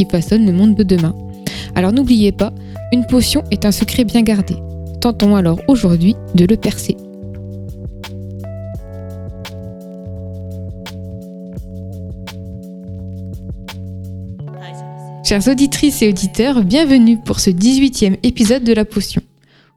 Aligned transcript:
qui 0.00 0.06
façonnent 0.10 0.46
le 0.46 0.52
monde 0.52 0.74
de 0.74 0.82
demain. 0.82 1.14
Alors 1.74 1.92
n'oubliez 1.92 2.32
pas, 2.32 2.54
une 2.90 3.04
potion 3.04 3.44
est 3.50 3.66
un 3.66 3.70
secret 3.70 4.04
bien 4.04 4.22
gardé. 4.22 4.56
Tentons 5.02 5.36
alors 5.36 5.60
aujourd'hui 5.68 6.16
de 6.34 6.46
le 6.46 6.56
percer. 6.56 6.96
Chères 15.22 15.46
auditrices 15.48 16.00
et 16.00 16.08
auditeurs, 16.08 16.64
bienvenue 16.64 17.18
pour 17.22 17.38
ce 17.38 17.50
18e 17.50 18.16
épisode 18.22 18.64
de 18.64 18.72
La 18.72 18.86
Potion. 18.86 19.20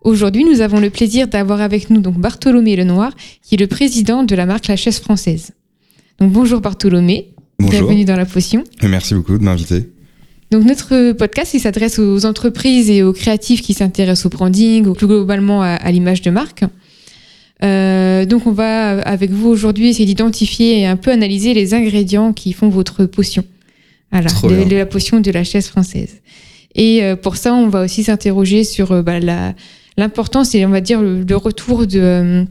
Aujourd'hui, 0.03 0.45
nous 0.45 0.61
avons 0.61 0.80
le 0.80 0.89
plaisir 0.89 1.27
d'avoir 1.27 1.59
avec 1.59 1.89
nous 1.89 1.99
donc 1.99 2.17
Bartholomé 2.17 2.77
Lenoir, 2.77 3.13
qui 3.41 3.55
est 3.55 3.59
le 3.59 3.67
président 3.67 4.23
de 4.23 4.35
la 4.35 4.45
marque 4.45 4.67
La 4.67 4.77
Chaise 4.77 4.99
Française. 4.99 5.52
Donc 6.19 6.31
bonjour 6.31 6.61
Bartholomé, 6.61 7.33
Bonjour. 7.59 7.81
bienvenue 7.81 8.05
dans 8.05 8.15
La 8.15 8.25
Potion. 8.25 8.63
Merci 8.83 9.15
beaucoup 9.15 9.37
de 9.37 9.43
m'inviter. 9.43 9.92
Donc 10.53 10.65
notre 10.65 11.13
podcast, 11.13 11.55
il 11.55 11.59
s'adresse 11.59 11.97
aux 11.97 12.27
entreprises 12.27 12.91
et 12.91 13.01
aux 13.01 13.11
créatifs 13.11 13.63
qui 13.63 13.73
s'intéressent 13.73 14.27
au 14.27 14.29
branding, 14.29 14.85
ou 14.85 14.93
plus 14.93 15.07
globalement 15.07 15.63
à, 15.63 15.69
à 15.69 15.91
l'image 15.91 16.21
de 16.21 16.29
marque. 16.29 16.63
Euh, 17.63 18.27
donc 18.27 18.45
on 18.45 18.51
va 18.51 18.99
avec 18.99 19.31
vous 19.31 19.49
aujourd'hui 19.49 19.87
essayer 19.87 20.05
d'identifier 20.05 20.79
et 20.79 20.85
un 20.85 20.95
peu 20.95 21.09
analyser 21.09 21.55
les 21.55 21.73
ingrédients 21.73 22.33
qui 22.33 22.53
font 22.53 22.69
votre 22.69 23.05
potion. 23.05 23.43
Voilà, 24.11 24.29
de, 24.29 24.69
de 24.69 24.75
la 24.75 24.85
potion 24.85 25.21
de 25.21 25.31
la 25.31 25.43
chaise 25.43 25.65
française. 25.65 26.21
Et 26.75 27.03
euh, 27.03 27.15
pour 27.15 27.35
ça, 27.35 27.55
on 27.55 27.67
va 27.67 27.81
aussi 27.81 28.03
s'interroger 28.03 28.63
sur 28.63 28.91
euh, 28.91 29.01
bah, 29.01 29.19
l'importance 29.97 30.53
et 30.53 30.67
on 30.67 30.69
va 30.69 30.81
dire 30.81 31.01
le, 31.01 31.23
le 31.23 31.35
retour 31.35 31.87
de, 31.87 32.45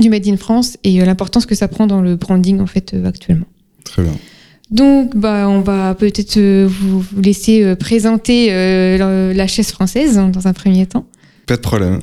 du 0.00 0.10
Made 0.10 0.26
in 0.26 0.38
France 0.38 0.76
et 0.82 0.98
l'importance 0.98 1.46
que 1.46 1.54
ça 1.54 1.68
prend 1.68 1.86
dans 1.86 2.00
le 2.00 2.16
branding 2.16 2.58
en 2.58 2.66
fait 2.66 2.96
actuellement. 3.04 3.46
Très 3.84 4.02
bien. 4.02 4.16
Donc, 4.74 5.16
bah, 5.16 5.48
on 5.48 5.60
va 5.60 5.94
peut-être 5.94 6.36
euh, 6.36 6.68
vous, 6.68 7.04
laisser 7.16 7.62
euh, 7.62 7.76
présenter 7.76 8.48
euh, 8.50 9.32
la, 9.32 9.46
chaise 9.46 9.70
française 9.70 10.18
hein, 10.18 10.30
dans 10.30 10.48
un 10.48 10.52
premier 10.52 10.84
temps. 10.84 11.06
Pas 11.46 11.56
de 11.56 11.60
problème. 11.60 12.00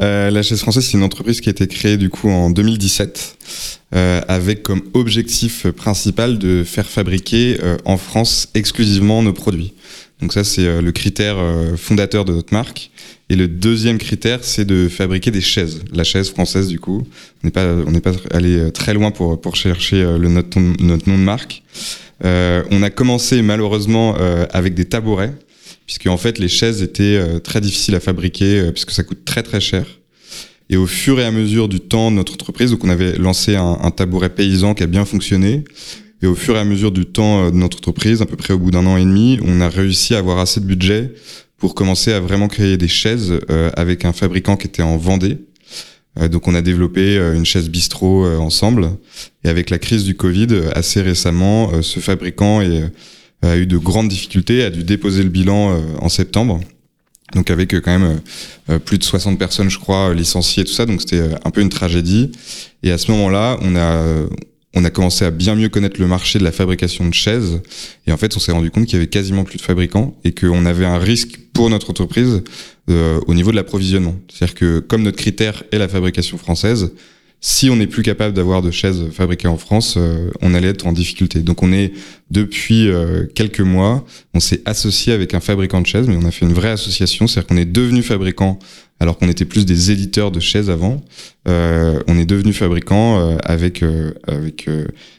Euh, 0.00 0.30
la 0.30 0.42
chaise 0.42 0.60
française, 0.60 0.84
c'est 0.84 0.98
une 0.98 1.02
entreprise 1.02 1.40
qui 1.40 1.48
a 1.48 1.52
été 1.52 1.66
créée 1.66 1.96
du 1.96 2.10
coup 2.10 2.28
en 2.28 2.50
2017 2.50 3.38
euh, 3.94 4.20
avec 4.28 4.62
comme 4.62 4.82
objectif 4.92 5.66
principal 5.68 6.38
de 6.38 6.62
faire 6.62 6.86
fabriquer 6.86 7.58
euh, 7.62 7.76
en 7.86 7.96
France 7.96 8.48
exclusivement 8.54 9.22
nos 9.22 9.32
produits. 9.32 9.72
Donc 10.20 10.32
ça, 10.32 10.44
c'est 10.44 10.80
le 10.80 10.92
critère 10.92 11.36
fondateur 11.76 12.24
de 12.24 12.32
notre 12.32 12.54
marque. 12.54 12.92
Et 13.28 13.34
le 13.34 13.48
deuxième 13.48 13.98
critère, 13.98 14.38
c'est 14.42 14.64
de 14.64 14.88
fabriquer 14.88 15.32
des 15.32 15.40
chaises. 15.40 15.80
La 15.92 16.04
chaise 16.04 16.30
française, 16.30 16.68
du 16.68 16.78
coup, 16.78 17.04
on 17.42 17.46
n'est 17.48 17.50
pas, 17.50 17.66
on 17.66 17.90
n'est 17.90 18.00
pas 18.00 18.12
allé 18.30 18.70
très 18.70 18.94
loin 18.94 19.10
pour 19.10 19.40
pour 19.40 19.56
chercher 19.56 20.00
le 20.00 20.28
notre, 20.28 20.60
notre 20.60 21.08
nom 21.08 21.18
de 21.18 21.24
marque. 21.24 21.64
Euh, 22.24 22.62
on 22.70 22.82
a 22.82 22.90
commencé 22.90 23.42
malheureusement 23.42 24.16
euh, 24.20 24.46
avec 24.50 24.74
des 24.74 24.84
tabourets, 24.84 25.34
puisque 25.86 26.06
en 26.06 26.16
fait 26.16 26.38
les 26.38 26.48
chaises 26.48 26.82
étaient 26.82 27.16
euh, 27.16 27.38
très 27.38 27.60
difficiles 27.60 27.94
à 27.94 28.00
fabriquer, 28.00 28.70
puisque 28.72 28.92
ça 28.92 29.02
coûte 29.02 29.24
très 29.24 29.42
très 29.42 29.60
cher. 29.60 29.86
Et 30.70 30.76
au 30.76 30.86
fur 30.86 31.18
et 31.20 31.24
à 31.24 31.30
mesure 31.30 31.68
du 31.68 31.80
temps 31.80 32.10
de 32.10 32.16
notre 32.16 32.34
entreprise, 32.34 32.70
donc 32.70 32.84
on 32.84 32.88
avait 32.88 33.18
lancé 33.18 33.56
un, 33.56 33.90
tabouret 33.90 34.30
paysan 34.30 34.74
qui 34.74 34.82
a 34.82 34.86
bien 34.86 35.04
fonctionné. 35.04 35.64
Et 36.22 36.26
au 36.26 36.34
fur 36.34 36.56
et 36.56 36.60
à 36.60 36.64
mesure 36.64 36.92
du 36.92 37.04
temps 37.04 37.50
de 37.50 37.56
notre 37.56 37.78
entreprise, 37.78 38.22
à 38.22 38.26
peu 38.26 38.36
près 38.36 38.54
au 38.54 38.58
bout 38.58 38.70
d'un 38.70 38.86
an 38.86 38.96
et 38.96 39.04
demi, 39.04 39.38
on 39.44 39.60
a 39.60 39.68
réussi 39.68 40.14
à 40.14 40.18
avoir 40.18 40.38
assez 40.38 40.60
de 40.60 40.64
budget 40.64 41.12
pour 41.58 41.74
commencer 41.74 42.12
à 42.12 42.20
vraiment 42.20 42.48
créer 42.48 42.76
des 42.78 42.88
chaises 42.88 43.38
avec 43.74 44.04
un 44.04 44.12
fabricant 44.12 44.56
qui 44.56 44.68
était 44.68 44.82
en 44.82 44.96
Vendée. 44.96 45.38
Euh, 46.18 46.28
donc 46.28 46.48
on 46.48 46.54
a 46.54 46.62
développé 46.62 47.16
euh, 47.16 47.34
une 47.34 47.46
chaise 47.46 47.68
bistrot 47.68 48.24
euh, 48.24 48.36
ensemble. 48.36 48.90
Et 49.44 49.48
avec 49.48 49.70
la 49.70 49.78
crise 49.78 50.04
du 50.04 50.14
Covid, 50.14 50.48
assez 50.74 51.00
récemment, 51.00 51.82
ce 51.82 52.00
fabricant 52.00 52.60
a 53.42 53.56
eu 53.56 53.66
de 53.66 53.78
grandes 53.78 54.08
difficultés, 54.08 54.62
a 54.62 54.70
dû 54.70 54.84
déposer 54.84 55.22
le 55.22 55.28
bilan 55.28 55.80
en 56.00 56.08
septembre. 56.08 56.60
Donc 57.34 57.50
avec 57.50 57.74
quand 57.80 57.98
même 57.98 58.20
plus 58.84 58.98
de 58.98 59.04
60 59.04 59.38
personnes, 59.38 59.68
je 59.68 59.80
crois, 59.80 60.14
licenciées, 60.14 60.64
tout 60.64 60.72
ça. 60.72 60.86
Donc 60.86 61.00
c'était 61.00 61.22
un 61.44 61.50
peu 61.50 61.60
une 61.60 61.70
tragédie. 61.70 62.30
Et 62.84 62.92
à 62.92 62.98
ce 62.98 63.10
moment-là, 63.10 63.58
on 63.62 63.74
a 63.74 64.04
on 64.74 64.84
a 64.84 64.90
commencé 64.90 65.24
à 65.24 65.30
bien 65.30 65.54
mieux 65.54 65.68
connaître 65.68 66.00
le 66.00 66.06
marché 66.06 66.38
de 66.38 66.44
la 66.44 66.52
fabrication 66.52 67.06
de 67.06 67.14
chaises. 67.14 67.60
Et 68.06 68.12
en 68.12 68.16
fait, 68.16 68.36
on 68.36 68.40
s'est 68.40 68.52
rendu 68.52 68.70
compte 68.70 68.86
qu'il 68.86 68.94
y 68.94 68.96
avait 68.96 69.08
quasiment 69.08 69.44
plus 69.44 69.58
de 69.58 69.62
fabricants 69.62 70.16
et 70.24 70.32
qu'on 70.32 70.64
avait 70.64 70.86
un 70.86 70.98
risque 70.98 71.38
pour 71.52 71.68
notre 71.68 71.90
entreprise 71.90 72.42
euh, 72.90 73.20
au 73.26 73.34
niveau 73.34 73.50
de 73.50 73.56
l'approvisionnement. 73.56 74.16
C'est-à-dire 74.28 74.54
que 74.54 74.78
comme 74.80 75.02
notre 75.02 75.18
critère 75.18 75.62
est 75.72 75.78
la 75.78 75.88
fabrication 75.88 76.38
française, 76.38 76.92
si 77.44 77.68
on 77.70 77.76
n'est 77.76 77.88
plus 77.88 78.04
capable 78.04 78.34
d'avoir 78.34 78.62
de 78.62 78.70
chaises 78.70 79.08
fabriquées 79.10 79.48
en 79.48 79.58
France, 79.58 79.96
euh, 79.96 80.30
on 80.40 80.54
allait 80.54 80.68
être 80.68 80.86
en 80.86 80.92
difficulté. 80.92 81.40
Donc 81.40 81.64
on 81.64 81.72
est 81.72 81.92
depuis 82.30 82.88
euh, 82.88 83.26
quelques 83.34 83.60
mois, 83.60 84.04
on 84.32 84.38
s'est 84.38 84.62
associé 84.64 85.12
avec 85.12 85.34
un 85.34 85.40
fabricant 85.40 85.80
de 85.80 85.86
chaises, 85.86 86.06
mais 86.06 86.16
on 86.16 86.24
a 86.24 86.30
fait 86.30 86.46
une 86.46 86.52
vraie 86.52 86.70
association, 86.70 87.26
c'est-à-dire 87.26 87.48
qu'on 87.48 87.56
est 87.56 87.64
devenu 87.64 88.02
fabricant 88.04 88.60
alors 89.02 89.18
qu'on 89.18 89.28
était 89.28 89.44
plus 89.44 89.66
des 89.66 89.90
éditeurs 89.90 90.30
de 90.30 90.40
chaises 90.40 90.70
avant. 90.70 91.02
Euh, 91.48 92.00
on 92.06 92.16
est 92.18 92.24
devenu 92.24 92.52
fabricant 92.52 93.18
euh, 93.18 93.36
avec 93.44 93.82
euh, 93.82 94.12
avec 94.28 94.68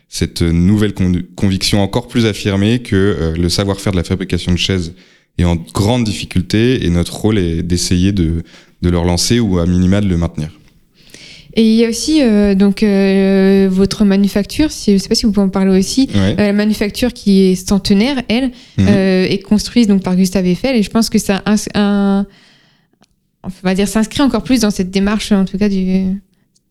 cette 0.10 0.42
nouvelle 0.42 0.94
con- 0.94 1.12
conviction 1.36 1.82
encore 1.82 2.08
plus 2.08 2.26
affirmée 2.26 2.80
que 2.80 3.34
le 3.38 3.50
savoir-faire 3.50 3.92
de 3.92 3.98
la 3.98 4.04
fabrication 4.04 4.52
de 4.54 4.58
chaises 4.58 4.94
est 5.38 5.44
en 5.44 5.56
grande 5.56 6.04
difficulté 6.04 6.86
et 6.86 6.90
notre 6.90 7.16
rôle 7.16 7.38
est 7.38 7.62
d'essayer 7.64 8.12
de 8.12 8.44
de 8.82 8.90
le 8.90 8.98
relancer 8.98 9.40
ou 9.40 9.60
à 9.60 9.66
minima 9.66 10.00
de 10.02 10.08
le 10.08 10.18
maintenir. 10.18 10.50
Et 11.56 11.64
il 11.70 11.76
y 11.76 11.86
a 11.86 11.90
aussi 11.90 12.22
euh, 12.24 12.56
donc 12.56 12.82
euh, 12.82 13.68
votre 13.72 14.06
manufacture, 14.06 14.72
si, 14.72 14.92
je 14.92 14.96
ne 14.96 14.98
sais 15.00 15.08
pas 15.10 15.14
si 15.16 15.26
vous 15.28 15.32
pouvez 15.32 15.46
en 15.46 15.50
parler 15.50 15.78
aussi, 15.78 16.10
Ouais. 16.16 16.36
Euh, 16.40 16.48
la 16.48 16.54
manufacture 16.54 17.14
qui 17.14 17.44
est 17.44 17.56
centenaire, 17.56 18.18
elle, 18.28 18.52
Mhm. 18.80 18.88
est 18.88 19.42
construite 19.44 19.88
donc 19.88 20.02
par 20.04 20.16
Gustave 20.16 20.48
Eiffel 20.48 20.76
et 20.76 20.82
je 20.84 20.90
pense 20.90 21.10
que 21.12 21.20
ça 21.20 21.44
un, 21.76 22.26
on 23.44 23.50
va 23.64 23.76
dire 23.76 23.88
s'inscrit 23.88 24.22
encore 24.22 24.44
plus 24.44 24.62
dans 24.62 24.72
cette 24.72 24.90
démarche 24.92 25.32
en 25.32 25.46
tout 25.46 25.58
cas 25.58 25.70
du 25.70 26.06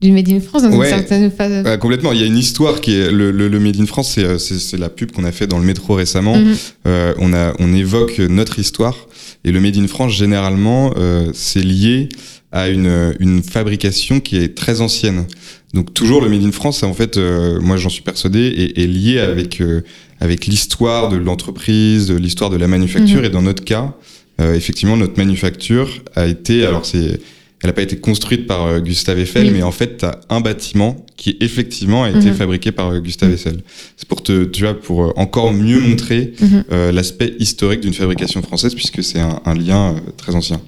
du 0.01 0.11
Made 0.11 0.29
in 0.31 0.41
France 0.41 0.63
dans 0.65 0.71
Ouais. 0.77 0.91
une 0.91 0.97
certaine 0.99 1.31
phase. 1.31 1.65
Ouais, 1.65 1.79
complètement. 1.79 2.11
Il 2.13 2.19
y 2.21 2.25
a 2.25 2.27
une 2.27 2.37
histoire 2.37 2.81
qui 2.81 2.93
est 2.93 3.13
le, 3.13 3.31
le, 3.31 3.47
le 3.47 3.61
Made 3.61 3.81
in 3.81 3.87
France, 3.87 4.11
c'est, 4.17 4.25
euh, 4.25 4.37
c'est, 4.37 4.59
c'est 4.59 4.77
la 4.77 4.89
pub 4.89 5.13
qu'on 5.13 5.23
a 5.23 5.31
fait 5.31 5.47
dans 5.47 5.61
le 5.61 5.65
métro 5.65 5.95
récemment. 5.95 6.37
Mhm. 6.37 6.57
Euh, 6.89 7.15
on 7.19 7.33
a, 7.33 7.55
on 7.61 7.73
évoque 7.73 8.19
notre 8.19 8.59
histoire 8.59 8.97
et 9.45 9.53
le 9.53 9.61
Made 9.61 9.77
in 9.77 9.87
France 9.87 10.13
généralement, 10.13 10.93
euh, 10.97 11.31
c'est 11.35 11.63
lié 11.63 12.09
à 12.51 12.69
une, 12.69 13.15
une 13.21 13.45
fabrication 13.45 14.19
qui 14.19 14.39
est 14.39 14.57
très 14.57 14.81
ancienne. 14.81 15.25
Donc 15.73 15.95
toujours 15.95 16.21
le 16.21 16.29
Made 16.29 16.43
in 16.43 16.51
France, 16.51 16.83
en 16.83 16.95
fait, 16.95 17.17
euh, 17.17 17.61
moi 17.61 17.77
j'en 17.77 17.89
suis 17.89 18.03
persuadé, 18.03 18.41
est, 18.77 18.83
est 18.83 18.87
lié 18.89 19.21
avec 19.21 19.61
euh, 19.61 19.83
avec 20.19 20.47
l'histoire 20.47 21.11
de 21.11 21.17
l'entreprise, 21.17 22.09
de 22.09 22.15
l'histoire 22.17 22.51
de 22.51 22.57
la 22.57 22.67
manufacture. 22.67 23.21
Mhm. 23.21 23.25
Et 23.27 23.31
dans 23.31 23.43
notre 23.43 23.63
cas, 23.65 23.95
euh, 24.43 24.55
effectivement, 24.55 24.97
notre 24.97 25.17
manufacture 25.19 25.89
a 26.15 26.27
été, 26.27 26.67
alors 26.67 26.85
c'est 26.87 27.19
elle 27.65 27.69
n'a 27.69 27.75
pas 27.75 27.83
été 27.83 27.97
construite 27.97 28.49
par 28.49 28.67
euh, 28.67 28.81
Gustave 28.81 29.21
Eiffel, 29.21 29.45
Oui. 29.47 29.53
mais 29.55 29.63
en 29.63 29.71
fait, 29.71 29.99
tu 29.99 30.05
as 30.05 30.19
un 30.31 30.41
bâtiment 30.41 31.07
qui 31.17 31.37
effectivement 31.41 32.03
a 32.03 32.11
été 32.11 32.27
Mhm. 32.31 32.35
fabriqué 32.35 32.73
par 32.73 32.91
euh, 32.91 32.99
Gustave 32.99 33.31
Eiffel. 33.33 33.59
C'est 33.97 34.09
pour 34.09 34.21
te, 34.25 34.43
tu 34.47 34.65
vois, 34.65 34.75
pour 34.75 35.17
encore 35.17 35.53
mieux 35.53 35.79
montrer 35.79 36.33
Mhm. 36.41 36.65
euh, 36.73 36.91
l'aspect 36.91 37.35
historique 37.39 37.79
d'une 37.81 37.95
fabrication 37.95 38.43
française, 38.43 38.75
puisque 38.75 39.05
c'est 39.05 39.21
un, 39.21 39.41
un 39.45 39.55
lien 39.55 39.95
très 40.17 40.35
ancien. 40.35 40.61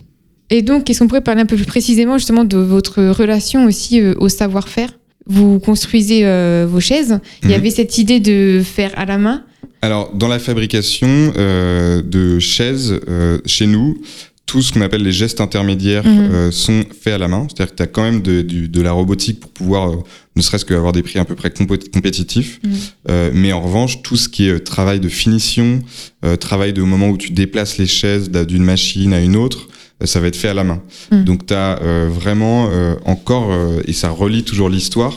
Et 0.51 0.63
donc, 0.63 0.89
est-ce 0.89 1.01
qu'on 1.01 1.09
pourrait 1.09 1.21
parler 1.21 1.41
un 1.43 1.47
peu 1.47 1.57
plus 1.57 1.65
précisément 1.67 2.17
justement 2.17 2.45
de 2.45 2.59
votre 2.59 3.03
relation 3.03 3.65
aussi 3.67 4.01
au 4.01 4.29
savoir-faire? 4.29 4.91
Vous 5.27 5.59
construisez 5.59 6.23
vos 6.67 6.81
chaises. 6.81 7.19
Il 7.43 7.49
y 7.49 7.55
Mhm. 7.55 7.59
avait 7.59 7.71
cette 7.71 7.99
idée 7.99 8.21
de 8.21 8.63
faire 8.63 8.93
à 8.97 9.05
la 9.07 9.19
main. 9.19 9.43
Alors, 9.85 10.11
dans 10.15 10.29
la 10.29 10.39
fabrication 10.39 11.33
euh, 11.37 12.01
de 12.01 12.39
chaises, 12.39 12.99
euh, 13.07 13.39
chez 13.45 13.67
nous, 13.67 13.99
tout 14.47 14.63
ce 14.63 14.73
qu'on 14.73 14.81
appelle 14.81 15.03
les 15.03 15.13
gestes 15.13 15.43
intermédiaires 15.43 16.07
Mhm. 16.07 16.19
euh, 16.33 16.51
sont 16.51 16.85
faits 17.03 17.13
à 17.15 17.19
la 17.19 17.29
main. 17.29 17.47
C'est-à-dire 17.49 17.73
que 17.73 17.77
tu 17.77 17.83
as 17.83 17.87
quand 17.87 18.03
même 18.03 18.23
de, 18.23 18.41
du- 18.41 18.69
de 18.69 18.81
la 18.81 18.93
robotique 18.93 19.41
pour 19.41 19.51
pouvoir, 19.51 19.91
euh, 19.91 19.97
ne 20.37 20.41
serait-ce 20.43 20.65
qu'avoir 20.65 20.93
des 20.93 21.03
prix 21.03 21.19
à 21.19 21.27
peu 21.27 21.35
près 21.35 21.51
compétitifs. 21.51 22.61
Mhm. 22.65 22.73
Euh, 23.11 23.31
mais 23.35 23.53
en 23.53 23.61
revanche, 23.61 24.01
tout 24.03 24.17
ce 24.17 24.31
qui 24.31 24.47
est 24.49 24.53
euh, 24.53 24.59
travail 24.59 25.01
de 25.01 25.09
finition, 25.11 25.83
euh, 26.25 26.37
travail 26.37 26.73
de 26.73 26.81
moment 26.83 27.11
où 27.11 27.19
tu 27.19 27.31
déplaces 27.33 27.77
les 27.77 27.87
chaises 27.87 28.31
d'une 28.31 28.65
machine 28.65 29.13
à 29.13 29.21
une 29.21 29.37
autre, 29.37 29.69
euh, 30.03 30.07
ça 30.07 30.19
va 30.19 30.29
être 30.29 30.37
fait 30.37 30.49
à 30.49 30.55
la 30.55 30.65
main. 30.65 30.81
Mhm. 31.13 31.25
Donc 31.25 31.47
tu 31.47 31.53
as 31.55 31.79
vraiment 32.09 32.71
euh, 32.73 32.95
encore, 33.05 33.49
euh, 33.53 33.83
et 33.87 33.93
ça 33.93 34.09
relie 34.09 34.45
toujours 34.45 34.71
l'histoire, 34.71 35.15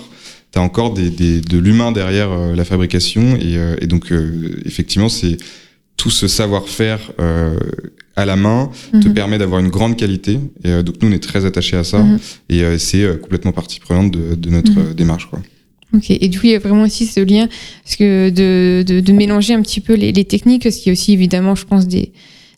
tu 0.57 0.62
as 0.62 0.63
encore 0.63 0.94
des, 0.94 1.09
des- 1.12 1.42
de 1.42 1.57
l'humain 1.59 1.92
derrière 1.92 2.31
euh, 2.31 2.56
la 2.56 2.65
fabrication. 2.65 3.36
Et, 3.38 3.57
euh, 3.57 3.75
et 3.80 3.88
donc, 3.88 4.12
euh, 4.12 4.59
effectivement, 4.65 5.09
c'est 5.09 5.38
tout 5.98 6.09
ce 6.12 6.27
savoir-faire 6.27 7.00
à 8.15 8.25
la 8.25 8.36
main 8.36 8.69
te 9.01 9.07
Mhm. 9.07 9.13
permet 9.13 9.38
d'avoir 9.38 9.59
une 9.59 9.69
grande 9.69 9.95
qualité. 9.98 10.39
Et 10.63 10.83
donc 10.83 10.95
nous, 11.01 11.09
on 11.09 11.12
est 11.12 11.21
très 11.24 11.45
attachés 11.45 11.77
à 11.77 11.83
ça. 11.83 12.00
Mhm. 12.04 12.19
Et 12.50 12.77
c'est 12.77 13.19
complètement 13.21 13.51
partie 13.51 13.80
prenante 13.80 14.12
de, 14.12 14.36
de 14.36 14.50
notre 14.50 14.71
Mhm. 14.80 14.94
démarche. 14.94 15.27
Quoi. 15.30 15.39
Ok, 15.95 16.12
et 16.12 16.27
du 16.27 16.39
coup, 16.39 16.45
il 16.48 16.51
y 16.51 16.56
a 16.56 16.59
vraiment 16.59 16.83
aussi 16.83 17.06
ce 17.07 17.19
lien 17.19 17.48
parce 17.83 17.95
que 17.95 18.30
de, 18.30 18.83
de, 18.83 19.00
de 19.00 19.12
mélanger 19.13 19.54
un 19.54 19.62
petit 19.62 19.80
peu 19.81 19.94
les, 19.95 20.12
les 20.12 20.25
techniques, 20.25 20.63
parce 20.63 20.75
qu'il 20.77 20.88
y 20.88 20.89
a 20.89 20.94
aussi 20.94 21.13
évidemment, 21.13 21.56
je 21.56 21.65
pense, 21.65 21.88
des, 21.88 22.12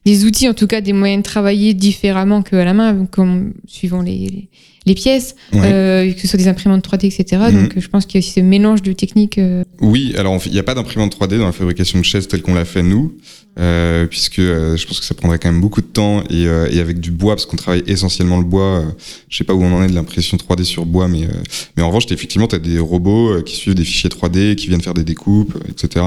des 0.05 0.25
outils, 0.25 0.47
en 0.49 0.53
tout 0.53 0.67
cas 0.67 0.81
des 0.81 0.93
moyens 0.93 1.21
de 1.23 1.29
travailler 1.29 1.73
différemment 1.73 2.41
qu'à 2.41 2.65
la 2.65 2.73
main, 2.73 3.05
comme 3.05 3.53
suivant 3.67 4.01
les, 4.01 4.17
les, 4.17 4.49
les 4.85 4.95
pièces, 4.95 5.35
Ouais. 5.53 5.59
euh, 5.63 6.11
que 6.13 6.19
ce 6.21 6.27
soit 6.27 6.37
des 6.39 6.47
imprimantes 6.47 6.83
3D, 6.83 7.05
etc. 7.07 7.41
Mhm. 7.51 7.61
Donc, 7.63 7.77
euh, 7.77 7.81
je 7.81 7.87
pense 7.89 8.05
qu'il 8.05 8.19
y 8.19 8.23
a 8.23 8.25
aussi 8.25 8.33
ce 8.33 8.39
mélange 8.39 8.81
de 8.81 8.93
techniques. 8.93 9.37
euh, 9.37 9.63
Oui, 9.81 10.13
alors 10.17 10.39
il 10.45 10.51
n'y 10.53 10.59
a 10.59 10.63
pas 10.63 10.73
d'imprimante 10.73 11.11
3D 11.19 11.37
dans 11.37 11.45
la 11.45 11.51
fabrication 11.51 11.99
de 11.99 12.05
chaises 12.05 12.27
telle 12.27 12.41
qu'on 12.41 12.53
l'a 12.53 12.65
fait 12.65 12.81
nous, 12.81 13.13
euh, 13.59 14.05
puisque 14.05 14.39
euh, 14.39 14.77
je 14.77 14.87
pense 14.87 14.99
que 14.99 15.05
ça 15.05 15.13
prendrait 15.15 15.37
quand 15.37 15.51
même 15.51 15.59
beaucoup 15.61 15.81
de 15.81 15.85
temps 15.87 16.21
et, 16.29 16.47
euh, 16.47 16.69
et 16.71 16.79
avec 16.79 16.99
du 17.01 17.11
bois, 17.11 17.35
parce 17.35 17.45
qu'on 17.45 17.57
travaille 17.57 17.83
essentiellement 17.87 18.37
le 18.37 18.45
bois. 18.45 18.83
je 19.27 19.37
sais 19.37 19.43
pas 19.43 19.53
où 19.53 19.61
on 19.63 19.73
en 19.73 19.83
est 19.83 19.87
de 19.89 19.95
l'impression 19.95 20.37
3D 20.37 20.63
sur 20.63 20.85
bois, 20.85 21.07
mais, 21.09 21.25
euh, 21.25 21.29
mais 21.75 21.83
en 21.83 21.87
revanche, 21.87 22.05
effectivement, 22.11 22.47
tu 22.47 22.55
as 22.55 22.59
des 22.59 22.79
robots 22.79 23.41
qui 23.43 23.55
suivent 23.57 23.75
des 23.75 23.83
fichiers 23.83 24.09
3D, 24.09 24.55
qui 24.55 24.67
viennent 24.67 24.81
faire 24.81 24.93
des 24.93 25.03
découpes, 25.03 25.55
etc. 25.69 26.05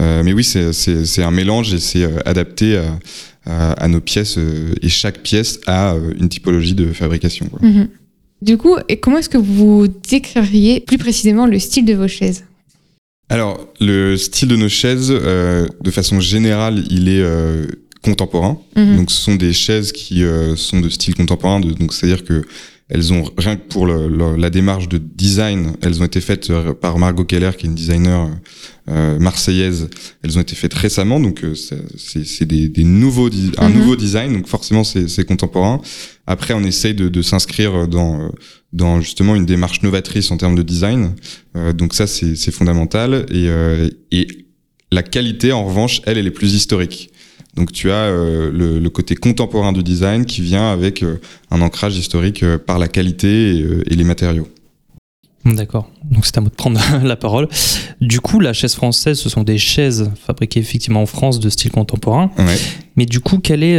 Euh, 0.00 0.22
mais 0.24 0.32
oui, 0.32 0.44
c'est- 0.44 1.22
un 1.22 1.30
mélange 1.32 1.74
et 1.74 1.78
c'est 1.80 2.04
adapté 2.26 2.76
à, 2.76 2.84
à, 3.46 3.72
à 3.72 3.88
nos 3.88 4.00
pièces 4.00 4.38
et 4.82 4.88
chaque 4.88 5.18
pièce 5.22 5.58
a 5.66 5.94
une 6.18 6.28
typologie 6.28 6.74
de 6.74 6.92
fabrication. 6.92 7.46
quoi. 7.46 7.58
mhm. 7.66 7.88
Du 8.44 8.58
coup, 8.58 8.76
et 8.90 8.98
comment 8.98 9.16
est-ce 9.18 9.30
que 9.30 9.38
vous 9.38 9.88
décririez 9.88 10.80
plus 10.80 10.98
précisément 10.98 11.46
le 11.46 11.58
style 11.58 11.86
de 11.86 11.94
vos 11.94 12.08
chaises? 12.08 12.44
Alors, 13.30 13.58
le 13.80 14.18
style 14.18 14.48
de 14.48 14.56
nos 14.56 14.68
chaises, 14.68 15.10
euh, 15.10 15.66
de 15.80 15.90
façon 15.90 16.20
générale, 16.20 16.84
il 16.90 17.08
est 17.08 17.22
euh, 17.22 17.64
contemporain. 18.02 18.58
Mhm. 18.76 18.96
Donc, 18.96 19.10
ce 19.10 19.16
sont 19.16 19.36
des 19.36 19.54
chaises 19.54 19.92
qui 19.92 20.24
euh, 20.24 20.56
sont 20.56 20.80
de 20.80 20.90
style 20.90 21.14
contemporain. 21.14 21.58
De, 21.58 21.72
donc, 21.72 21.94
c'est-à-dire 21.94 22.22
que 22.22 22.44
elles 22.90 23.12
ont 23.14 23.24
rien 23.38 23.56
que 23.56 23.66
pour 23.68 23.86
le- 23.86 24.08
le- 24.08 24.36
la 24.36 24.50
démarche 24.50 24.88
de 24.90 24.98
design, 24.98 25.72
elles 25.80 26.00
ont 26.02 26.04
été 26.04 26.20
faites 26.20 26.50
euh, 26.50 26.74
par 26.74 26.98
Margot 26.98 27.24
Keller, 27.24 27.50
qui 27.56 27.64
est 27.66 27.68
une 27.70 27.74
designer 27.74 28.28
euh, 28.90 29.18
marseillaise. 29.18 29.88
Elles 30.22 30.36
ont 30.36 30.42
été 30.42 30.54
faites 30.54 30.74
récemment, 30.74 31.18
donc 31.18 31.42
euh, 31.44 31.54
c'est 31.54 32.26
c'est 32.26 32.44
des, 32.44 32.68
des 32.68 32.84
nouveaux, 32.84 33.30
un 33.58 33.68
Mhm. 33.70 33.74
nouveau 33.78 33.96
design. 33.96 34.32
Donc, 34.34 34.46
forcément, 34.46 34.84
c'est 34.84 35.08
c'est 35.08 35.24
contemporain. 35.24 35.80
Après, 36.26 36.52
on 36.54 36.62
essaye 36.62 36.94
de, 36.94 37.08
de 37.08 37.22
s'inscrire 37.22 37.88
dans 37.88 38.20
euh, 38.20 38.28
dans 38.74 39.00
justement 39.00 39.34
une 39.34 39.46
démarche 39.46 39.82
novatrice 39.82 40.30
en 40.30 40.36
termes 40.36 40.54
de 40.56 40.62
design. 40.62 41.14
Euh, 41.56 41.72
donc 41.72 41.94
ça, 41.94 42.06
c'est 42.06 42.36
c'est 42.36 42.50
fondamental. 42.52 43.24
Et, 43.30 43.48
euh, 43.48 43.88
et 44.10 44.26
la 44.92 45.02
qualité, 45.02 45.52
en 45.52 45.64
revanche, 45.64 46.02
elle, 46.04 46.18
elle 46.18 46.26
est 46.26 46.30
plus 46.30 46.52
historique. 46.54 47.10
Donc 47.56 47.72
tu 47.72 47.90
as 47.90 47.94
euh, 47.94 48.50
le, 48.52 48.78
le 48.78 48.90
côté 48.90 49.14
contemporain 49.14 49.72
du 49.72 49.82
design 49.82 50.24
qui 50.24 50.42
vient 50.42 50.70
avec 50.72 51.02
euh, 51.02 51.20
un 51.50 51.60
ancrage 51.60 51.96
historique 51.96 52.42
euh, 52.42 52.58
par 52.58 52.78
la 52.78 52.88
qualité 52.88 53.56
et, 53.56 53.92
et 53.92 53.94
les 53.94 54.04
matériaux. 54.04 54.48
D'accord. 55.44 55.90
Donc 56.02 56.24
c'est 56.24 56.36
à 56.38 56.40
moi 56.40 56.50
de 56.50 56.54
prendre 56.54 56.80
la 57.04 57.16
parole. 57.16 57.48
Du 58.00 58.20
coup, 58.20 58.40
la 58.40 58.52
chaise 58.52 58.74
française, 58.74 59.18
ce 59.18 59.28
sont 59.28 59.42
des 59.42 59.58
chaises 59.58 60.10
fabriquées 60.26 60.60
effectivement 60.60 61.02
en 61.02 61.06
France 61.06 61.38
de 61.38 61.48
style 61.50 61.70
contemporain. 61.70 62.30
Ouais. 62.38 62.56
Mais 62.96 63.06
du 63.06 63.20
coup, 63.20 63.38
quelle 63.38 63.62
est, 63.62 63.78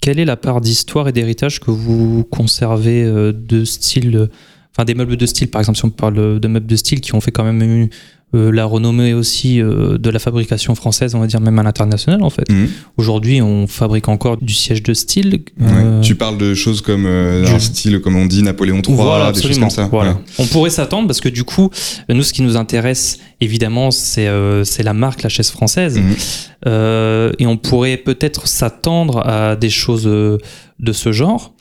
quelle 0.00 0.18
est 0.18 0.24
la 0.24 0.36
part 0.36 0.62
d'histoire 0.62 1.08
et 1.08 1.12
d'héritage 1.12 1.60
que 1.60 1.70
vous 1.70 2.24
conservez 2.24 3.04
de 3.04 3.64
style, 3.66 4.30
enfin 4.72 4.86
des 4.86 4.94
meubles 4.94 5.18
de 5.18 5.26
style, 5.26 5.48
par 5.48 5.60
exemple, 5.60 5.76
si 5.76 5.84
on 5.84 5.90
parle 5.90 6.40
de 6.40 6.48
meubles 6.48 6.66
de 6.66 6.76
style 6.76 7.02
qui 7.02 7.14
ont 7.14 7.20
fait 7.20 7.32
quand 7.32 7.44
même 7.44 7.62
eu, 7.62 7.90
euh, 8.36 8.50
la 8.50 8.64
renommée 8.64 9.14
aussi 9.14 9.60
euh, 9.60 9.98
de 9.98 10.10
la 10.10 10.18
fabrication 10.18 10.74
française, 10.74 11.14
on 11.14 11.20
va 11.20 11.26
dire 11.26 11.40
même 11.40 11.58
à 11.58 11.62
l'international 11.62 12.22
en 12.22 12.30
fait. 12.30 12.48
Mhm. 12.50 12.68
Aujourd'hui, 12.96 13.42
on 13.42 13.66
fabrique 13.66 14.08
encore 14.08 14.36
du 14.36 14.54
siège 14.54 14.82
de 14.82 14.94
style. 14.94 15.42
Ouais. 15.58 15.66
euh, 15.68 16.00
Tu 16.00 16.14
parles 16.14 16.38
de 16.38 16.54
choses 16.54 16.80
comme 16.80 17.06
un 17.06 17.58
style, 17.58 18.00
comme 18.00 18.16
on 18.16 18.26
dit, 18.26 18.42
Napoléon 18.42 18.80
III, 18.86 18.94
voilà, 18.94 19.32
des 19.32 19.42
choses 19.42 19.58
comme 19.58 19.70
ça. 19.70 19.88
Voilà. 19.90 20.12
Ouais. 20.12 20.18
On 20.38 20.46
pourrait 20.46 20.70
s'attendre 20.70 21.06
parce 21.06 21.20
que 21.20 21.28
du 21.28 21.44
coup, 21.44 21.70
nous, 22.08 22.22
ce 22.22 22.32
qui 22.32 22.42
nous 22.42 22.56
intéresse, 22.56 23.18
évidemment, 23.40 23.90
c'est 23.90 24.26
la 24.28 24.92
marque, 24.92 25.22
la 25.22 25.28
chaise 25.28 25.50
française. 25.50 25.98
Mhm. 25.98 27.32
Et 27.38 27.46
on 27.46 27.56
pourrait 27.56 27.96
peut-être 27.96 28.46
s'attendre 28.46 29.26
à 29.26 29.56
des 29.56 29.70
choses 29.70 30.04
de 30.04 30.92
ce 30.92 31.12
genre. 31.12 31.54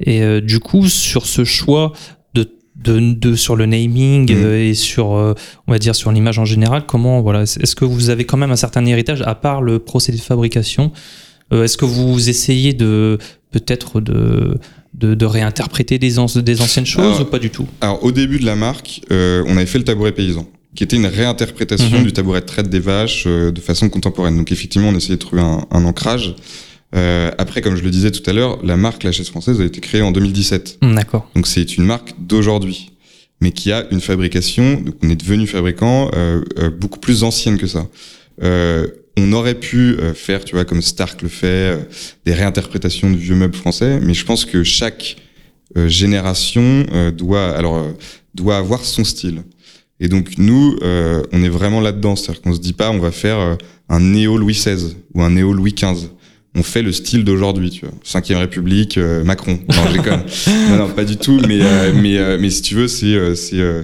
Et 0.00 0.22
euh, 0.22 0.40
du 0.40 0.60
coup, 0.60 0.88
sur 0.88 1.26
ce 1.26 1.44
choix 1.44 1.92
de, 2.84 3.34
sur 3.34 3.56
le 3.56 3.66
naming 3.66 4.30
Mhm. 4.32 4.44
euh, 4.44 4.68
et 4.70 4.74
sur, 4.74 5.14
euh, 5.16 5.34
on 5.66 5.72
va 5.72 5.78
dire, 5.78 5.94
sur 5.94 6.12
l'image 6.12 6.38
en 6.38 6.44
général, 6.44 6.84
comment, 6.86 7.20
voilà, 7.20 7.42
est-ce 7.42 7.74
que 7.74 7.84
vous 7.84 8.08
avez 8.10 8.24
quand 8.24 8.36
même 8.36 8.50
un 8.52 8.56
certain 8.56 8.84
héritage 8.86 9.22
à 9.22 9.34
part 9.34 9.62
le 9.62 9.78
procédé 9.78 10.18
de 10.18 10.22
fabrication 10.22 10.92
Euh, 11.52 11.64
Est-ce 11.64 11.78
que 11.78 11.86
vous 11.86 12.28
essayez 12.28 12.74
de 12.74 13.16
peut-être 13.52 14.00
de, 14.02 14.58
de, 14.94 15.14
de 15.14 15.24
réinterpréter 15.26 15.98
des, 15.98 16.10
des 16.42 16.60
anciennes 16.60 16.84
choses 16.86 17.04
Alors, 17.04 17.20
ou 17.22 17.24
pas 17.24 17.38
du 17.38 17.48
tout? 17.50 17.66
Alors 17.80 18.04
au 18.04 18.12
début 18.12 18.38
de 18.38 18.44
la 18.44 18.54
marque, 18.54 19.00
euh, 19.10 19.42
on 19.46 19.56
avait 19.56 19.64
fait 19.66 19.78
le 19.78 19.84
tabouret 19.84 20.12
paysan, 20.12 20.46
qui 20.74 20.84
était 20.84 20.96
une 20.96 21.06
réinterprétation 21.06 21.98
Mhm. 21.98 22.04
du 22.04 22.12
tabouret 22.12 22.40
de 22.42 22.46
traite 22.46 22.68
des 22.68 22.80
vaches 22.80 23.24
euh, 23.26 23.50
de 23.50 23.60
façon 23.60 23.88
contemporaine. 23.88 24.36
Donc 24.36 24.52
effectivement, 24.52 24.88
on 24.90 24.94
essayait 24.96 25.16
de 25.16 25.20
trouver 25.20 25.40
un, 25.42 25.64
un 25.70 25.84
ancrage. 25.86 26.34
Euh, 26.94 27.30
après, 27.38 27.60
comme 27.60 27.76
je 27.76 27.82
le 27.82 27.90
disais 27.90 28.10
tout 28.10 28.28
à 28.28 28.32
l'heure, 28.32 28.58
la 28.64 28.76
marque 28.76 29.02
La 29.04 29.12
Chaise 29.12 29.28
Française 29.28 29.60
a 29.60 29.64
été 29.64 29.80
créée 29.80 30.02
en 30.02 30.10
2017. 30.10 30.78
Hum, 30.82 30.94
D'accord. 30.94 31.30
Donc 31.34 31.46
c'est 31.46 31.76
une 31.76 31.84
marque 31.84 32.14
d'aujourd'hui, 32.18 32.92
mais 33.40 33.52
qui 33.52 33.72
a 33.72 33.86
une 33.90 34.00
fabrication, 34.00 34.80
donc 34.80 34.94
on 35.02 35.10
est 35.10 35.16
devenu 35.16 35.46
fabricant 35.46 36.10
euh, 36.14 36.42
euh, 36.58 36.70
beaucoup 36.70 36.98
plus 36.98 37.24
ancienne 37.24 37.58
que 37.58 37.66
ça. 37.66 37.86
Euh, 38.42 38.86
on 39.18 39.32
aurait 39.32 39.56
pu 39.56 39.96
euh, 39.98 40.14
faire, 40.14 40.44
tu 40.44 40.54
vois, 40.54 40.64
comme 40.64 40.80
Stark 40.80 41.22
le 41.22 41.28
fait, 41.28 41.46
euh, 41.46 41.78
des 42.24 42.32
réinterprétations 42.32 43.10
de 43.10 43.16
vieux 43.16 43.34
meubles 43.34 43.56
français, 43.56 43.98
mais 44.00 44.14
je 44.14 44.24
pense 44.24 44.44
que 44.44 44.62
chaque 44.62 45.16
euh, 45.76 45.88
génération 45.88 46.86
euh, 46.92 47.10
doit, 47.10 47.50
alors, 47.50 47.76
euh, 47.76 47.90
doit 48.34 48.56
avoir 48.56 48.84
son 48.84 49.04
style. 49.04 49.42
Et 50.00 50.08
donc 50.08 50.38
nous, 50.38 50.78
euh, 50.82 51.22
on 51.32 51.42
est 51.42 51.48
vraiment 51.48 51.80
là-dedans, 51.80 52.14
c'est-à-dire 52.16 52.40
qu'on 52.42 52.54
se 52.54 52.60
dit 52.60 52.72
pas, 52.72 52.90
on 52.90 52.98
va 53.00 53.10
faire 53.10 53.38
euh, 53.38 53.56
un 53.88 54.00
néo 54.00 54.38
Louis 54.38 54.54
XVI 54.54 54.94
ou 55.14 55.22
un 55.22 55.30
néo 55.30 55.52
Louis 55.52 55.72
XV. 55.74 56.08
On 56.54 56.62
fait 56.62 56.82
le 56.82 56.92
style 56.92 57.24
d'aujourd'hui, 57.24 57.70
tu 57.70 57.84
vois. 57.84 57.94
Cinquième 58.02 58.38
République, 58.38 58.96
euh, 58.98 59.22
Macron. 59.22 59.60
Non, 59.68 60.02
non, 60.70 60.76
non, 60.76 60.88
pas 60.88 61.04
du 61.04 61.16
tout. 61.16 61.40
Mais, 61.46 61.58
euh, 61.62 61.92
mais, 61.94 62.16
euh, 62.18 62.38
mais 62.40 62.50
si 62.50 62.62
tu 62.62 62.74
veux, 62.74 62.88
c'est, 62.88 63.06
euh, 63.14 63.34
c'est, 63.34 63.60
euh, 63.60 63.82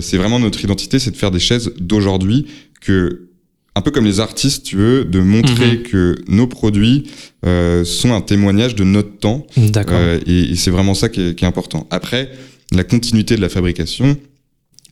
c'est 0.00 0.16
vraiment 0.16 0.38
notre 0.40 0.62
identité, 0.62 0.98
c'est 0.98 1.12
de 1.12 1.16
faire 1.16 1.30
des 1.30 1.38
chaises 1.38 1.72
d'aujourd'hui 1.78 2.46
que, 2.80 3.28
un 3.76 3.80
peu 3.80 3.90
comme 3.92 4.04
les 4.04 4.18
artistes, 4.20 4.64
tu 4.66 4.76
veux, 4.76 5.04
de 5.04 5.20
montrer 5.20 5.76
Mhm. 5.78 5.82
que 5.84 6.16
nos 6.28 6.46
produits 6.48 7.04
euh, 7.46 7.84
sont 7.84 8.12
un 8.12 8.20
témoignage 8.20 8.74
de 8.74 8.84
notre 8.84 9.16
temps. 9.18 9.46
D'accord. 9.56 9.98
Et, 10.26 10.50
et 10.50 10.56
c'est 10.56 10.72
vraiment 10.72 10.94
ça 10.94 11.08
qui 11.08 11.20
est, 11.22 11.34
qui 11.36 11.44
est 11.44 11.48
important. 11.48 11.86
Après, 11.90 12.30
la 12.72 12.82
continuité 12.84 13.36
de 13.36 13.40
la 13.40 13.48
fabrication, 13.48 14.16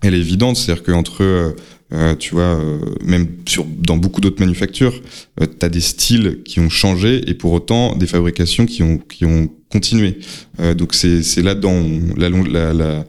elle 0.02 0.14
est 0.14 0.18
évidente, 0.20 0.56
c'est-à-dire 0.56 0.84
qu'entre, 0.84 1.54
euh, 1.92 2.14
tu 2.16 2.35
vois, 2.35 2.42
euh, 2.59 2.78
même 3.04 3.26
sur, 3.47 3.64
dans 3.64 3.97
beaucoup 3.97 4.21
d'autres 4.21 4.40
manufactures, 4.40 4.95
euh, 5.40 5.47
tu 5.59 5.64
as 5.64 5.68
des 5.68 5.80
styles 5.80 6.42
qui 6.45 6.61
ont 6.61 6.68
changé 6.68 7.28
et 7.30 7.35
pour 7.35 7.52
autant 7.52 7.97
des 7.97 8.07
fabrications 8.07 8.66
qui 8.66 8.83
ont, 8.83 8.99
qui 8.99 9.25
ont 9.25 9.49
continué. 9.71 10.18
Euh, 10.61 10.75
donc 10.75 10.95
c'est, 10.95 11.23
c'est 11.23 11.42
là-dedans 11.42 11.73
on- 11.73 12.14
la, 12.16 12.28
la, 12.30 12.73
la, 12.75 13.04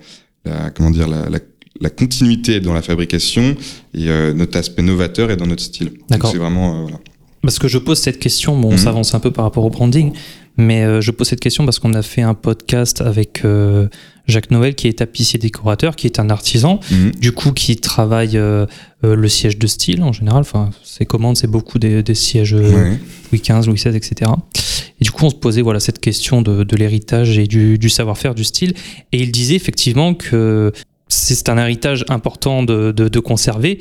la- 0.45 0.69
comment 0.71 0.91
dire, 0.91 1.07
la, 1.07 1.29
la, 1.29 1.39
la 1.81 1.89
continuité 1.89 2.59
dans 2.59 2.73
la 2.73 2.81
fabrication 2.81 3.55
et 3.93 4.09
euh, 4.09 4.33
notre 4.33 4.57
aspect 4.57 4.81
novateur 4.81 5.29
est 5.31 5.37
dans 5.37 5.47
notre 5.47 5.63
style. 5.63 5.91
D'accord. 6.09 6.31
C'est 6.31 6.37
vraiment, 6.37 6.79
euh, 6.79 6.81
voilà. 6.83 6.99
Parce 7.41 7.57
que 7.59 7.67
je 7.69 7.77
pose 7.77 7.99
cette 7.99 8.19
question, 8.19 8.59
bon, 8.59 8.69
on 8.69 8.71
Mhm. 8.73 8.77
s'avance 8.77 9.13
un 9.15 9.19
peu 9.21 9.31
par 9.31 9.45
rapport 9.45 9.63
au 9.63 9.69
branding, 9.69 10.11
mais 10.59 10.83
euh, 10.83 11.01
je 11.01 11.09
pose 11.11 11.27
cette 11.27 11.39
question 11.39 11.65
parce 11.65 11.79
qu'on 11.79 11.93
a 11.93 12.01
fait 12.03 12.21
un 12.21 12.33
podcast 12.35 13.01
avec 13.01 13.43
euh, 13.45 13.87
Jacques 14.27 14.51
Noël, 14.51 14.75
qui 14.75 14.87
est 14.87 14.99
tapissier 14.99 15.39
décorateur, 15.39 15.95
qui 15.95 16.05
est 16.05 16.19
un 16.19 16.29
artisan, 16.29 16.79
Mhm. 16.91 17.11
du 17.19 17.31
coup, 17.31 17.51
qui 17.51 17.77
travaille 17.77 18.37
euh, 18.37 18.65
euh, 19.03 19.15
le 19.15 19.27
siège 19.27 19.57
de 19.57 19.65
style 19.67 20.03
en 20.03 20.11
général. 20.13 20.41
Enfin, 20.41 20.69
ses 20.83 21.05
commandes, 21.05 21.37
c'est 21.37 21.47
beaucoup 21.47 21.79
des, 21.79 22.03
des 22.03 22.13
sièges 22.13 22.53
euh. 22.53 22.93
Louis 23.31 23.41
XV, 23.41 23.65
Louis 23.67 23.75
XVI, 23.75 23.95
etc. 23.95 24.31
Et 25.01 25.03
du 25.05 25.11
coup, 25.11 25.25
on 25.25 25.29
se 25.29 25.35
posait 25.35 25.61
voilà 25.61 25.79
cette 25.79 25.99
question 25.99 26.41
de, 26.41 26.63
de 26.63 26.75
l'héritage 26.75 27.37
et 27.39 27.47
du, 27.47 27.77
du 27.79 27.89
savoir-faire 27.89 28.35
du 28.35 28.43
style. 28.43 28.73
Et 29.13 29.19
il 29.21 29.31
disait 29.31 29.55
effectivement 29.55 30.13
que 30.13 30.71
c'est 31.07 31.49
un 31.49 31.57
héritage 31.57 32.05
important 32.09 32.61
de, 32.63 32.91
de- 32.91 33.07
de 33.07 33.19
conserver. 33.19 33.79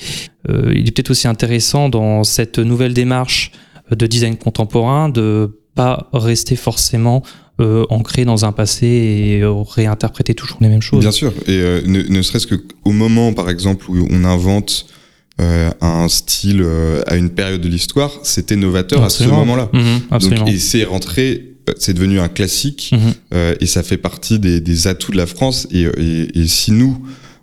Euh, 0.48 0.72
il 0.74 0.88
est 0.88 0.92
peut-être 0.92 1.10
aussi 1.10 1.28
intéressant 1.28 1.88
dans 1.90 2.24
cette 2.24 2.58
nouvelle 2.58 2.94
démarche 2.94 3.52
de 3.90 4.06
design 4.06 4.36
contemporain 4.36 5.08
de 5.08 5.58
pas 5.80 6.08
rester 6.12 6.56
forcément 6.56 7.22
euh, 7.60 7.84
ancré 7.90 8.24
dans 8.24 8.44
un 8.44 8.52
passé 8.52 8.86
et 8.86 9.40
euh, 9.42 9.52
réinterpréter 9.78 10.34
toujours 10.34 10.58
les 10.60 10.68
mêmes 10.68 10.82
choses. 10.90 11.00
Bien 11.00 11.12
sûr, 11.12 11.32
et 11.46 11.60
euh, 11.60 11.80
ne, 11.86 12.00
ne 12.02 12.22
serait-ce 12.22 12.46
qu'au 12.48 12.92
moment, 13.04 13.32
par 13.32 13.48
exemple, 13.48 13.84
où 13.90 14.06
on 14.10 14.24
invente 14.24 14.86
euh, 15.40 15.70
un 15.80 16.08
style 16.08 16.64
à 17.06 17.14
une 17.16 17.30
période 17.30 17.60
de 17.60 17.68
l'histoire, 17.68 18.10
c'était 18.24 18.56
novateur 18.56 19.04
à 19.04 19.10
ce 19.10 19.24
moment-là. 19.24 19.70
Absolument. 20.10 20.44
Donc, 20.46 20.54
et 20.54 20.58
c'est 20.58 20.84
rentré, 20.84 21.54
c'est 21.78 21.94
devenu 21.94 22.18
un 22.18 22.28
classique, 22.28 22.92
Mhm. 22.92 23.12
et 23.60 23.66
ça 23.66 23.82
fait 23.84 23.98
partie 23.98 24.38
des, 24.40 24.60
des 24.60 24.86
atouts 24.88 25.12
de 25.12 25.16
la 25.16 25.26
France. 25.26 25.68
Et, 25.70 25.82
et, 25.82 26.40
et 26.40 26.46
si 26.48 26.72
nous, 26.72 26.94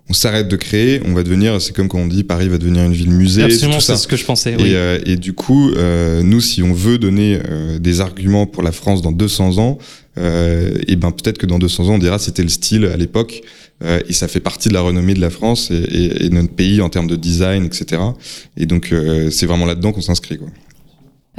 on 0.10 0.14
s'arrête 0.14 0.48
de 0.48 0.56
créer, 0.56 1.02
on 1.06 1.14
va 1.14 1.24
devenir, 1.24 1.60
c'est 1.60 1.76
comme 1.76 1.88
quand 1.88 1.98
on 2.00 2.08
dit 2.08 2.24
Paris 2.24 2.48
va 2.48 2.58
devenir 2.60 2.84
une 2.84 2.94
ville 2.94 3.10
musée. 3.12 3.44
Absolument, 3.44 3.80
c'est 3.80 3.96
ce 3.98 4.08
que 4.08 4.16
je 4.16 4.26
pensais. 4.26 4.54
Et, 4.54 4.58
Oui. 4.58 4.72
euh, 4.74 5.00
et 5.06 5.16
du 5.16 5.34
coup, 5.34 5.72
euh, 5.72 6.22
nous, 6.22 6.42
si 6.42 6.62
on 6.62 6.74
veut 6.74 6.98
donner 7.00 7.40
euh, 7.50 7.80
des 7.80 8.02
arguments 8.02 8.46
pour 8.46 8.62
la 8.62 8.72
France 8.72 9.02
dans 9.02 9.12
200 9.12 9.58
ans, 9.58 9.78
euh, 10.18 10.72
et 10.88 10.96
ben 10.96 11.12
peut-être 11.12 11.38
que 11.40 11.46
dans 11.46 11.58
200 11.60 11.90
ans, 11.90 11.96
on 11.96 11.98
dira 11.98 12.20
c'était 12.20 12.44
le 12.44 12.50
style 12.50 12.86
à 12.86 12.98
l'époque, 12.98 13.42
euh, 13.84 14.00
et 14.08 14.14
ça 14.14 14.28
fait 14.28 14.40
partie 14.40 14.70
de 14.70 14.74
la 14.74 14.82
renommée 14.82 15.14
de 15.16 15.20
la 15.22 15.30
France 15.30 15.70
et, 15.72 15.76
et, 15.76 16.26
et 16.26 16.30
notre 16.30 16.52
pays 16.54 16.82
en 16.82 16.90
termes 16.90 17.08
de 17.08 17.16
design, 17.18 17.66
etc. 17.66 18.02
Et 18.58 18.66
donc, 18.68 18.92
euh, 18.94 19.30
c'est 19.32 19.46
vraiment 19.48 19.66
là-dedans 19.66 19.92
qu'on 19.92 20.02
s'inscrit. 20.02 20.38
Quoi. 20.38 20.48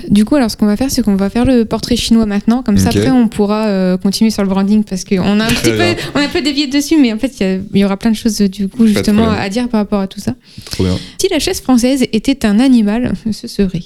Du 0.09 0.25
coup, 0.25 0.37
alors 0.37 0.51
ce 0.51 0.57
qu'on 0.57 0.67
va 0.67 0.77
faire, 0.77 0.91
c'est 0.91 1.03
qu'on 1.03 1.17
va 1.17 1.31
faire 1.31 1.45
le 1.45 1.65
portrait 1.65 1.97
chinois 1.97 2.27
maintenant. 2.27 2.63
Comme 2.63 2.79
ça, 2.79 2.89
après, 2.89 3.11
on 3.11 3.29
pourra 3.29 3.67
euh, 3.67 3.97
continuer 3.97 4.31
sur 4.31 4.43
le 4.43 4.49
branding 4.49 4.85
parce 4.85 5.05
qu'on 5.05 5.41
a 5.41 5.45
un 5.45 5.49
petit 5.49 5.71
peu, 5.71 6.03
on 6.15 6.21
a 6.21 6.25
un 6.25 6.29
peu 6.29 6.43
dévié 6.43 6.67
dessus, 6.67 6.97
mais 7.01 7.13
en 7.13 7.19
fait, 7.19 7.33
il 7.41 7.79
y 7.79 7.85
aura 7.85 7.97
plein 7.97 8.11
de 8.11 8.17
choses 8.17 8.41
euh, 8.41 8.49
du 8.49 8.69
coup 8.69 8.87
justement 8.87 9.31
à 9.31 9.49
dire 9.49 9.69
par 9.69 9.81
rapport 9.81 10.01
à 10.01 10.07
tout 10.07 10.21
ça. 10.21 10.35
Trop 10.67 10.85
bien. 10.85 10.97
Si 11.21 11.29
la 11.31 11.39
chaise 11.39 11.61
française 11.61 12.03
était 12.13 12.45
un 12.45 12.61
animal, 12.61 13.13
ce 13.33 13.49
serait. 13.49 13.83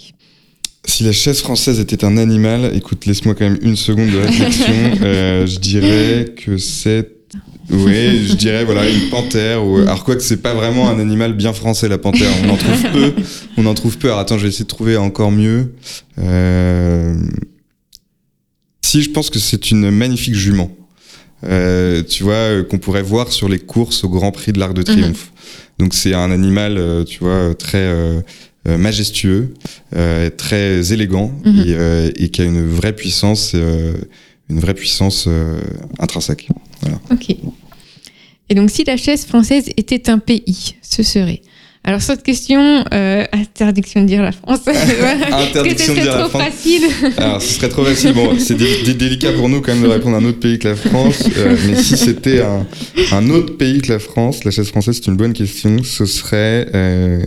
Si 0.85 1.05
la 1.05 1.13
chaise 1.13 1.41
française 1.41 1.79
était 1.79 2.05
un 2.05 2.17
animal, 2.17 2.73
écoute, 2.75 3.05
laisse-moi 3.07 3.35
quand 3.35 3.45
même 3.45 3.59
une 3.63 3.77
seconde 3.77 4.11
de 4.11 4.19
réflexion. 4.19 4.75
Euh, 5.03 5.47
je 5.47 5.59
dirais 5.59 6.35
que 6.37 6.57
c'est. 6.59 7.20
Oui, 7.71 8.27
je 8.27 8.35
dirais 8.35 8.65
voilà 8.65 8.89
une 8.89 9.09
panthère. 9.11 9.65
Ou... 9.65 9.79
Alors 9.79 10.05
quoi 10.05 10.17
que 10.17 10.23
c'est 10.23 10.43
pas 10.43 10.55
vraiment 10.55 10.89
un 10.91 10.99
animal 10.99 11.35
bien 11.35 11.53
français 11.53 11.89
la 11.89 11.99
panthère. 11.99 12.31
On 12.45 12.49
en 12.51 12.57
trouve 12.57 12.83
peu. 12.93 13.13
On 13.57 13.67
en 13.67 13.75
trouve 13.75 13.99
peu. 13.99 14.09
Alors 14.09 14.19
attends, 14.21 14.39
je 14.39 14.43
vais 14.45 14.49
essayer 14.49 14.65
de 14.65 14.69
trouver 14.71 14.97
encore 14.97 15.31
mieux. 15.31 15.73
Euh... 16.19 17.15
Si 18.83 19.03
je 19.03 19.11
pense 19.11 19.31
que 19.31 19.39
c'est 19.39 19.71
une 19.71 19.91
magnifique 19.91 20.35
jument. 20.35 20.71
Euh, 21.45 22.03
tu 22.03 22.23
vois, 22.23 22.35
euh, 22.35 22.63
qu'on 22.65 22.79
pourrait 22.79 23.03
voir 23.03 23.33
sur 23.33 23.49
les 23.49 23.59
courses 23.59 24.05
au 24.05 24.09
Grand 24.11 24.31
Prix 24.31 24.53
de 24.53 24.59
l'Arc 24.59 24.75
de 24.75 24.83
Triomphe. 24.83 25.33
Donc 25.79 25.95
c'est 25.95 26.13
un 26.13 26.31
animal, 26.31 26.77
euh, 26.77 27.05
tu 27.05 27.21
vois, 27.21 27.55
très 27.55 27.79
euh, 27.79 28.21
euh, 28.69 28.77
majestueux, 28.77 29.55
euh, 29.97 30.29
très 30.29 30.93
élégant 30.93 31.33
Mhm. 31.47 31.59
et, 31.61 31.65
euh, 31.75 32.11
et 32.17 32.29
qui 32.29 32.43
a 32.43 32.45
une 32.45 32.67
vraie 32.69 32.95
puissance, 32.95 33.53
euh, 33.55 33.95
une 34.51 34.61
vraie 34.61 34.75
puissance 34.75 35.25
euh, 35.29 35.61
intrinsèque. 35.99 36.49
Ok. 37.11 37.37
Et 38.49 38.55
donc, 38.55 38.71
si 38.71 38.85
la 38.85 38.97
chaise 38.97 39.25
française 39.25 39.67
était 39.77 40.11
un 40.11 40.19
pays, 40.19 40.75
ce 40.83 41.03
serait? 41.03 41.41
Alors, 41.85 42.03
cette 42.03 42.23
question, 42.23 42.85
euh, 42.93 43.25
interdiction 43.33 44.03
de 44.03 44.07
dire 44.07 44.23
la 44.23 44.33
France. 44.33 44.61
Que 44.67 45.33
Interdiction 45.49 45.95
de 45.95 46.01
dire 46.01 46.13
la 46.17 46.21
trop 46.25 46.29
France. 46.31 46.43
facile 46.43 46.83
Alors, 47.17 47.41
ce 47.41 47.55
serait 47.55 47.69
trop 47.71 47.85
facile. 47.85 48.13
Bon, 48.13 48.37
c'est 48.39 48.55
dé- 48.57 48.83
dé- 48.85 48.93
délicat 48.95 49.33
pour 49.33 49.49
nous 49.49 49.63
quand 49.63 49.73
même 49.73 49.83
de 49.83 49.89
répondre 49.89 50.17
à 50.17 50.19
un 50.19 50.25
autre 50.25 50.41
pays 50.41 50.59
que 50.59 50.69
la 50.69 50.77
France. 50.77 51.23
euh, 51.39 51.57
mais 51.67 51.77
si 51.83 51.97
c'était 51.97 52.43
un, 52.43 52.67
un 53.13 53.31
autre 53.31 53.57
pays 53.57 53.81
que 53.81 53.91
la 53.93 53.99
France, 53.99 54.45
la 54.45 54.51
chaise 54.51 54.69
française, 54.69 54.97
c'est 55.03 55.07
une 55.11 55.17
bonne 55.17 55.33
question. 55.33 55.83
Ce 55.83 56.05
serait, 56.05 56.69
euh, 56.75 57.23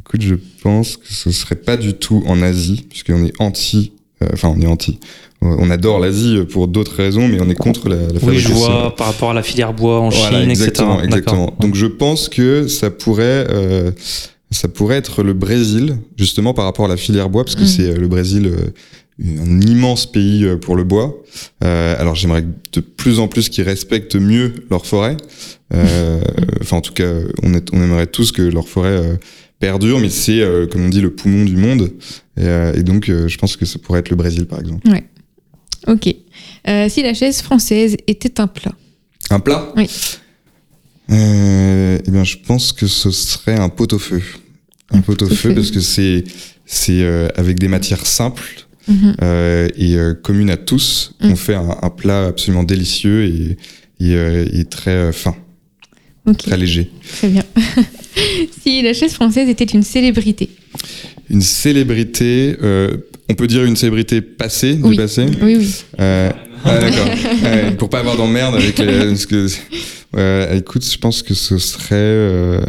écoute, 0.00 0.20
je 0.20 0.34
pense 0.62 0.98
que 0.98 1.10
ce 1.10 1.30
serait 1.30 1.56
pas 1.56 1.78
du 1.78 1.94
tout 1.94 2.22
en 2.26 2.42
Asie, 2.42 2.84
puisqu'on 2.90 3.24
est 3.24 3.32
anti. 3.40 3.92
Enfin, 4.32 4.48
on 4.54 4.60
est 4.60 4.66
anti. 4.66 4.98
On 5.44 5.70
adore 5.70 5.98
l'Asie 6.00 6.38
pour 6.50 6.66
d'autres 6.68 6.96
raisons, 6.96 7.28
mais 7.28 7.40
on 7.40 7.48
est 7.50 7.54
contre 7.54 7.88
la, 7.88 7.96
la 7.96 8.02
Oui, 8.06 8.12
je 8.14 8.18
fabrication. 8.48 8.54
vois 8.54 8.96
par 8.96 9.08
rapport 9.08 9.30
à 9.30 9.34
la 9.34 9.42
filière 9.42 9.72
bois 9.74 10.00
en 10.00 10.08
Voilà, 10.08 10.40
Chine, 10.40 10.50
exactement, 10.50 10.94
etc. 10.94 11.04
exactement. 11.06 11.44
D'accord. 11.46 11.58
Donc 11.60 11.74
je 11.74 11.86
pense 11.86 12.28
que 12.28 12.66
ça 12.66 12.90
pourrait, 12.90 13.46
euh, 13.50 13.90
ça 14.50 14.68
pourrait 14.68 14.96
être 14.96 15.22
le 15.22 15.32
Brésil, 15.34 15.98
justement 16.16 16.54
par 16.54 16.64
rapport 16.64 16.86
à 16.86 16.88
la 16.88 16.96
filière 16.96 17.28
bois, 17.28 17.44
parce 17.44 17.56
que 17.56 17.62
Mm. 17.64 17.66
c'est 17.66 17.90
euh, 17.90 17.96
le 17.96 18.08
Brésil, 18.08 18.46
euh, 18.46 18.70
un 19.22 19.60
immense 19.60 20.06
pays 20.10 20.44
euh, 20.44 20.56
pour 20.56 20.74
le 20.76 20.82
bois. 20.84 21.14
Euh, 21.62 21.94
alors 22.00 22.14
j'aimerais 22.16 22.44
de 22.72 22.80
plus 22.80 23.20
en 23.20 23.28
plus 23.28 23.48
qu'ils 23.48 23.64
respectent 23.64 24.16
mieux 24.16 24.52
leurs 24.70 24.86
forêts. 24.86 25.16
Euh, 25.72 26.20
Enfin 26.62 26.78
en 26.78 26.80
tout 26.80 26.92
cas, 26.94 27.12
on, 27.42 27.52
est- 27.54 27.68
on 27.72 27.82
aimerait 27.82 28.06
tous 28.06 28.32
que 28.32 28.42
leurs 28.42 28.68
forêts 28.68 28.88
euh, 28.88 29.16
perdurent, 29.60 30.00
mais 30.00 30.08
c'est, 30.08 30.40
euh, 30.40 30.66
comme 30.66 30.84
on 30.84 30.88
dit, 30.88 31.00
le 31.00 31.10
poumon 31.10 31.44
du 31.44 31.56
monde. 31.56 31.90
Et, 32.38 32.44
euh, 32.46 32.72
et 32.74 32.82
donc 32.82 33.08
euh, 33.08 33.28
je 33.28 33.38
pense 33.38 33.56
que 33.56 33.66
ça 33.66 33.78
pourrait 33.78 34.00
être 34.00 34.10
le 34.10 34.16
Brésil, 34.16 34.46
par 34.46 34.60
exemple. 34.60 34.88
Ok. 35.86 36.14
Euh, 36.68 36.88
si 36.88 37.02
la 37.02 37.14
chaise 37.14 37.42
française 37.42 37.96
était 38.06 38.40
un 38.40 38.46
plat. 38.46 38.72
Un 39.30 39.40
plat 39.40 39.72
Oui. 39.76 39.88
Euh, 41.10 41.98
eh 42.04 42.10
bien, 42.10 42.24
je 42.24 42.36
pense 42.38 42.72
que 42.72 42.86
ce 42.86 43.10
serait 43.10 43.58
un 43.58 43.68
pot-au-feu. 43.68 44.22
Un 44.90 45.00
pot-au-feu 45.00 45.54
parce 45.54 45.70
que 45.70 45.80
c'est 45.80 46.24
c'est 46.66 47.02
euh, 47.02 47.28
avec 47.36 47.58
des 47.58 47.68
matières 47.68 48.06
simples 48.06 48.66
Mhm. 48.86 49.16
euh, 49.22 49.68
et 49.78 49.96
communes 50.22 50.50
à 50.50 50.58
tous. 50.58 51.14
Mm. 51.20 51.30
On 51.32 51.36
fait 51.36 51.54
un, 51.54 51.76
un 51.80 51.88
plat 51.90 52.26
absolument 52.26 52.64
délicieux 52.64 53.24
et, 53.24 53.56
et, 53.98 54.58
et 54.60 54.64
très 54.66 55.10
fin, 55.12 55.34
Ok, 56.26 56.36
très 56.38 56.56
léger. 56.58 56.90
très 57.16 57.28
bien. 57.28 57.44
si 58.62 58.82
la 58.82 58.92
chaise 58.92 59.14
française 59.14 59.48
était 59.48 59.64
une 59.64 59.82
célébrité. 59.82 60.50
Une 61.30 61.40
célébrité, 61.40 62.56
on 63.30 63.34
peut 63.34 63.46
dire 63.46 63.64
une 63.64 63.76
célébrité 63.76 64.20
passée, 64.20 64.74
du 64.74 64.82
Oui. 64.82 64.96
passé. 64.96 65.26
Oui, 65.42 65.56
oui. 65.58 65.74
Euh, 66.00 66.30
ah, 66.64 66.78
d'accord. 66.78 67.06
Ouais, 67.42 67.70
pour 67.72 67.88
pas 67.90 68.00
avoir 68.00 68.16
d'emmerde 68.16 68.54
avec 68.54 68.78
les. 68.78 68.86
parce 69.08 69.26
que, 69.26 69.46
euh, 70.16 70.56
écoute, 70.56 70.84
je 70.84 70.98
pense 70.98 71.22
que 71.22 71.34
ce 71.34 71.58
serait. 71.58 71.94
euh, 71.94 72.60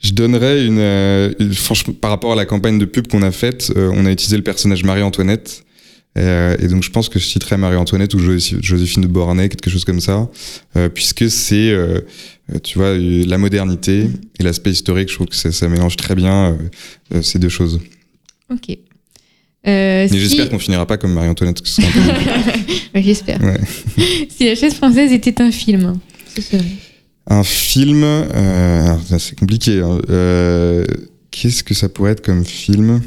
je 0.00 0.12
donnerais 0.12 0.64
une, 0.64 0.78
euh, 0.78 1.32
une- 1.40 1.52
Franchement, 1.54 1.94
par 2.00 2.10
rapport 2.10 2.32
à 2.32 2.36
la 2.36 2.44
campagne 2.46 2.78
de 2.78 2.84
pub 2.84 3.08
qu'on 3.08 3.22
a 3.22 3.32
faite, 3.32 3.72
euh, 3.76 3.90
on 3.94 4.06
a 4.06 4.12
utilisé 4.12 4.36
le 4.36 4.42
personnage 4.44 4.84
Marie-Antoinette. 4.84 5.64
Euh, 6.16 6.56
et 6.60 6.68
donc, 6.68 6.82
je 6.82 6.90
pense 6.90 7.08
que 7.08 7.18
je 7.18 7.24
citerais 7.24 7.56
Marie-Antoinette 7.58 8.14
ou 8.14 8.18
Joséphine 8.18 9.02
de 9.02 9.06
Beauharnais, 9.08 9.48
quelque 9.48 9.70
chose 9.70 9.84
comme 9.84 10.00
ça. 10.00 10.28
euh, 10.76 10.88
puisque 10.88 11.28
c'est, 11.30 11.70
euh, 11.70 12.00
euh, 12.54 12.58
tu 12.62 12.78
vois, 12.78 12.88
euh, 12.88 13.24
la 13.26 13.38
modernité 13.38 14.06
et 14.38 14.42
l'aspect 14.42 14.70
historique. 14.70 15.08
Je 15.10 15.14
trouve 15.14 15.26
que 15.28 15.36
ça, 15.36 15.52
ça 15.52 15.68
mélange 15.68 15.96
très 15.96 16.14
bien 16.14 16.52
euh, 16.52 16.54
euh, 17.16 17.22
ces 17.22 17.38
deux 17.38 17.48
choses. 17.50 17.80
Ok. 18.50 18.76
Euh, 19.66 20.02
Mais 20.04 20.08
si- 20.08 20.20
j'espère 20.20 20.48
qu'on 20.50 20.58
finira 20.58 20.86
pas 20.86 20.96
comme 20.96 21.12
Marie-Antoinette, 21.12 21.62
peu- 21.62 23.00
J'espère. 23.02 23.42
Ouais. 23.42 23.60
si 24.30 24.46
la 24.46 24.54
chaise 24.54 24.74
française 24.74 25.12
était 25.12 25.40
un 25.42 25.50
film, 25.50 25.98
ce 26.34 26.42
serait. 26.42 26.64
Un 27.26 27.42
film, 27.44 28.02
euh, 28.04 28.94
c'est 29.18 29.38
compliqué. 29.38 29.80
hein. 29.80 29.98
Euh, 30.10 30.84
Qu'est-ce 31.30 31.62
que 31.62 31.74
ça 31.74 31.88
pourrait 31.88 32.12
être 32.12 32.24
comme 32.24 32.44
film? 32.44 33.00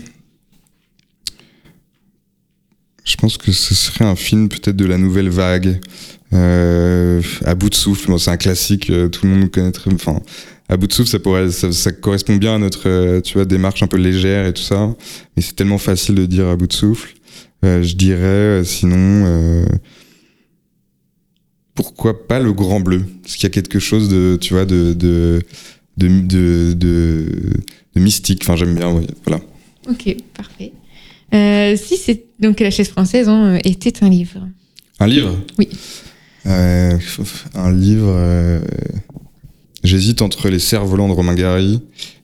Je 3.03 3.15
pense 3.15 3.38
que 3.38 3.51
ce 3.51 3.74
serait 3.74 4.05
un 4.05 4.15
film 4.15 4.48
peut-être 4.48 4.75
de 4.75 4.86
la 4.86 4.98
nouvelle 4.98 5.29
vague, 5.29 5.79
euh, 6.34 7.22
à 7.46 7.55
bout 7.55 7.70
de 7.70 7.75
souffle. 7.75 8.08
Bon, 8.10 8.17
c'est 8.20 8.29
un 8.29 8.38
classique, 8.38 8.89
euh, 8.91 9.10
tout 9.10 9.25
le 9.25 9.34
monde 9.36 9.50
connaîtrait. 9.51 9.91
Enfin, 9.93 10.22
à 10.72 10.78
bout 10.78 10.88
de 10.88 10.94
souffle, 10.94 11.10
ça 11.10 11.20
pourrait, 11.20 11.51
ça, 11.51 11.72
ça 11.72 11.92
correspond 11.92 12.38
bien 12.38 12.56
à 12.56 12.58
notre, 12.58 12.88
euh, 12.90 13.22
tu 13.22 13.34
vois, 13.34 13.46
démarche 13.46 13.84
un 13.84 13.88
peu 13.88 13.98
légère 13.98 14.48
et 14.48 14.54
tout 14.54 14.63
ça. 14.63 14.96
Mais 15.36 15.44
c'est 15.44 15.56
tellement 15.56 15.78
facile 15.78 16.16
de 16.16 16.25
dire 16.25 16.48
à 16.48 16.56
bout 16.56 16.68
de 16.68 16.74
souffle. 16.74 17.13
Euh, 17.63 17.84
je 17.84 17.96
dirais, 17.96 18.22
euh, 18.24 18.63
sinon. 18.63 19.25
euh, 19.28 19.66
pourquoi 21.74 22.28
pas 22.28 22.40
le 22.40 22.54
grand 22.54 22.80
bleu? 22.80 23.04
Parce 23.22 23.36
qu'il 23.36 23.44
y 23.44 23.48
a 23.48 23.50
quelque 23.50 23.80
chose 23.80 24.10
de, 24.10 24.38
tu 24.40 24.54
vois, 24.54 24.66
de, 24.66 24.94
de, 24.94 25.42
de, 25.98 26.08
de, 26.22 26.74
de, 26.74 27.25
de 27.96 28.00
mystique. 28.01 28.42
Enfin, 28.44 28.56
j'aime 28.56 28.75
bien, 28.75 29.01
voilà. 29.25 29.42
Ok, 29.90 30.16
parfait. 30.36 30.74
Euh, 31.34 31.75
si 31.78 31.98
c'est 31.98 32.25
donc 32.40 32.60
la 32.60 32.72
chaise 32.72 32.90
française 32.90 33.30
hein, 33.30 33.58
était 33.63 34.04
un 34.04 34.10
livre. 34.10 34.48
Un 35.00 35.08
livre? 35.08 35.38
Oui. 35.58 35.70
Un 36.46 37.72
livre. 37.72 38.62
Euh, 39.84 39.88
J'hésite 39.88 40.22
entre 40.22 40.50
Les 40.50 40.60
Cerfs-Volants 40.60 41.08
de 41.10 41.14
Romain 41.14 41.36
Gary 41.36 41.82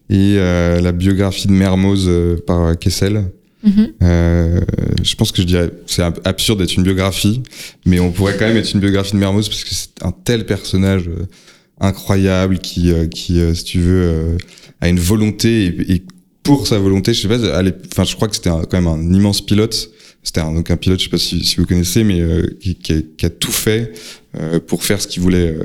et 0.09 0.35
euh, 0.37 0.79
la 0.81 0.91
biographie 0.91 1.47
de 1.47 1.53
Mermoz 1.53 2.05
euh, 2.07 2.37
par 2.45 2.77
Kessel. 2.79 3.25
Mhm. 3.63 3.87
Euh, 4.03 4.61
je 5.03 5.15
pense 5.15 5.31
que 5.31 5.41
je 5.41 5.47
dirais, 5.47 5.71
c'est 5.87 6.03
ab- 6.03 6.19
absurde 6.23 6.59
d'être 6.59 6.75
une 6.75 6.83
biographie, 6.83 7.41
mais 7.85 7.99
on 7.99 8.11
pourrait 8.11 8.37
quand 8.37 8.47
même 8.47 8.57
être 8.57 8.71
une 8.73 8.79
biographie 8.79 9.13
de 9.13 9.17
Mermoz 9.17 9.49
parce 9.49 9.63
que 9.63 9.73
c'est 9.73 9.89
un 10.03 10.11
tel 10.11 10.45
personnage 10.45 11.07
euh, 11.07 11.25
incroyable 11.79 12.59
qui, 12.59 12.91
euh, 12.91 13.07
qui 13.07 13.39
euh, 13.39 13.53
si 13.53 13.63
tu 13.63 13.79
veux, 13.79 14.03
euh, 14.03 14.37
a 14.81 14.89
une 14.89 14.99
volonté 14.99 15.65
et, 15.65 15.93
et 15.95 16.03
pour 16.43 16.67
sa 16.67 16.77
volonté, 16.79 17.13
je 17.13 17.23
sais 17.23 17.27
pas, 17.27 17.39
enfin, 17.91 18.03
je 18.05 18.15
crois 18.15 18.27
que 18.29 18.35
c'était 18.35 18.49
quand 18.49 18.73
même 18.81 18.87
un 18.87 19.13
immense 19.13 19.45
pilote. 19.45 19.89
C'était 20.23 20.41
un, 20.41 20.53
donc 20.53 20.71
un 20.71 20.77
pilote, 20.77 20.99
je 20.99 21.05
sais 21.05 21.09
pas 21.09 21.17
si, 21.17 21.43
si 21.43 21.55
vous 21.57 21.65
connaissez, 21.65 22.03
mais 22.03 22.21
euh, 22.21 22.47
qui, 22.59 22.75
qui 22.75 22.93
a, 22.93 22.95
qui 23.17 23.25
a 23.25 23.29
tout 23.29 23.51
fait 23.51 23.91
euh, 24.39 24.59
pour 24.59 24.83
faire 24.83 25.01
ce 25.01 25.07
qu'il 25.07 25.21
voulait 25.23 25.55
euh, 25.57 25.63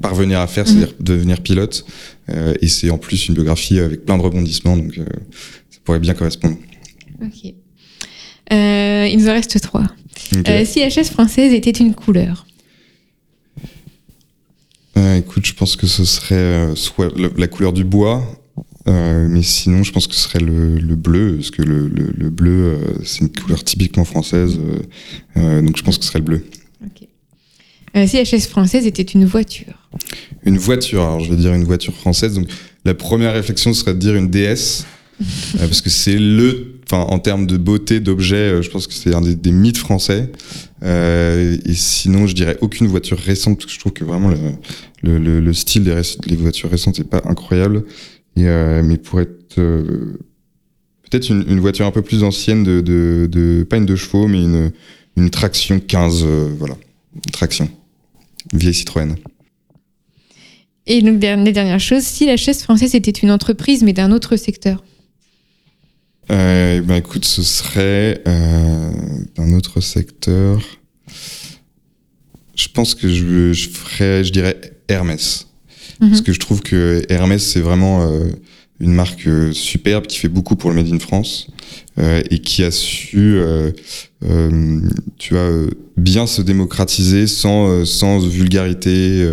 parvenir 0.00 0.40
à 0.40 0.46
faire, 0.46 0.66
c'est-à-dire 0.66 0.94
devenir 1.00 1.40
pilote. 1.40 1.84
Euh, 2.30 2.54
et 2.60 2.68
c'est 2.68 2.90
en 2.90 2.98
plus 2.98 3.28
une 3.28 3.34
biographie 3.34 3.78
avec 3.78 4.04
plein 4.04 4.16
de 4.16 4.22
rebondissements, 4.22 4.76
donc 4.76 4.96
euh, 4.98 5.04
ça 5.70 5.78
pourrait 5.84 5.98
bien 6.00 6.14
correspondre. 6.14 6.56
Ok. 7.22 7.52
Euh, 8.52 9.08
il 9.10 9.18
nous 9.18 9.28
en 9.28 9.32
reste 9.32 9.60
trois. 9.60 9.86
Si 10.64 10.80
la 10.80 10.90
chaise 10.90 11.10
française 11.10 11.52
était 11.52 11.70
une 11.70 11.94
couleur? 11.94 12.46
Écoute, 15.16 15.44
je 15.46 15.54
pense 15.54 15.76
que 15.76 15.86
ce 15.86 16.04
serait 16.04 16.74
soit 16.76 17.12
la 17.36 17.46
couleur 17.46 17.72
du 17.72 17.84
bois, 17.84 18.22
mais 18.86 19.42
sinon, 19.42 19.82
je 19.82 19.92
pense 19.92 20.06
que 20.06 20.14
ce 20.14 20.20
serait 20.20 20.40
le, 20.40 20.76
le 20.78 20.96
bleu, 20.96 21.36
parce 21.36 21.50
que 21.50 21.62
le, 21.62 21.88
le- 21.88 22.12
le 22.16 22.30
bleu, 22.30 22.78
c'est 23.04 23.20
une 23.20 23.30
couleur 23.30 23.62
typiquement 23.64 24.04
française, 24.04 24.58
donc 25.36 25.76
je 25.76 25.82
pense 25.82 25.98
que 25.98 26.04
ce 26.04 26.10
serait 26.10 26.20
le 26.20 26.24
bleu. 26.24 26.46
Ok. 26.84 27.08
Si 28.08 28.16
la 28.16 28.24
chaise 28.24 28.46
française 28.46 28.86
était 28.86 29.02
une 29.02 29.24
voiture? 29.24 29.83
Une 30.44 30.58
voiture. 30.58 31.02
Alors, 31.02 31.20
je 31.20 31.30
vais 31.30 31.36
dire 31.36 31.54
une 31.54 31.64
voiture 31.64 31.94
française. 31.94 32.34
Donc, 32.34 32.48
la 32.84 32.94
première 32.94 33.32
réflexion 33.32 33.72
serait 33.72 33.94
de 33.94 33.98
dire 33.98 34.14
une 34.14 34.28
DS, 34.28 34.84
euh, 35.20 35.24
parce 35.58 35.80
que 35.80 35.90
c'est 35.90 36.18
le, 36.18 36.80
enfin, 36.86 37.02
en 37.02 37.18
termes 37.18 37.46
de 37.46 37.56
beauté, 37.56 38.00
d'objet, 38.00 38.36
euh, 38.36 38.62
je 38.62 38.70
pense 38.70 38.86
que 38.86 38.94
c'est 38.94 39.14
un 39.14 39.20
des, 39.20 39.52
mythes 39.52 39.78
français. 39.78 40.30
Euh, 40.82 41.56
et 41.64 41.74
sinon, 41.74 42.26
je 42.26 42.34
dirais 42.34 42.58
aucune 42.60 42.86
voiture 42.86 43.18
récente, 43.18 43.58
parce 43.58 43.66
que 43.66 43.72
je 43.72 43.78
trouve 43.78 43.92
que 43.92 44.04
vraiment 44.04 44.30
le, 45.02 45.18
le, 45.18 45.40
le 45.40 45.54
style 45.54 45.84
des, 45.84 46.36
voitures 46.36 46.70
récentes 46.70 46.98
n'est 46.98 47.04
pas 47.04 47.22
incroyable. 47.24 47.84
Mais 48.36 48.98
pour 48.98 49.20
être 49.20 49.54
peut-être 49.54 51.30
une, 51.30 51.60
voiture 51.60 51.86
un 51.86 51.92
peu 51.92 52.02
plus 52.02 52.24
ancienne, 52.24 52.64
de, 52.64 52.80
de, 52.80 53.28
de, 53.30 53.62
pas 53.62 53.76
une 53.76 53.86
de 53.86 53.94
chevaux, 53.94 54.26
mais 54.26 54.42
une, 54.42 54.72
une 55.16 55.30
traction 55.30 55.78
15, 55.78 56.24
voilà, 56.58 56.76
une 57.14 57.30
traction, 57.30 57.68
vieille 58.52 58.74
Citroën. 58.74 59.14
Et 60.86 61.00
donc, 61.00 61.22
les 61.22 61.52
dernières 61.52 61.80
choses, 61.80 62.02
si 62.02 62.26
la 62.26 62.36
chaise 62.36 62.62
française 62.62 62.94
était 62.94 63.10
une 63.10 63.30
entreprise, 63.30 63.82
mais 63.82 63.92
d'un 63.92 64.12
autre 64.12 64.36
secteur 64.36 64.82
euh, 66.30 66.80
ben 66.80 66.96
écoute, 66.96 67.24
ce 67.24 67.42
serait 67.42 68.22
euh, 68.26 68.90
d'un 69.36 69.52
autre 69.52 69.80
secteur. 69.80 70.60
Je 72.54 72.68
pense 72.72 72.94
que 72.94 73.08
je, 73.08 73.52
je 73.52 73.68
ferais, 73.68 74.24
je 74.24 74.32
dirais 74.32 74.58
Hermès. 74.88 75.46
Mm 76.00 76.06
-hmm. 76.06 76.10
Parce 76.10 76.22
que 76.22 76.32
je 76.32 76.40
trouve 76.40 76.60
que 76.62 77.02
Hermès, 77.08 77.42
c'est 77.42 77.60
vraiment 77.60 78.02
euh, 78.02 78.30
une 78.80 78.94
marque 78.94 79.28
superbe 79.52 80.06
qui 80.06 80.18
fait 80.18 80.30
beaucoup 80.30 80.56
pour 80.56 80.70
le 80.70 80.76
Made 80.76 80.92
in 80.92 80.98
France 80.98 81.48
et 82.30 82.40
qui 82.40 82.64
a 82.64 82.72
su, 82.72 83.38
tu 85.18 85.34
vois, 85.34 85.50
bien 85.96 86.26
se 86.26 86.42
démocratiser 86.42 87.28
sans, 87.28 87.84
sans 87.84 88.18
vulgarité, 88.18 89.28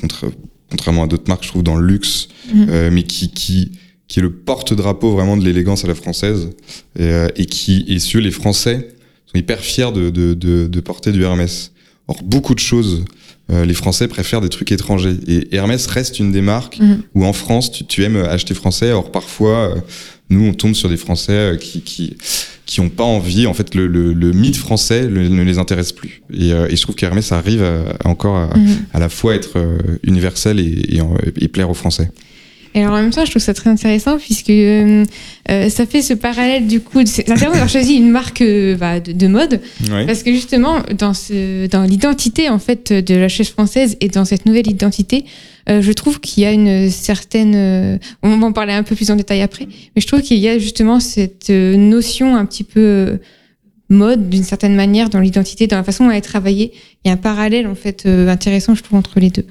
contre, 0.00 0.32
contrairement 0.70 1.04
à 1.04 1.06
d'autres 1.06 1.28
marques, 1.28 1.44
je 1.44 1.48
trouve, 1.48 1.62
dans 1.62 1.76
le 1.76 1.86
luxe, 1.86 2.28
mm 2.52 2.64
-hmm. 2.64 2.90
mais 2.90 3.02
qui, 3.02 3.30
qui, 3.30 3.70
qui 4.12 4.18
est 4.18 4.22
le 4.22 4.30
porte-drapeau 4.30 5.10
vraiment 5.12 5.38
de 5.38 5.44
l'élégance 5.44 5.86
à 5.86 5.88
la 5.88 5.94
française 5.94 6.50
et, 6.98 7.04
euh, 7.04 7.28
et, 7.34 7.46
qui 7.46 7.86
et 7.88 7.98
ceux 7.98 8.18
les 8.18 8.30
Français 8.30 8.88
sont 9.24 9.38
hyper 9.38 9.60
fiers 9.60 9.90
de, 9.90 10.10
de, 10.10 10.34
de, 10.34 10.66
de, 10.66 10.80
porter 10.80 11.12
du 11.12 11.22
Hermès. 11.22 11.72
Or 12.08 12.22
beaucoup 12.22 12.54
de 12.54 12.58
choses, 12.60 13.06
euh, 13.50 13.64
les 13.64 13.72
Français 13.72 14.08
préfèrent 14.08 14.42
des 14.42 14.50
trucs 14.50 14.70
étrangers 14.70 15.16
et 15.26 15.56
Hermès 15.56 15.86
reste 15.86 16.18
une 16.18 16.30
des 16.30 16.42
marques 16.42 16.78
mmh. 16.78 16.94
où 17.14 17.24
en 17.24 17.32
France 17.32 17.72
tu, 17.72 17.86
tu, 17.86 18.04
aimes 18.04 18.16
acheter 18.16 18.52
français. 18.52 18.92
Or 18.92 19.10
parfois 19.10 19.76
euh, 19.76 19.80
nous 20.28 20.44
on 20.44 20.52
tombe 20.52 20.74
sur 20.74 20.90
des 20.90 20.98
Français 20.98 21.56
qui 21.58 21.80
qui 21.80 22.18
qui 22.72 22.80
ont 22.80 22.88
pas 22.88 23.04
envie. 23.04 23.46
En 23.46 23.54
fait 23.54 23.74
le, 23.74 23.86
le, 23.86 24.12
le 24.14 24.32
mythe 24.32 24.56
français 24.56 25.06
le, 25.06 25.28
ne 25.28 25.42
les 25.42 25.58
intéresse 25.58 25.92
plus 25.92 26.22
et, 26.32 26.50
et 26.50 26.76
je 26.76 26.82
trouve 26.82 26.94
qu'Hermès 26.94 27.30
arrive 27.32 27.62
à, 27.62 27.82
à 28.02 28.08
encore 28.08 28.36
à, 28.36 28.46
mmh. 28.56 28.86
à, 28.94 28.98
la 28.98 29.08
fois 29.08 29.34
être 29.34 29.58
universel 30.02 30.58
et, 30.58 30.96
et, 30.96 31.00
et 31.40 31.48
plaire 31.48 31.68
aux 31.68 31.74
Français. 31.74 32.10
Et 32.74 32.80
alors 32.80 32.94
en 32.94 33.02
même 33.02 33.10
temps, 33.10 33.24
je 33.24 33.30
trouve 33.30 33.42
ça 33.42 33.52
très 33.52 33.68
intéressant 33.68 34.16
puisque 34.18 34.50
euh, 34.50 35.04
euh, 35.50 35.68
ça 35.68 35.84
fait 35.84 36.00
ce 36.00 36.14
parallèle 36.14 36.66
du 36.66 36.80
coup. 36.80 37.00
C'est 37.04 37.22
intéressant 37.22 37.52
d'avoir 37.52 37.68
choisi 37.68 37.94
une 37.94 38.10
marque 38.10 38.40
euh, 38.40 38.76
bah, 38.76 39.00
de, 39.00 39.12
de, 39.12 39.26
mode 39.26 39.60
ouais. 39.90 40.06
parce 40.06 40.22
que 40.22 40.32
justement 40.32 40.78
dans 40.96 41.12
ce 41.12 41.66
dans 41.66 41.82
l'identité 41.82 42.48
en 42.48 42.58
fait 42.58 42.92
de 42.92 43.14
la 43.14 43.28
chaise 43.28 43.48
française 43.48 43.96
et 44.00 44.08
dans 44.08 44.24
cette 44.24 44.46
nouvelle 44.46 44.68
identité, 44.68 45.26
euh, 45.68 45.82
je 45.82 45.92
trouve 45.92 46.18
qu'il 46.20 46.42
y 46.42 46.46
a 46.46 46.52
une 46.52 46.90
certaine. 46.90 47.54
Euh, 47.54 47.98
on 48.22 48.36
va 48.36 48.46
en 48.46 48.52
parler 48.52 48.72
un 48.72 48.84
peu 48.84 48.96
plus 48.96 49.10
en 49.10 49.16
détail 49.16 49.42
après, 49.42 49.66
mais 49.66 50.00
je 50.00 50.06
trouve 50.06 50.22
qu'il 50.22 50.38
y 50.38 50.48
a 50.48 50.58
justement 50.58 50.98
cette 50.98 51.50
notion 51.50 52.36
un 52.36 52.46
petit 52.46 52.64
peu 52.64 53.18
mode 53.90 54.30
d'une 54.30 54.44
certaine 54.44 54.74
manière 54.74 55.10
dans 55.10 55.20
l'identité, 55.20 55.66
dans 55.66 55.76
la 55.76 55.84
façon 55.84 56.04
dont 56.04 56.10
elle 56.10 56.16
est 56.16 56.22
travaillée. 56.22 56.72
Il 57.04 57.08
y 57.08 57.10
a 57.10 57.14
un 57.14 57.18
parallèle 57.18 57.66
en 57.66 57.74
fait 57.74 58.06
intéressant, 58.06 58.74
je 58.74 58.82
trouve, 58.82 58.98
entre 58.98 59.20
les 59.20 59.28
deux 59.28 59.44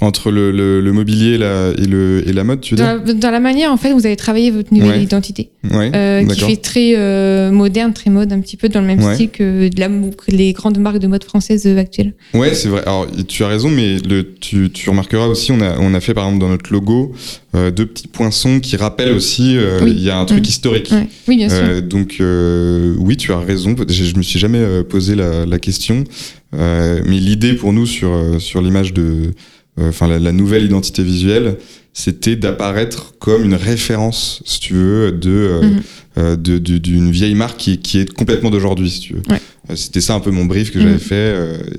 entre 0.00 0.30
le, 0.30 0.52
le, 0.52 0.80
le 0.80 0.92
mobilier 0.92 1.32
et 1.32 1.38
la, 1.38 1.70
et, 1.76 1.86
le, 1.86 2.22
et 2.26 2.32
la 2.32 2.44
mode, 2.44 2.60
tu 2.60 2.74
veux 2.74 2.84
dans, 2.84 2.98
dire 2.98 3.14
Dans 3.16 3.30
la 3.30 3.40
manière, 3.40 3.72
en 3.72 3.76
fait, 3.76 3.92
vous 3.92 4.06
avez 4.06 4.16
travaillé 4.16 4.50
votre 4.50 4.72
nouvelle 4.72 4.90
ouais. 4.90 5.02
identité, 5.02 5.50
ouais, 5.72 5.90
euh, 5.94 6.24
qui 6.24 6.40
fait 6.40 6.56
très 6.56 6.94
euh, 6.96 7.50
moderne, 7.50 7.92
très 7.92 8.10
mode, 8.10 8.32
un 8.32 8.40
petit 8.40 8.56
peu 8.56 8.68
dans 8.68 8.80
le 8.80 8.86
même 8.86 9.02
ouais. 9.02 9.14
style 9.14 9.30
que 9.30 9.68
de 9.68 9.80
la, 9.80 9.88
les 10.28 10.52
grandes 10.52 10.78
marques 10.78 10.98
de 10.98 11.06
mode 11.08 11.24
françaises 11.24 11.66
actuelles. 11.66 12.14
Ouais, 12.34 12.54
c'est 12.54 12.68
vrai. 12.68 12.82
Alors, 12.82 13.06
tu 13.26 13.42
as 13.42 13.48
raison, 13.48 13.70
mais 13.70 13.98
le, 13.98 14.34
tu, 14.40 14.70
tu 14.70 14.88
remarqueras 14.88 15.26
aussi, 15.26 15.52
on 15.52 15.60
a, 15.60 15.78
on 15.78 15.94
a 15.94 16.00
fait 16.00 16.14
par 16.14 16.26
exemple 16.26 16.40
dans 16.40 16.50
notre 16.50 16.72
logo 16.72 17.12
euh, 17.54 17.70
deux 17.70 17.86
petits 17.86 18.08
poinçons 18.08 18.60
qui 18.60 18.76
rappellent 18.76 19.12
aussi, 19.12 19.56
euh, 19.56 19.78
il 19.80 19.84
oui. 19.84 20.00
y 20.02 20.10
a 20.10 20.18
un 20.18 20.26
truc 20.26 20.44
mmh. 20.44 20.48
historique. 20.48 20.94
Oui, 21.26 21.36
bien 21.36 21.48
sûr. 21.48 21.58
Euh, 21.62 21.80
donc, 21.80 22.16
euh, 22.20 22.94
oui, 22.98 23.16
tu 23.16 23.32
as 23.32 23.38
raison. 23.38 23.74
Je, 23.88 24.04
je 24.04 24.16
me 24.16 24.22
suis 24.22 24.38
jamais 24.38 24.62
posé 24.88 25.14
la, 25.14 25.46
la 25.46 25.58
question, 25.58 26.04
mais 26.52 27.00
l'idée 27.18 27.54
pour 27.54 27.72
nous 27.72 27.86
sur, 27.86 28.10
sur 28.38 28.60
l'image 28.60 28.92
de 28.92 29.32
enfin 29.80 30.08
la, 30.08 30.18
la, 30.18 30.32
nouvelle 30.32 30.64
identité 30.64 31.02
visuelle, 31.02 31.56
c'était 31.92 32.36
d'apparaître 32.36 33.14
comme 33.18 33.44
une 33.44 33.54
référence, 33.54 34.42
si 34.44 34.60
tu 34.60 34.74
veux, 34.74 35.12
de 35.12 35.60
mm 35.62 35.80
-hmm. 36.16 36.36
de 36.36 36.58
d'une 36.78 37.10
vieille 37.10 37.34
marque 37.34 37.58
qui, 37.58 37.78
qui 37.78 37.98
est 37.98 38.12
complètement 38.12 38.50
d'aujourd'hui, 38.50 38.90
si 38.90 39.00
tu 39.00 39.14
veux. 39.14 39.22
Ouais. 39.30 39.40
C'était 39.76 40.00
ça 40.00 40.14
un 40.14 40.20
peu 40.20 40.30
mon 40.30 40.46
brief 40.46 40.70
que 40.72 40.78
mm 40.78 40.82
-hmm. 40.82 40.84
j'avais 40.84 40.98
fait, 40.98 41.28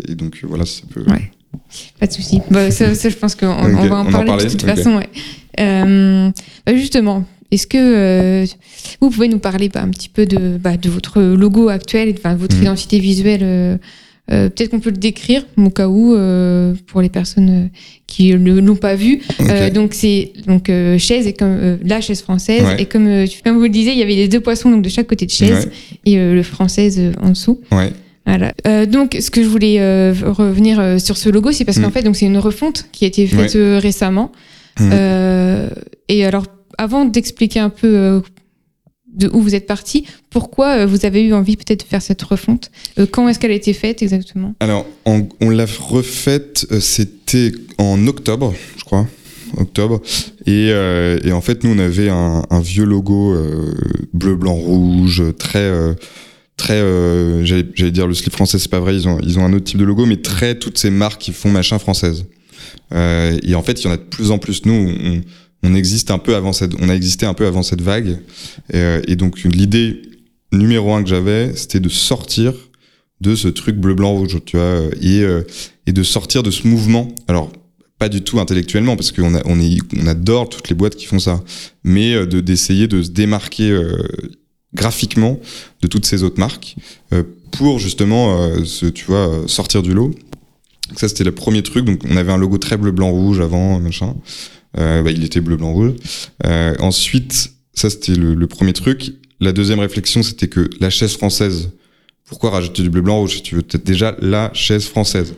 et 0.09 0.15
donc 0.15 0.33
voilà, 0.43 0.65
ça 0.65 0.83
peut. 0.93 1.03
Ouais. 1.11 1.31
Pas 1.99 2.07
de 2.07 2.13
souci. 2.13 2.41
Bah, 2.49 2.71
ça, 2.71 2.95
ça, 2.95 3.09
je 3.09 3.15
pense 3.15 3.35
qu'on 3.35 3.47
okay. 3.47 3.87
va 3.87 3.97
en 3.97 4.07
on 4.07 4.11
parler 4.11 4.31
en 4.31 4.37
de 4.37 4.43
toute 4.43 4.63
okay. 4.63 4.75
façon. 4.75 4.97
Ouais. 4.97 5.09
Euh, 5.59 6.29
bah 6.65 6.75
justement, 6.75 7.25
est-ce 7.51 7.67
que 7.67 7.77
euh, 7.77 8.45
vous 9.01 9.09
pouvez 9.09 9.27
nous 9.27 9.39
parler 9.39 9.69
bah, 9.69 9.81
un 9.81 9.89
petit 9.89 10.09
peu 10.09 10.25
de, 10.25 10.57
bah, 10.57 10.77
de 10.77 10.89
votre 10.89 11.21
logo 11.21 11.69
actuel 11.69 12.09
et 12.09 12.13
de 12.13 12.19
votre 12.19 12.55
mmh. 12.55 12.61
identité 12.61 12.99
visuelle 12.99 13.79
euh, 14.31 14.49
peut-être 14.49 14.69
qu'on 14.69 14.79
peut 14.79 14.91
le 14.91 14.97
décrire 14.97 15.45
au 15.57 15.69
cas 15.69 15.87
où 15.87 16.13
euh, 16.13 16.73
pour 16.87 17.01
les 17.01 17.09
personnes 17.09 17.49
euh, 17.49 17.77
qui 18.07 18.33
ne 18.33 18.61
l'ont 18.61 18.75
pas 18.75 18.95
vu. 18.95 19.21
Okay. 19.39 19.71
donc 19.71 19.93
c'est 19.93 20.33
donc 20.45 20.71
chaise 20.97 21.27
et 21.27 21.33
comme 21.33 21.77
la 21.83 22.01
chaise 22.01 22.21
française 22.21 22.63
ouais. 22.63 22.81
et 22.81 22.85
comme 22.85 23.25
comme 23.43 23.57
vous 23.57 23.63
le 23.63 23.69
disiez, 23.69 23.93
il 23.93 23.99
y 23.99 24.03
avait 24.03 24.15
les 24.15 24.27
deux 24.27 24.39
poissons 24.39 24.69
donc 24.69 24.83
de 24.83 24.89
chaque 24.89 25.07
côté 25.07 25.25
de 25.25 25.31
chaise 25.31 25.69
ouais. 26.05 26.11
et 26.13 26.17
le 26.17 26.43
française 26.43 26.99
en 27.21 27.29
dessous. 27.29 27.61
Ouais. 27.71 27.91
Voilà. 28.29 28.53
Euh, 28.67 28.85
donc, 28.85 29.17
ce 29.19 29.31
que 29.31 29.41
je 29.41 29.47
voulais 29.47 29.79
euh, 29.79 30.13
revenir 30.23 30.79
euh, 30.79 30.99
sur 30.99 31.17
ce 31.17 31.29
logo, 31.29 31.51
c'est 31.51 31.65
parce 31.65 31.79
mmh. 31.79 31.83
qu'en 31.83 31.89
fait, 31.89 32.03
donc 32.03 32.15
c'est 32.15 32.27
une 32.27 32.37
refonte 32.37 32.85
qui 32.91 33.05
a 33.05 33.07
été 33.07 33.25
faite 33.25 33.55
ouais. 33.55 33.79
récemment. 33.79 34.31
Mmh. 34.79 34.93
et 36.07 36.25
alors, 36.25 36.45
avant 36.77 37.03
d'expliquer 37.03 37.59
un 37.59 37.69
peu 37.69 38.21
de 39.13 39.29
où 39.33 39.41
vous 39.41 39.55
êtes 39.55 39.67
parti, 39.67 40.05
pourquoi 40.29 40.85
vous 40.85 41.05
avez 41.05 41.23
eu 41.23 41.33
envie 41.33 41.57
peut-être 41.57 41.83
de 41.83 41.89
faire 41.89 42.01
cette 42.01 42.21
refonte 42.21 42.71
Quand 43.11 43.27
est-ce 43.27 43.39
qu'elle 43.39 43.51
a 43.51 43.55
été 43.55 43.73
faite 43.73 44.01
exactement 44.01 44.53
Alors, 44.59 44.85
on, 45.05 45.49
l'a 45.49 45.65
refaite, 45.65 46.67
c'était 46.79 47.51
en 47.77 48.07
octobre, 48.07 48.53
je 48.77 48.83
crois 48.83 49.07
octobre. 49.57 50.01
Et, 50.45 50.69
euh, 50.71 51.19
en 51.31 51.41
fait, 51.41 51.63
nous, 51.63 51.71
on 51.71 51.79
avait 51.79 52.09
un, 52.09 52.43
vieux 52.61 52.85
logo 52.85 53.33
euh, 53.33 53.73
bleu, 54.13 54.35
blanc, 54.35 54.53
rouge, 54.53 55.23
très, 55.37 55.59
euh, 55.59 55.93
très, 56.57 56.79
j'allais 57.45 57.91
dire 57.91 58.07
le 58.07 58.13
slip 58.13 58.33
français, 58.33 58.59
c'est 58.59 58.69
pas 58.69 58.79
vrai, 58.79 58.95
ils 58.95 59.07
ont, 59.07 59.19
ils 59.21 59.39
ont 59.39 59.45
un 59.45 59.53
autre 59.53 59.65
type 59.65 59.79
de 59.79 59.85
logo, 59.85 60.05
mais 60.05 60.17
très 60.17 60.55
toutes 60.55 60.77
ces 60.77 60.89
marques 60.89 61.21
qui 61.21 61.33
font 61.33 61.49
machin 61.49 61.79
française. 61.79 62.25
et 62.91 63.55
en 63.55 63.63
fait, 63.63 63.81
il 63.81 63.85
y 63.85 63.87
en 63.87 63.93
a 63.93 63.97
de 63.97 64.03
plus 64.03 64.31
en 64.31 64.37
plus. 64.37 64.65
Nous, 64.65 64.73
on, 64.73 65.21
on 65.63 65.75
un 65.75 66.17
peu 66.19 66.35
avant 66.35 66.53
cette, 66.53 66.73
on 66.79 66.89
a 66.89 66.95
existé 66.95 67.25
un 67.25 67.33
peu 67.33 67.45
avant 67.45 67.63
cette 67.63 67.81
vague. 67.81 68.19
Et, 68.73 68.99
et 69.07 69.15
donc, 69.15 69.39
l'idée 69.43 70.01
numéro 70.51 70.93
un 70.93 71.03
que 71.03 71.09
j'avais, 71.09 71.55
c'était 71.55 71.79
de 71.79 71.89
sortir 71.89 72.53
de 73.21 73.35
ce 73.35 73.47
truc 73.49 73.75
bleu, 73.75 73.93
blanc, 73.93 74.13
rouge, 74.13 74.37
tu 74.45 74.57
vois, 74.57 74.81
et, 75.01 75.23
et 75.85 75.91
de 75.91 76.03
sortir 76.03 76.41
de 76.43 76.51
ce 76.51 76.67
mouvement. 76.67 77.13
Alors, 77.27 77.51
pas 77.99 78.09
du 78.09 78.21
tout 78.21 78.39
intellectuellement 78.39 78.95
parce 78.95 79.11
qu'on 79.11 79.35
on 79.35 80.07
adore 80.07 80.47
toutes 80.47 80.69
les 80.69 80.75
boîtes 80.75 80.95
qui 80.95 81.05
font 81.05 81.19
ça, 81.19 81.43
mais 81.83 82.25
de 82.25 82.39
d'essayer 82.39 82.87
de 82.87 83.03
se 83.03 83.09
démarquer 83.09 83.69
euh, 83.69 84.07
graphiquement 84.73 85.37
de 85.81 85.87
toutes 85.87 86.05
ces 86.05 86.23
autres 86.23 86.39
marques 86.39 86.77
euh, 87.13 87.23
pour 87.51 87.77
justement, 87.77 88.41
euh, 88.41 88.89
tu 88.95 89.05
vois, 89.05 89.43
sortir 89.47 89.83
du 89.83 89.93
lot. 89.93 90.11
Ça 90.95 91.09
c'était 91.09 91.25
le 91.25 91.33
premier 91.33 91.61
truc. 91.61 91.85
Donc 91.85 92.01
on 92.09 92.15
avait 92.15 92.31
un 92.31 92.37
logo 92.37 92.57
très 92.57 92.77
bleu, 92.77 92.91
blanc, 92.91 93.11
rouge 93.11 93.41
avant, 93.41 93.79
machin. 93.79 94.15
Bah, 94.75 95.11
il 95.11 95.23
était 95.23 95.41
bleu, 95.41 95.57
blanc, 95.57 95.73
rouge. 95.73 95.93
ensuite, 96.79 97.51
ça 97.73 97.89
c'était 97.89 98.15
le, 98.15 98.33
le, 98.33 98.47
premier 98.47 98.73
truc. 98.73 99.13
La 99.39 99.51
deuxième 99.51 99.79
réflexion 99.79 100.23
c'était 100.23 100.47
que 100.47 100.69
la 100.79 100.89
chaise 100.89 101.13
française. 101.13 101.71
Pourquoi 102.25 102.51
rajouter 102.51 102.83
du 102.83 102.89
bleu, 102.89 103.01
blanc, 103.01 103.17
rouge 103.17 103.37
si 103.37 103.41
tu 103.41 103.55
veux 103.55 103.63
peut-être 103.63 103.85
déjà 103.85 104.15
la 104.19 104.51
chaise 104.53 104.85
française? 104.85 105.33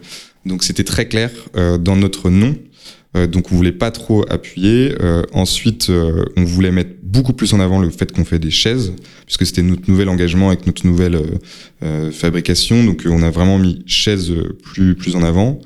Donc 0.45 0.63
c'était 0.63 0.83
très 0.83 1.07
clair 1.07 1.31
euh, 1.55 1.77
dans 1.77 1.95
notre 1.95 2.29
nom. 2.29 2.55
Euh, 3.15 3.27
donc 3.27 3.51
on 3.51 3.55
voulait 3.55 3.71
pas 3.71 3.91
trop 3.91 4.25
appuyer. 4.29 4.95
Euh, 5.01 5.23
ensuite, 5.33 5.91
on 6.37 6.43
voulait 6.43 6.71
mettre 6.71 6.91
beaucoup 7.03 7.33
plus 7.33 7.53
en 7.53 7.59
avant 7.59 7.79
le 7.79 7.89
fait 7.89 8.11
qu'on 8.11 8.25
fait 8.25 8.39
des 8.39 8.51
chaises, 8.51 8.93
puisque 9.25 9.45
c'était 9.45 9.61
notre 9.61 9.89
nouvel 9.89 10.09
engagement 10.09 10.47
avec 10.47 10.65
notre 10.65 10.85
nouvelle 10.85 11.19
fabrication. 12.11 12.83
Donc 12.83 13.03
on 13.05 13.21
a 13.21 13.29
vraiment 13.29 13.57
mis 13.57 13.83
chaises 13.85 14.33
plus 14.63 14.95
plus 14.95 15.15
en 15.15 15.23
avant. 15.23 15.59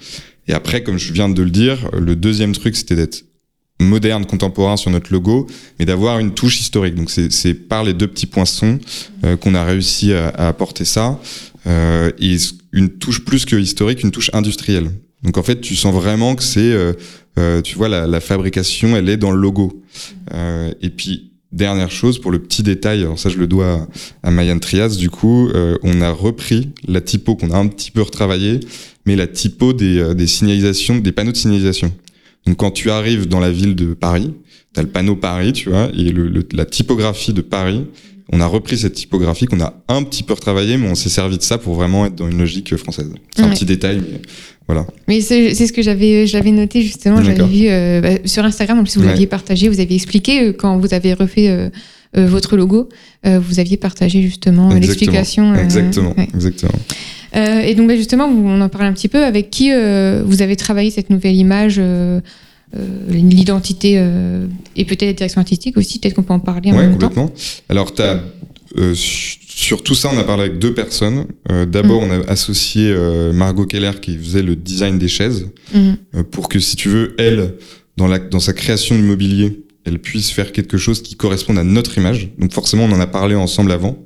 Et 0.48 0.54
après, 0.54 0.84
comme 0.84 0.98
je 0.98 1.14
viens 1.14 1.30
de 1.30 1.42
le 1.42 1.52
dire, 1.52 1.90
le 1.94 2.16
deuxième 2.16 2.54
truc 2.54 2.76
c'était 2.76 2.96
d'être 2.96 3.25
moderne, 3.80 4.26
contemporain 4.26 4.78
sur 4.78 4.92
notre 4.92 5.12
logo, 5.12 5.48
mais 5.80 5.86
d'avoir 5.86 6.20
une 6.20 6.34
touche 6.34 6.60
historique. 6.60 6.96
Donc 6.96 7.10
c'est 7.10 7.54
par 7.54 7.84
les 7.84 7.94
deux 7.94 8.08
petits 8.08 8.26
poinçons 8.26 8.80
euh, 9.24 9.36
qu'on 9.38 9.54
a 9.54 9.64
réussi 9.64 10.14
à, 10.14 10.30
à 10.30 10.48
apporter 10.48 10.86
ça. 10.86 11.20
Euh, 11.68 12.12
et 12.20 12.38
une 12.72 12.90
touche 12.90 13.26
plus 13.26 13.46
que 13.46 13.56
historique, 13.56 14.04
une 14.04 14.12
touche 14.12 14.30
industrielle. 14.34 14.92
Donc 15.24 15.38
en 15.38 15.44
fait, 15.44 15.62
tu 15.62 15.76
sens 15.76 15.94
vraiment 15.94 16.36
que 16.36 16.44
c'est, 16.44 16.76
tu 17.64 17.76
vois, 17.76 17.90
la, 17.90 18.06
la, 18.06 18.20
fabrication, 18.20 18.96
elle 18.96 19.10
est 19.10 19.18
dans 19.18 19.32
le 19.32 19.40
logo. 19.40 19.82
et 20.82 20.90
puis 20.90 21.32
Dernière 21.56 21.90
chose, 21.90 22.20
pour 22.20 22.32
le 22.32 22.40
petit 22.40 22.64
détail, 22.64 23.04
alors 23.04 23.18
ça 23.18 23.30
je 23.30 23.38
le 23.38 23.48
dois 23.48 23.88
à, 24.24 24.30
Mayan 24.30 24.60
Trias, 24.60 24.98
du 24.98 25.10
coup, 25.10 25.48
euh, 25.48 25.78
on 25.84 26.02
a 26.02 26.12
repris 26.12 26.72
la 26.86 27.00
typo 27.00 27.38
qu'on 27.38 27.50
a 27.52 27.58
un 27.58 27.68
petit 27.68 27.92
peu 27.92 28.02
retravaillé, 28.02 28.60
mais 29.06 29.16
la 29.16 29.26
typo 29.26 29.72
des, 29.72 30.00
euh, 30.00 30.14
des 30.14 30.28
signalisations, 30.28 30.98
des 30.98 31.14
panneaux 31.14 31.32
de 31.32 31.38
signalisation. 31.38 31.94
Donc 32.46 32.58
quand 32.58 32.72
tu 32.72 32.92
arrives 32.92 33.28
dans 33.28 33.40
la 33.40 33.52
ville 33.52 33.76
de 33.76 33.94
Paris, 33.94 34.34
tu 34.74 34.80
as 34.80 34.84
le 34.84 34.90
panneau 34.90 35.16
Paris, 35.16 35.54
tu 35.54 35.70
vois, 35.70 35.90
et 35.96 36.12
le, 36.12 36.46
la 36.54 36.66
typographie 36.66 37.34
de 37.34 37.42
Paris, 37.42 37.86
on 38.32 38.42
a 38.42 38.46
repris 38.48 38.78
cette 38.78 38.94
typographie 38.94 39.46
qu'on 39.46 39.62
a 39.62 39.74
un 39.88 40.04
petit 40.04 40.24
peu 40.24 40.34
retravaillée, 40.34 40.78
mais 40.78 40.90
on 40.90 40.96
s'est 40.96 41.10
servi 41.10 41.38
de 41.38 41.44
ça 41.44 41.58
pour 41.58 41.76
vraiment 41.76 42.06
être 42.06 42.16
dans 42.16 42.30
une 42.30 42.40
logique 42.40 42.76
française. 42.76 43.10
C'est 43.36 43.44
un 43.44 43.50
petit 43.50 43.66
détail, 43.66 43.98
mais 43.98 44.20
voilà. 44.68 44.86
Mais 45.08 45.22
c'est 45.22 45.54
ce 45.54 45.72
que 45.72 45.82
j'avais 45.82 46.26
j'avais 46.26 46.52
noté 46.52 46.82
justement. 46.82 47.22
J'avais 47.24 47.46
vu 47.46 47.68
euh, 47.68 48.02
bah, 48.02 48.10
sur 48.26 48.44
Instagram. 48.44 48.80
En 48.80 48.84
plus, 48.84 48.98
vous 48.98 49.04
l'aviez 49.04 49.28
partagé. 49.28 49.70
Vous 49.70 49.80
aviez 49.80 49.96
expliqué 49.96 50.42
euh, 50.42 50.54
quand 50.54 50.78
vous 50.80 50.94
avez 50.94 51.14
refait 51.14 51.50
euh, 51.50 51.70
votre 52.16 52.58
logo. 52.58 52.90
vous 53.24 53.60
aviez 53.60 53.78
partagé 53.78 54.22
justement 54.22 54.74
l'explication. 54.74 55.54
exactement. 55.56 56.16
Exactement. 56.34 56.72
Et 57.36 57.76
donc 57.76 57.88
bah, 57.88 57.96
justement, 57.96 58.26
on 58.26 58.62
en 58.62 58.70
parle 58.70 58.86
un 58.86 58.94
petit 58.94 59.10
peu. 59.10 59.24
Avec 59.24 59.50
qui 59.50 59.72
vous 59.72 60.42
avez 60.42 60.56
travaillé 60.56 60.90
cette 60.90 61.10
nouvelle 61.10 61.36
image 61.36 61.82
l'identité 63.10 63.94
et 64.76 64.86
peut-être 64.86 65.06
la 65.06 65.14
direction 65.14 65.42
artistique 65.42 65.78
aussi, 65.78 66.00
peut-être 66.00 66.16
qu'on 66.16 66.24
peut 66.24 66.34
en 66.34 66.40
parler 66.40 66.72
en 66.72 66.76
ouais, 66.76 66.84
même 66.84 66.94
complètement. 66.94 67.30
Alors, 67.70 67.94
tu 67.94 68.02
as 68.02 68.20
euh, 68.78 68.94
sur 68.96 69.84
tout 69.84 69.96
ça, 69.96 70.10
on 70.14 70.18
a 70.18 70.24
parlé 70.24 70.44
avec 70.44 70.60
deux 70.60 70.74
personnes. 70.74 71.28
Euh, 71.50 71.66
D'abord, 71.66 72.02
mm. 72.02 72.06
on 72.06 72.12
a 72.12 72.32
associé 72.32 72.90
euh, 72.90 73.32
Margot 73.32 73.66
Keller 73.66 73.92
qui 74.02 74.18
faisait 74.18 74.42
le 74.42 74.56
design 74.56 75.00
des 75.00 75.08
chaises 75.08 75.48
mm. 75.74 75.80
euh, 76.16 76.24
pour 76.24 76.50
que, 76.50 76.60
si 76.60 76.76
tu 76.76 76.90
veux, 76.90 77.16
elle, 77.18 77.56
dans, 77.98 78.08
la, 78.08 78.20
dans 78.20 78.40
sa 78.40 78.54
création 78.54 78.96
immobilier, 78.96 79.64
elle 79.86 80.00
puisse 80.00 80.32
faire 80.32 80.52
quelque 80.52 80.78
chose 80.78 81.02
qui 81.02 81.16
corresponde 81.16 81.58
à 81.58 81.64
notre 81.64 81.98
image. 81.98 82.30
Donc 82.38 82.54
forcément, 82.54 82.84
on 82.84 82.92
en 82.92 83.00
a 83.00 83.08
parlé 83.08 83.36
ensemble 83.36 83.72
avant. 83.72 83.98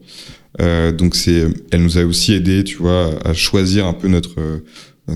Euh, 0.61 0.91
donc 0.91 1.15
c'est, 1.15 1.47
elle 1.71 1.83
nous 1.83 1.97
a 1.97 2.03
aussi 2.03 2.33
aidé, 2.33 2.63
tu 2.63 2.77
vois, 2.77 3.11
à 3.23 3.33
choisir 3.33 3.85
un 3.85 3.93
peu 3.93 4.07
notre 4.07 4.61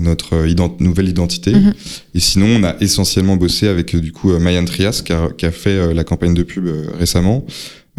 notre 0.00 0.44
nouvelle 0.82 1.08
identité. 1.08 1.52
Mm-hmm. 1.52 1.74
Et 2.16 2.20
sinon, 2.20 2.46
on 2.46 2.64
a 2.64 2.74
essentiellement 2.80 3.36
bossé 3.36 3.68
avec 3.68 3.94
du 3.94 4.10
coup 4.10 4.36
Mayan 4.38 4.64
Trias 4.64 5.02
qui 5.04 5.12
a, 5.12 5.28
qui 5.38 5.46
a 5.46 5.52
fait 5.52 5.94
la 5.94 6.02
campagne 6.02 6.34
de 6.34 6.42
pub 6.42 6.68
récemment. 6.98 7.46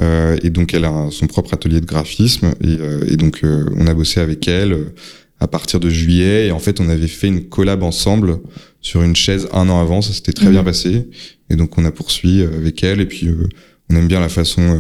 Euh, 0.02 0.38
et 0.44 0.50
donc 0.50 0.74
elle 0.74 0.84
a 0.84 1.08
son 1.10 1.28
propre 1.28 1.54
atelier 1.54 1.80
de 1.80 1.86
graphisme 1.86 2.54
et, 2.62 2.78
euh, 2.80 3.06
et 3.10 3.16
donc 3.16 3.44
euh, 3.44 3.66
on 3.78 3.88
a 3.88 3.94
bossé 3.94 4.20
avec 4.20 4.46
elle 4.48 4.78
à 5.40 5.48
partir 5.48 5.80
de 5.80 5.90
juillet 5.90 6.48
et 6.48 6.52
en 6.52 6.60
fait 6.60 6.82
on 6.82 6.90
avait 6.90 7.08
fait 7.08 7.28
une 7.28 7.48
collab 7.48 7.82
ensemble 7.82 8.40
sur 8.82 9.04
une 9.04 9.16
chaise 9.16 9.48
un 9.54 9.70
an 9.70 9.80
avant, 9.80 10.02
ça 10.02 10.12
s'était 10.12 10.34
très 10.34 10.50
bien 10.50 10.62
mhm. 10.62 10.66
passé 10.66 11.08
et 11.50 11.56
donc 11.56 11.78
on 11.78 11.86
a 11.86 11.92
poursuivi 11.92 12.42
avec 12.42 12.84
elle 12.84 13.00
et 13.00 13.06
puis 13.06 13.30
on 13.90 13.96
aime 13.96 14.08
bien 14.08 14.20
la 14.20 14.30
façon 14.30 14.80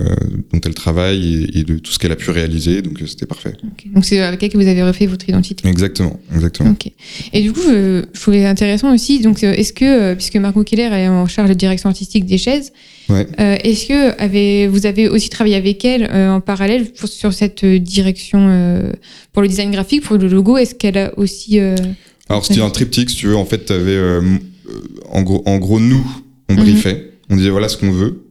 dont 0.51 0.59
elle 0.65 0.73
travaille 0.73 1.47
et, 1.53 1.63
de 1.63 1.77
tout 1.77 1.91
ce 1.91 1.99
qu'elle 1.99 2.11
a 2.11 2.15
pu 2.15 2.31
réaliser, 2.31 2.81
donc 2.81 2.99
c'était 3.05 3.27
parfait. 3.27 3.53
Donc 3.93 4.03
c'est 4.03 4.19
avec 4.19 4.41
elle 4.41 4.49
que 4.49 4.57
vous 4.57 4.67
avez 4.67 4.81
refait 4.81 5.05
votre 5.05 5.29
identité. 5.29 5.67
Exactement, 5.67 6.19
exactement. 6.33 6.71
Okay. 6.71 6.93
Et 7.31 7.41
du 7.43 7.53
coup, 7.53 7.61
je, 7.61 8.03
je 8.11 8.19
trouvais 8.19 8.45
intéressant 8.45 8.93
aussi. 8.93 9.19
Donc 9.19 9.43
est-ce 9.43 9.73
que 9.73 10.15
puisque 10.15 10.37
Margot 10.37 10.63
Keller 10.63 10.89
est 10.91 11.07
en 11.07 11.27
charge 11.27 11.49
de 11.49 11.53
direction 11.53 11.89
artistique 11.89 12.25
des 12.25 12.39
chaises, 12.39 12.71
Ouais. 13.09 13.27
Euh, 13.39 13.57
Est-ce 13.63 13.87
que 13.87 14.21
avez, 14.21 14.67
vous 14.67 14.85
avez 14.85 15.07
aussi 15.07 15.29
travaillé 15.29 15.55
avec 15.55 15.83
elle 15.85 16.09
euh, 16.11 16.31
en 16.31 16.41
parallèle 16.41 16.91
pour, 16.91 17.07
sur 17.07 17.33
cette 17.33 17.63
direction 17.65 18.47
euh, 18.49 18.91
pour 19.31 19.41
le 19.41 19.47
design 19.47 19.71
graphique, 19.71 20.03
pour 20.03 20.17
le 20.17 20.27
logo 20.27 20.57
Est-ce 20.57 20.75
qu'elle 20.75 20.97
a 20.97 21.17
aussi 21.17 21.59
euh, 21.59 21.75
Alors 22.29 22.45
c'était 22.45 22.61
un 22.61 22.69
triptyque, 22.69 23.09
si 23.09 23.17
tu 23.17 23.27
veux. 23.27 23.35
En 23.35 23.45
fait, 23.45 23.69
avais, 23.69 23.95
euh, 23.95 24.21
en 25.09 25.21
gros, 25.21 25.43
en 25.45 25.57
gros, 25.57 25.79
nous, 25.79 26.05
on 26.49 26.53
mhm. 26.53 26.59
briefait, 26.59 27.11
on 27.29 27.35
disait 27.35 27.49
voilà 27.49 27.69
ce 27.69 27.77
qu'on 27.77 27.91
veut. 27.91 28.24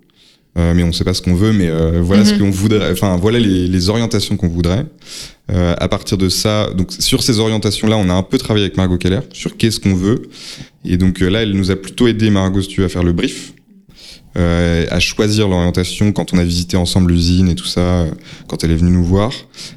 Mais 0.57 0.85
on 0.85 0.93
sait 0.93 1.05
pas 1.05 1.14
ce 1.14 1.23
qu'on 1.23 1.35
veut, 1.35 1.53
mais 1.53 1.69
voilà 2.01 2.25
ce 2.25 2.35
mhm. 2.35 2.40
qu'on 2.40 2.51
voudrait. 2.51 2.93
Enfin, 2.93 3.17
voilà 3.17 3.38
les, 3.38 3.67
les 3.67 3.88
orientations 3.88 4.37
qu'on 4.37 4.49
voudrait. 4.49 4.87
à 5.49 5.88
partir 5.88 6.17
de 6.17 6.29
ça, 6.29 6.71
donc 6.77 6.93
sur 6.93 7.23
ces 7.23 7.40
orientations-là, 7.40 7.97
on 7.97 8.09
a 8.09 8.14
un 8.14 8.23
peu 8.23 8.38
travaillé 8.38 8.67
avec 8.67 8.77
Margot 8.77 8.99
Keller 8.99 9.21
sur 9.33 9.57
qu'est-ce 9.57 9.81
qu'on 9.81 9.95
veut. 9.95 10.23
Et 10.85 10.97
donc 10.97 11.21
là, 11.21 11.43
elle 11.43 11.53
nous 11.53 11.71
a 11.71 11.77
plutôt 11.77 12.07
aidé, 12.07 12.31
Margot, 12.31 12.62
si 12.62 12.69
tu 12.69 12.81
veux, 12.81 12.87
à 12.87 12.88
faire 12.88 13.03
le 13.03 13.12
brief 13.12 13.55
euh, 14.37 14.87
à 14.90 14.99
choisir 14.99 15.47
l'orientation 15.47 16.11
quand 16.11 16.35
on 16.35 16.38
a 16.38 16.45
visité 16.45 16.77
ensemble 16.77 17.12
l'usine 17.12 17.49
et 17.49 17.55
tout 17.55 17.67
ça, 17.67 17.81
euh, 17.81 18.11
quand 18.49 18.64
elle 18.64 18.73
est 18.73 18.77
venue 18.77 18.90
nous 18.90 19.05
voir. 19.05 19.33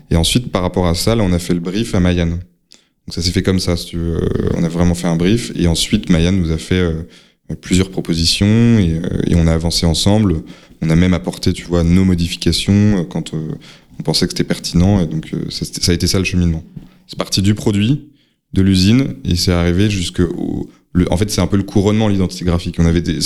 Et 0.09 0.15
ensuite, 0.15 0.51
par 0.51 0.63
rapport 0.63 0.87
à 0.87 0.95
ça, 0.95 1.15
là, 1.15 1.23
on 1.23 1.31
a 1.31 1.37
fait 1.37 1.53
le 1.53 1.59
brief 1.59 1.93
à 1.93 1.99
Mayan. 1.99 2.25
Donc 2.25 2.39
ça 3.09 3.21
s'est 3.21 3.29
fait 3.29 3.43
comme 3.43 3.59
ça, 3.59 3.77
si 3.77 3.85
tu 3.85 3.97
veux. 3.97 4.15
Euh, 4.15 4.49
on 4.55 4.63
a 4.63 4.67
vraiment 4.67 4.95
fait 4.95 5.07
un 5.07 5.15
brief. 5.15 5.51
Et 5.55 5.67
ensuite, 5.67 6.09
Mayan 6.09 6.31
nous 6.31 6.51
a 6.51 6.57
fait 6.57 6.83
plusieurs 7.61 7.91
propositions 7.91 8.79
et, 8.79 8.99
et, 9.27 9.35
on 9.35 9.45
a 9.45 9.53
avancé 9.53 9.85
ensemble. 9.85 10.41
On 10.81 10.89
a 10.89 10.95
même 10.95 11.13
apporté, 11.13 11.53
tu 11.53 11.65
vois, 11.65 11.83
nos 11.83 12.05
modifications 12.05 13.05
quand 13.09 13.33
on 13.33 14.03
pensait 14.03 14.27
que 14.27 14.33
c'était 14.33 14.43
pertinent. 14.43 15.01
Et 15.01 15.07
donc, 15.07 15.31
ça, 15.49 15.65
ça, 15.65 15.91
a 15.91 15.95
été 15.95 16.07
ça 16.07 16.19
le 16.19 16.25
cheminement. 16.25 16.63
C'est 17.07 17.17
parti 17.17 17.41
du 17.41 17.55
produit, 17.55 18.09
de 18.53 18.61
l'usine, 18.61 19.15
et 19.25 19.35
c'est 19.35 19.51
arrivé 19.51 19.89
jusqu'au 19.89 20.69
en 21.09 21.17
fait, 21.17 21.29
c'est 21.29 21.41
un 21.41 21.47
peu 21.47 21.57
le 21.57 21.63
couronnement 21.63 22.07
l'identité 22.07 22.45
graphique. 22.45 22.77
On 22.79 22.85
avait 22.85 23.01
des, 23.01 23.19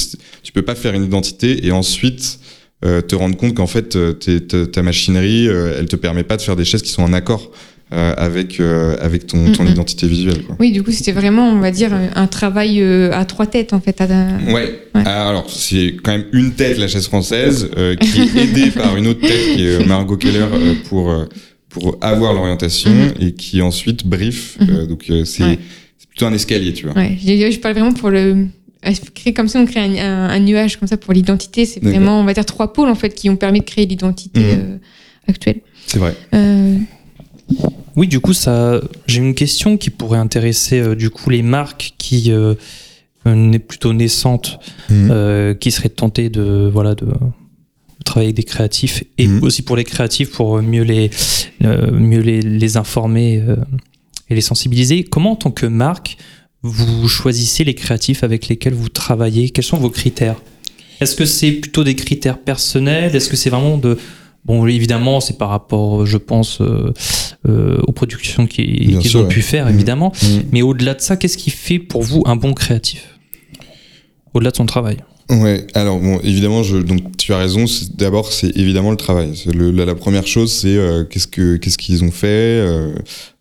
tu 0.43 0.51
peux 0.51 0.61
pas 0.61 0.75
faire 0.75 0.93
une 0.93 1.03
identité 1.03 1.65
et 1.65 1.71
ensuite 1.71 2.39
euh, 2.83 3.01
te 3.01 3.15
rendre 3.15 3.37
compte 3.37 3.53
qu'en 3.55 3.67
fait, 3.67 3.95
euh, 3.95 4.13
ta 4.13 4.81
machinerie, 4.81 5.47
euh, 5.47 5.75
elle 5.77 5.87
te 5.87 5.95
permet 5.95 6.23
pas 6.23 6.37
de 6.37 6.41
faire 6.41 6.55
des 6.55 6.65
chaises 6.65 6.81
qui 6.81 6.89
sont 6.89 7.03
en 7.03 7.13
accord 7.13 7.51
euh, 7.93 8.13
avec 8.17 8.59
avec 8.59 9.27
ton, 9.27 9.51
ton 9.51 9.65
identité 9.65 10.07
visuelle. 10.07 10.43
Quoi. 10.43 10.55
Oui, 10.59 10.71
du 10.71 10.83
coup, 10.83 10.91
c'était 10.91 11.11
vraiment, 11.11 11.49
on 11.49 11.59
va 11.59 11.71
dire, 11.71 11.91
un 11.93 12.27
travail 12.27 12.81
à 13.11 13.25
trois 13.25 13.47
têtes 13.47 13.73
en 13.73 13.79
fait. 13.79 13.99
À... 14.01 14.07
Ouais. 14.51 14.87
Ah, 14.93 15.29
alors, 15.29 15.49
c'est 15.49 15.95
quand 16.03 16.11
même 16.11 16.25
une 16.33 16.53
tête 16.53 16.77
la 16.77 16.87
chaise 16.87 17.07
française 17.07 17.69
qui 17.99 18.21
est 18.21 18.35
aidée 18.43 18.71
par 18.71 18.95
une 18.97 19.07
autre 19.07 19.21
tête 19.21 19.55
qui 19.55 19.65
est 19.65 19.85
Margot 19.85 20.17
Keller 20.17 20.45
pour 20.89 21.13
pour 21.69 21.97
avoir 22.01 22.33
l'orientation 22.33 22.91
mm-hmm. 22.91 23.27
et 23.27 23.31
qui 23.33 23.61
ensuite 23.61 24.05
brief. 24.05 24.57
Mm-hmm. 24.59 24.87
donc 24.87 25.11
c'est 25.25 25.57
plutôt 26.09 26.25
un 26.25 26.33
escalier, 26.33 26.73
tu 26.73 26.85
vois. 26.85 26.95
Ouais, 26.95 27.17
je, 27.21 27.51
je 27.51 27.59
parle 27.59 27.73
vraiment 27.73 27.93
pour 27.93 28.09
le 28.09 28.47
comme 29.35 29.47
ça, 29.47 29.59
on 29.59 29.65
crée 29.65 29.99
un, 29.99 30.29
un, 30.29 30.39
nuage 30.39 30.77
comme 30.77 30.87
ça 30.87 30.97
pour 30.97 31.13
l'identité. 31.13 31.65
C'est 31.65 31.81
vraiment, 31.83 32.19
on 32.19 32.23
va 32.23 32.33
dire, 32.33 32.45
trois 32.45 32.73
pôles 32.73 32.89
en 32.89 32.95
fait 32.95 33.13
qui 33.13 33.29
ont 33.29 33.35
permis 33.35 33.59
de 33.59 33.65
créer 33.65 33.85
l'identité 33.85 34.41
euh, 34.43 34.77
actuelle. 35.27 35.61
C'est 35.85 35.99
vrai. 35.99 36.15
Euh... 36.33 36.77
Oui, 37.95 38.07
du 38.07 38.19
coup, 38.19 38.33
ça, 38.33 38.79
j'ai 39.07 39.19
une 39.19 39.35
question 39.35 39.77
qui 39.77 39.89
pourrait 39.89 40.19
intéresser 40.19 40.79
euh, 40.79 40.95
du 40.95 41.09
coup 41.09 41.29
les 41.29 41.41
marques 41.41 41.93
qui 41.97 42.31
euh, 42.31 42.55
n'est 43.25 43.59
plutôt 43.59 43.93
naissantes, 43.93 44.59
mmh. 44.89 45.53
qui 45.59 45.71
seraient 45.71 45.89
tentées 45.89 46.29
de 46.29 46.69
voilà 46.71 46.95
de 46.95 47.07
travailler 48.03 48.29
avec 48.29 48.37
des 48.37 48.43
créatifs 48.43 49.03
et 49.17 49.27
mmh. 49.27 49.43
aussi 49.43 49.61
pour 49.61 49.75
les 49.75 49.83
créatifs 49.83 50.31
pour 50.31 50.59
mieux 50.61 50.83
les 50.83 51.11
mieux 51.61 52.21
les, 52.21 52.41
les 52.41 52.77
informer 52.77 53.43
et 54.29 54.35
les 54.35 54.41
sensibiliser. 54.41 55.03
Comment, 55.03 55.33
en 55.33 55.35
tant 55.35 55.51
que 55.51 55.67
marque, 55.67 56.17
vous 56.63 57.07
choisissez 57.07 57.63
les 57.63 57.75
créatifs 57.75 58.23
avec 58.23 58.47
lesquels 58.47 58.73
vous 58.73 58.89
travaillez? 58.89 59.49
Quels 59.49 59.65
sont 59.65 59.77
vos 59.77 59.89
critères? 59.89 60.41
Est-ce 60.99 61.15
que 61.15 61.25
c'est 61.25 61.51
plutôt 61.51 61.83
des 61.83 61.95
critères 61.95 62.39
personnels? 62.39 63.15
Est-ce 63.15 63.29
que 63.29 63.35
c'est 63.35 63.49
vraiment 63.49 63.77
de... 63.77 63.97
Bon, 64.45 64.65
évidemment, 64.67 65.19
c'est 65.19 65.37
par 65.37 65.49
rapport, 65.49 66.05
je 66.05 66.17
pense, 66.17 66.61
euh, 66.61 66.65
euh, 66.65 66.91
aux 67.47 67.91
productions 67.91 68.45
qu'ils 68.47 69.17
ont 69.17 69.27
pu 69.27 69.41
faire, 69.41 69.65
mmh. 69.65 69.73
évidemment. 69.73 70.13
Mmh. 70.21 70.27
Mais 70.51 70.61
au-delà 70.61 70.93
de 70.93 71.01
ça, 71.01 71.17
qu'est-ce 71.17 71.37
qui 71.37 71.49
fait 71.49 71.79
pour 71.79 72.03
vous 72.03 72.21
un 72.25 72.35
bon 72.35 72.53
créatif? 72.53 73.19
Au-delà 74.33 74.51
de 74.51 74.55
son 74.55 74.65
travail 74.65 74.97
Ouais, 75.31 75.65
alors 75.75 75.99
bon, 75.99 76.19
évidemment, 76.23 76.61
je, 76.61 76.77
donc 76.77 77.15
tu 77.17 77.33
as 77.33 77.37
raison. 77.37 77.63
D'abord, 77.93 78.33
c'est 78.33 78.55
évidemment 78.57 78.91
le 78.91 78.97
travail. 78.97 79.33
Le, 79.53 79.71
la, 79.71 79.85
la, 79.85 79.95
première 79.95 80.27
chose, 80.27 80.51
c'est 80.51 80.75
euh, 80.75 81.05
qu'est-ce 81.05 81.27
que 81.27 81.55
qu'est-ce 81.55 81.77
qu'ils 81.77 82.03
ont 82.03 82.11
fait. 82.11 82.27
Euh, 82.27 82.93
euh 82.93 82.99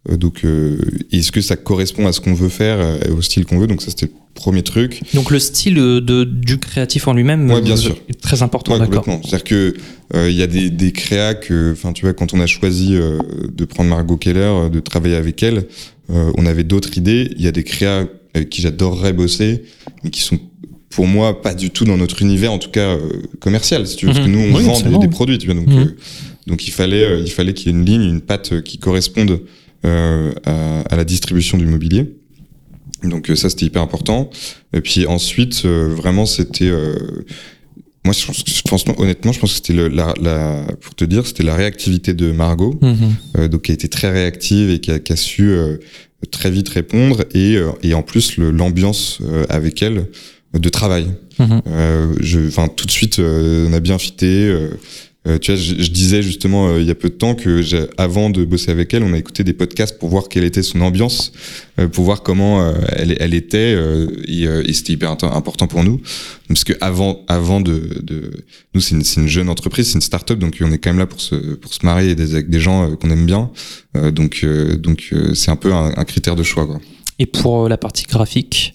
donc, 0.09 0.45
euh, 0.45 0.79
est-ce 1.13 1.31
que 1.31 1.41
ça 1.41 1.57
correspond 1.57 2.07
à 2.07 2.13
ce 2.13 2.21
qu'on 2.21 2.33
veut 2.33 2.49
faire, 2.49 2.99
au 3.11 3.21
style 3.21 3.45
qu'on 3.45 3.59
veut? 3.59 3.67
Donc 3.67 3.83
ça, 3.83 3.91
c'était 3.91 4.07
le 4.07 4.13
premier 4.35 4.63
truc. 4.63 5.03
Donc 5.15 5.31
le 5.31 5.39
style 5.39 5.75
de, 5.75 6.25
du 6.25 6.59
créatif 6.59 7.07
en 7.07 7.13
lui-même, 7.13 7.51
ouais, 7.51 7.61
bien 7.61 7.77
sûr, 7.77 7.97
est 8.09 8.21
très 8.21 8.43
important. 8.43 8.73
Ouais, 8.73 8.85
complètement. 8.87 9.21
C'est-à-dire 9.23 9.45
que 9.45 9.75
il 10.15 10.35
y 10.35 10.43
a 10.43 10.47
des, 10.47 10.71
des 10.71 10.93
créas 10.93 11.35
que, 11.35 11.73
enfin, 11.73 11.93
tu 11.93 12.07
vois, 12.07 12.15
quand 12.15 12.33
on 12.33 12.41
a 12.41 12.47
choisi 12.47 12.93
de 12.93 13.65
prendre 13.67 13.91
Margot 13.91 14.17
Keller, 14.17 14.71
de 14.73 14.81
travailler 14.81 15.17
avec 15.17 15.43
elle, 15.43 15.67
on 16.09 16.47
avait 16.47 16.65
d'autres 16.65 16.97
idées. 16.97 17.31
Il 17.37 17.43
y 17.43 17.49
a 17.49 17.53
des 17.53 17.65
créas 17.65 18.07
avec 18.35 18.49
qui 18.49 18.63
j'adorerais 18.63 19.13
bosser, 19.13 19.65
mais 20.03 20.11
qui 20.11 20.23
sont 20.23 20.39
pour 20.91 21.07
moi 21.07 21.41
pas 21.41 21.55
du 21.55 21.71
tout 21.71 21.85
dans 21.85 21.97
notre 21.97 22.21
univers 22.21 22.53
en 22.53 22.59
tout 22.59 22.71
cas 22.71 22.97
euh, 22.97 23.23
commercial 23.41 23.87
si 23.87 23.97
tu 23.97 24.07
veux 24.07 24.13
parce 24.13 24.25
que 24.25 24.31
mhm. 24.31 24.37
nous 24.37 24.57
on 24.57 24.59
vend 24.59 24.81
des, 24.81 24.99
des, 24.99 25.09
produits 25.09 25.39
tu 25.39 25.47
vois 25.47 25.55
donc 25.55 25.69
mhm. 25.69 25.79
euh, 25.79 25.97
donc 26.47 26.67
il 26.67 26.73
fallait 26.73 27.05
euh, 27.05 27.23
il 27.25 27.31
fallait 27.31 27.55
qu'il 27.55 27.69
y 27.69 27.75
ait 27.75 27.79
une 27.79 27.87
ligne 27.87 28.03
une 28.03 28.21
patte 28.21 28.61
qui 28.63 28.79
corresponde 28.79 29.41
à, 29.83 30.81
à, 30.91 30.97
la 30.97 31.05
distribution 31.05 31.57
du 31.59 31.67
mobilier 31.67 32.17
donc 33.03 33.31
ça 33.35 33.49
c'était 33.49 33.67
hyper 33.67 33.83
important 33.83 34.31
et 34.75 34.81
puis 34.81 35.07
ensuite 35.07 35.65
vraiment 35.65 36.27
c'était 36.27 36.71
moi, 38.03 38.15
je 38.15 38.25
pense, 38.25 38.43
je 38.47 38.63
pense, 38.63 38.85
honnêtement, 38.97 39.31
je 39.33 39.41
pense 39.41 39.51
que 39.51 39.57
c'était 39.57 39.89
la, 39.91 40.15
la, 40.23 40.65
pour 40.81 40.95
te 40.95 41.05
dire, 41.05 41.27
c'était 41.27 41.43
la 41.43 41.55
réactivité 41.55 42.15
de 42.15 42.33
Margot, 42.33 42.79
mhm. 42.81 42.97
euh, 43.37 43.49
donc 43.49 43.63
qui 43.63 43.73
a 43.73 43.75
été 43.75 43.89
très 43.89 44.11
réactive 44.11 44.71
et 44.71 44.81
qui 44.81 44.91
a, 44.91 44.99
qui 44.99 45.13
a 45.13 45.17
su 45.17 45.55
très 46.31 46.51
vite 46.51 46.69
répondre 46.69 47.25
et, 47.33 47.57
euh, 47.57 47.71
et 47.83 47.95
en 47.95 48.03
plus 48.03 48.37
l'ambiance 48.37 49.19
euh, 49.23 49.47
avec 49.49 49.83
elle 49.83 50.07
de 50.53 50.69
travail. 50.69 51.07
Mhm. 51.39 51.63
Euh, 51.67 52.15
je, 52.21 52.41
enfin, 52.47 52.69
tout 52.69 52.87
de 52.87 52.91
suite, 52.91 53.19
euh, 53.19 53.69
on 53.69 53.73
a 53.73 53.81
bien 53.81 53.99
fité. 53.99 54.47
euh, 54.49 54.71
euh, 55.27 55.39
tu 55.39 55.53
vois, 55.53 55.61
je, 55.61 55.75
je 55.83 55.91
disais 55.91 56.23
justement 56.23 56.69
euh, 56.69 56.81
il 56.81 56.87
y 56.87 56.91
a 56.91 56.95
peu 56.95 57.11
de 57.11 57.15
temps 57.15 57.35
que 57.35 57.63
avant 58.01 58.31
de 58.31 58.45
bosser 58.45 58.71
avec 58.71 58.95
elle, 58.95 59.03
on 59.03 59.13
a 59.13 59.19
écouté 59.19 59.45
des 59.45 59.53
podcasts 59.53 59.99
pour 59.99 60.09
voir 60.09 60.29
quelle 60.29 60.45
était 60.45 60.63
son 60.63 60.81
ambiance, 60.81 61.33
euh, 61.79 61.89
pour 61.89 62.05
voir 62.05 62.23
comment 62.23 62.63
euh, 62.63 62.73
elle, 62.89 63.17
elle 63.21 63.35
était, 63.35 63.75
euh, 63.77 64.07
et, 64.27 64.47
euh, 64.47 64.63
et 64.67 64.73
c'était 64.73 64.95
hyper 64.95 65.11
important 65.11 65.67
pour 65.67 65.85
nous, 65.85 66.01
parce 66.49 66.65
que 66.65 66.73
avant, 66.81 67.23
avant 67.29 67.61
de, 67.61 68.01
de 68.03 68.31
nous 68.75 68.81
c'est 68.81 68.95
une, 68.95 69.03
une 69.25 69.29
jeune 69.29 69.51
entreprise, 69.51 69.89
c'est 69.89 69.95
une 69.95 70.01
start-up, 70.01 70.39
donc 70.39 70.57
on 70.63 70.73
est 70.73 70.79
quand 70.79 70.91
même 70.91 70.99
là 70.99 71.07
pour 71.07 71.21
se 71.21 71.35
pour 71.35 71.75
se 71.75 71.85
marier 71.85 72.13
avec 72.13 72.49
des 72.49 72.61
gens 72.61 72.97
qu'on 72.97 73.11
aime 73.11 73.27
bien, 73.27 73.51
donc 74.13 74.45
donc 74.79 75.15
c'est 75.35 75.51
un 75.51 75.57
peu 75.57 75.75
un, 75.75 75.93
un 75.97 76.05
critère 76.05 76.35
de 76.35 76.43
choix. 76.43 76.67
Quoi. 76.67 76.81
Et 77.19 77.27
pour 77.27 77.69
la 77.69 77.77
partie 77.77 78.05
graphique, 78.05 78.75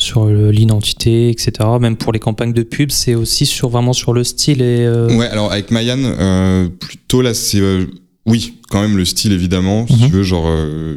sur 0.00 0.26
l'identité, 0.28 1.28
etc., 1.28 1.52
même 1.78 1.96
pour 1.96 2.12
les 2.12 2.18
campagnes 2.18 2.54
de 2.54 2.62
pub, 2.62 2.90
c'est 2.90 3.14
aussi 3.14 3.44
sur 3.44 3.68
vraiment 3.68 3.92
sur 3.92 4.12
le 4.14 4.24
style 4.24 4.62
et. 4.62 4.86
euh, 4.86 5.14
Ouais, 5.16 5.26
alors 5.26 5.52
avec 5.52 5.70
Mayan, 5.70 5.98
euh, 6.02 6.68
plutôt 6.68 7.20
là, 7.20 7.34
c'est 7.34 7.60
euh, 7.60 7.84
oui, 8.24 8.54
quand 8.70 8.80
même 8.80 8.96
le 8.96 9.04
style 9.04 9.32
évidemment. 9.32 9.86
Si 9.86 9.92
Mhm. 9.94 10.00
tu 10.08 10.12
veux, 10.16 10.22
genre, 10.22 10.46
euh, 10.48 10.96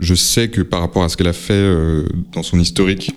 je, 0.00 0.14
sais 0.14 0.48
que 0.48 0.62
par 0.62 0.80
rapport 0.80 1.04
à 1.04 1.08
ce 1.08 1.16
qu'elle 1.16 1.28
a 1.28 1.32
fait 1.32 1.52
euh, 1.54 2.06
dans 2.32 2.42
son 2.42 2.58
historique, 2.58 3.12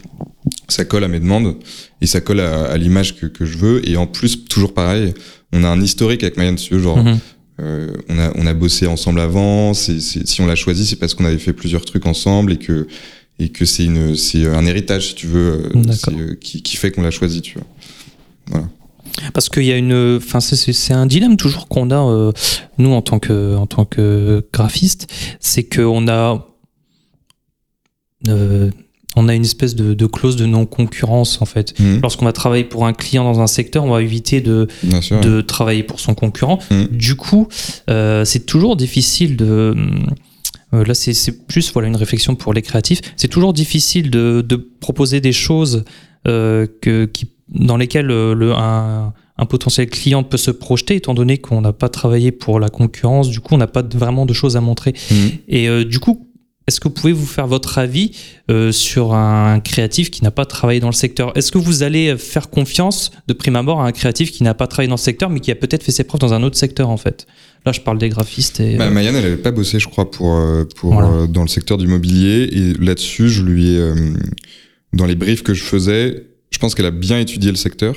ça 0.70 0.86
colle 0.86 1.04
à 1.04 1.08
mes 1.08 1.20
demandes 1.20 1.56
et 2.00 2.06
ça 2.06 2.22
colle 2.22 2.40
à, 2.40 2.66
à 2.66 2.78
l'image 2.78 3.16
que, 3.20 3.26
que 3.26 3.44
je 3.46 3.58
veux. 3.58 3.90
Et 3.90 3.98
en 3.98 4.06
plus, 4.06 4.46
toujours 4.46 4.74
pareil, 4.76 5.14
on 5.52 5.64
a 5.64 5.68
un 5.68 5.82
historique 5.82 6.22
avec 6.24 6.38
Mayan, 6.38 6.56
si 6.58 6.68
tu 6.68 6.76
veux, 6.76 6.82
genre. 6.82 6.98
mhm. 7.04 7.18
Euh, 7.60 7.88
on 8.08 8.20
a 8.20 8.32
on 8.36 8.46
a 8.46 8.54
bossé 8.54 8.86
ensemble 8.86 9.20
avant. 9.20 9.74
C'est 9.74 10.00
c'est- 10.00 10.28
si 10.28 10.42
on 10.42 10.46
l'a 10.46 10.54
choisi, 10.56 10.86
c'est 10.86 10.98
parce 10.98 11.16
qu'on 11.16 11.26
avait 11.26 11.40
fait 11.40 11.54
plusieurs 11.54 11.84
trucs 11.86 12.06
ensemble 12.06 12.52
et 12.52 12.58
que 12.58 12.86
et 13.40 13.50
que 13.50 13.66
c'est 13.66 13.86
une 13.86 14.16
c'est 14.16 14.48
un 14.48 14.66
héritage 14.66 15.10
si 15.10 15.16
tu 15.16 15.28
veux 15.28 15.72
euh, 15.76 15.84
euh, 16.12 16.36
qui 16.42 16.62
qui 16.64 16.76
fait 16.78 16.92
qu'on 16.92 17.02
l'a 17.04 17.12
choisi, 17.12 17.42
tu 17.42 17.58
vois. 18.50 18.68
Parce 19.34 19.50
qu'il 19.50 19.64
y 19.64 19.72
a 19.72 19.78
une, 19.78 20.18
enfin 20.18 20.40
c'est- 20.40 20.94
un 20.94 21.06
dilemme 21.08 21.38
toujours 21.38 21.68
qu'on 21.68 21.90
a 21.90 21.96
euh, 22.00 22.32
nous 22.78 22.92
en 22.92 23.02
tant 23.02 23.18
que 23.20 23.56
en 23.56 23.66
tant 23.66 23.84
que 23.86 24.46
graphiste, 24.54 25.12
c'est 25.40 25.64
qu'on 25.64 26.08
a 26.08 26.46
euh, 28.28 28.70
on 29.16 29.28
a 29.28 29.34
une 29.34 29.44
espèce 29.46 29.74
de, 29.76 29.96
de 29.96 30.06
clause 30.06 30.36
de 30.36 30.46
non 30.46 30.66
concurrence 30.68 31.42
en 31.42 31.46
fait. 31.46 31.80
Mhm. 31.80 32.02
Lorsqu'on 32.02 32.26
va 32.26 32.34
travailler 32.34 32.64
pour 32.64 32.86
un 32.86 32.94
client 32.94 33.24
dans 33.24 33.40
un 33.40 33.48
secteur, 33.48 33.84
on 33.86 33.90
va 33.90 34.02
éviter 34.04 34.42
de 34.42 34.68
sûr. 35.02 35.20
de 35.22 35.42
travailler 35.42 35.82
pour 35.84 36.00
son 36.00 36.14
concurrent. 36.14 36.60
Mhm. 36.70 36.88
Du 36.92 37.16
coup, 37.16 37.48
euh, 37.90 38.26
c'est 38.26 38.46
toujours 38.46 38.76
difficile 38.76 39.36
de. 39.36 39.76
Euh, 40.78 40.84
là, 40.86 40.94
c'est 40.94 41.48
plus 41.48 41.72
voilà 41.74 41.88
une 41.88 41.96
réflexion 41.96 42.36
pour 42.36 42.54
les 42.54 42.62
créatifs. 42.62 43.02
C'est 43.16 43.28
toujours 43.28 43.54
difficile 43.54 44.10
de, 44.10 44.42
de 44.42 44.56
proposer 44.56 45.22
des 45.22 45.34
choses 45.34 45.84
euh, 46.28 46.68
que, 46.82 47.06
qui, 47.06 47.30
dans 47.50 47.78
lesquelles 47.78 48.12
euh, 48.12 48.34
le, 48.36 48.54
un, 48.54 49.14
un 49.38 49.46
potentiel 49.46 49.90
client 49.90 50.24
peut 50.24 50.38
se 50.38 50.52
projeter, 50.52 50.96
étant 50.96 51.14
donné 51.14 51.38
qu'on 51.38 51.62
n'a 51.62 51.74
pas 51.74 51.90
travaillé 51.90 52.32
pour 52.32 52.60
la 52.60 52.70
concurrence. 52.70 53.30
Du 53.30 53.40
coup, 53.40 53.56
on 53.56 53.58
n'a 53.58 53.68
pas 53.68 53.84
de- 53.84 53.98
vraiment 53.98 54.26
de 54.26 54.34
choses 54.34 54.58
à 54.58 54.62
montrer. 54.62 54.94
Mhm. 55.12 55.30
Et 55.48 55.70
euh, 55.70 55.84
du 55.86 56.00
coup, 56.00 56.27
est-ce 56.68 56.80
que 56.80 56.88
vous 56.90 56.94
pouvez 56.94 57.14
vous 57.14 57.26
faire 57.26 57.48
votre 57.48 57.78
avis 57.78 58.12
euh, 58.52 58.72
sur 58.72 59.14
un 59.14 59.60
créatif 59.62 60.12
qui 60.12 60.24
n'a 60.24 60.32
pas 60.32 60.46
travaillé 60.46 60.80
dans 60.80 60.88
le 60.90 60.94
secteur? 60.94 61.32
Est-ce 61.38 61.52
que 61.52 61.58
vous 61.58 61.82
allez 61.84 62.18
faire 62.18 62.50
confiance 62.50 63.12
de 63.28 63.34
prime 63.34 63.56
abord 63.56 63.82
à 63.82 63.88
un 63.88 63.92
créatif 63.94 64.32
qui 64.32 64.44
n'a 64.44 64.54
pas 64.54 64.68
travaillé 64.68 64.90
dans 64.90 64.96
le 64.96 65.00
secteur, 65.00 65.30
mais 65.30 65.40
qui 65.40 65.50
a 65.52 65.56
peut-être 65.56 65.84
fait 65.84 65.92
ses 65.94 66.04
preuves 66.04 66.20
dans 66.22 66.34
un 66.34 66.44
autre 66.44 66.58
secteur 66.58 66.90
en 66.90 66.98
fait? 66.98 67.26
Là, 67.66 67.72
je 67.72 67.80
parle 67.82 67.98
des 67.98 68.10
graphistes 68.10 68.60
et. 68.60 68.76
Bah, 68.76 68.86
euh, 68.88 68.92
Mayan, 68.92 69.14
elle 69.16 69.26
avait 69.26 69.38
pas 69.38 69.52
bossé, 69.52 69.80
je 69.80 69.88
crois, 69.88 70.10
pour, 70.12 70.36
euh, 70.36 70.66
pour 70.76 70.94
Voilà. 70.94 71.10
euh, 71.10 71.28
dans 71.28 71.42
le 71.42 71.48
secteur 71.48 71.78
du 71.78 71.88
mobilier. 71.88 72.50
Et 72.52 72.74
là-dessus, 72.84 73.30
je 73.30 73.44
lui 73.44 73.74
ai, 73.74 73.78
euh, 73.80 73.96
dans 74.94 75.06
les 75.06 75.16
briefs 75.16 75.44
que 75.44 75.54
je 75.54 75.64
faisais, 75.64 76.28
je 76.52 76.58
pense 76.60 76.76
qu'elle 76.76 76.86
a 76.86 76.92
bien 76.92 77.20
étudié 77.20 77.50
le 77.50 77.58
secteur. 77.58 77.96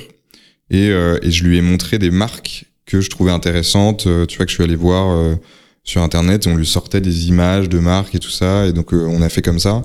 Et, 0.69 0.89
euh, 0.89 1.19
et 1.21 1.31
je 1.31 1.43
lui 1.43 1.57
ai 1.57 1.61
montré 1.61 1.99
des 1.99 2.11
marques 2.11 2.65
que 2.85 3.01
je 3.01 3.09
trouvais 3.09 3.31
intéressantes. 3.31 4.07
euh, 4.07 4.25
tu 4.25 4.37
vois, 4.37 4.45
que 4.45 4.51
je 4.51 4.55
suis 4.55 4.63
allé 4.63 4.75
voir 4.75 5.09
euh, 5.11 5.35
sur 5.83 6.01
Internet. 6.01 6.47
On 6.47 6.55
lui 6.55 6.65
sortait 6.65 7.01
des 7.01 7.27
images 7.27 7.69
de 7.69 7.79
marques 7.79 8.15
et 8.15 8.19
tout 8.19 8.29
ça. 8.29 8.67
Et 8.67 8.73
donc, 8.73 8.93
euh, 8.93 9.05
on 9.07 9.21
a 9.21 9.29
fait 9.29 9.41
comme 9.41 9.59
ça. 9.59 9.81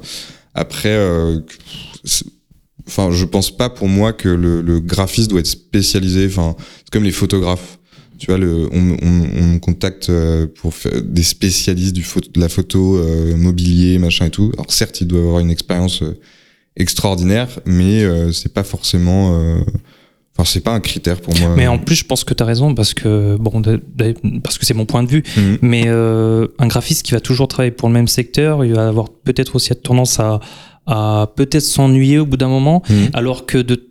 Après, 0.54 0.94
euh, 0.94 1.40
enfin, 2.86 3.10
je 3.10 3.24
pense 3.24 3.56
pas 3.56 3.68
pour 3.68 3.88
moi 3.88 4.12
que 4.12 4.28
le, 4.28 4.62
le 4.62 4.80
graphiste 4.80 5.30
doit 5.30 5.40
être 5.40 5.46
spécialisé. 5.46 6.26
Enfin, 6.26 6.56
c'est 6.78 6.90
comme 6.90 7.04
les 7.04 7.12
photographes. 7.12 7.78
Tu 8.18 8.26
vois, 8.28 8.38
le, 8.38 8.68
on, 8.72 8.96
on, 9.02 9.54
on 9.54 9.58
contacte 9.58 10.08
euh, 10.08 10.46
pour 10.46 10.72
faire 10.72 11.02
des 11.02 11.22
spécialistes 11.22 11.94
du 11.94 12.02
de 12.32 12.40
la 12.40 12.48
photo, 12.48 12.96
euh, 12.96 13.36
mobilier, 13.36 13.98
machin 13.98 14.26
et 14.26 14.30
tout. 14.30 14.50
Alors 14.54 14.72
certes, 14.72 15.02
il 15.02 15.06
doit 15.06 15.20
avoir 15.20 15.40
une 15.40 15.50
expérience 15.50 16.02
extraordinaire, 16.76 17.48
mais 17.66 18.04
euh, 18.04 18.32
c'est 18.32 18.52
pas 18.52 18.64
forcément, 18.64 19.38
euh, 19.38 19.58
enfin 20.38 20.44
c'est 20.50 20.60
pas 20.60 20.72
un 20.72 20.80
critère 20.80 21.20
pour 21.20 21.34
moi. 21.38 21.54
Mais 21.56 21.66
en 21.66 21.78
plus, 21.78 21.96
je 21.96 22.04
pense 22.04 22.24
que 22.24 22.34
tu 22.34 22.42
as 22.42 22.46
raison 22.46 22.74
parce 22.74 22.92
que 22.94 23.36
bon, 23.38 23.62
parce 24.42 24.58
que 24.58 24.66
c'est 24.66 24.74
mon 24.74 24.84
point 24.86 25.02
de 25.02 25.08
vue. 25.08 25.22
Mhm. 25.36 25.58
Mais 25.62 25.84
euh, 25.86 26.46
un 26.58 26.66
graphiste 26.66 27.02
qui 27.04 27.12
va 27.12 27.20
toujours 27.20 27.48
travailler 27.48 27.70
pour 27.72 27.88
le 27.88 27.94
même 27.94 28.08
secteur, 28.08 28.64
il 28.64 28.74
va 28.74 28.88
avoir 28.88 29.08
peut-être 29.10 29.56
aussi 29.56 29.74
tendance 29.74 30.20
à, 30.20 30.40
à 30.86 31.32
peut-être 31.36 31.62
s'ennuyer 31.62 32.18
au 32.18 32.26
bout 32.26 32.36
d'un 32.36 32.48
moment, 32.48 32.82
Mhm. 32.88 33.10
alors 33.14 33.46
que 33.46 33.58
de 33.58 33.82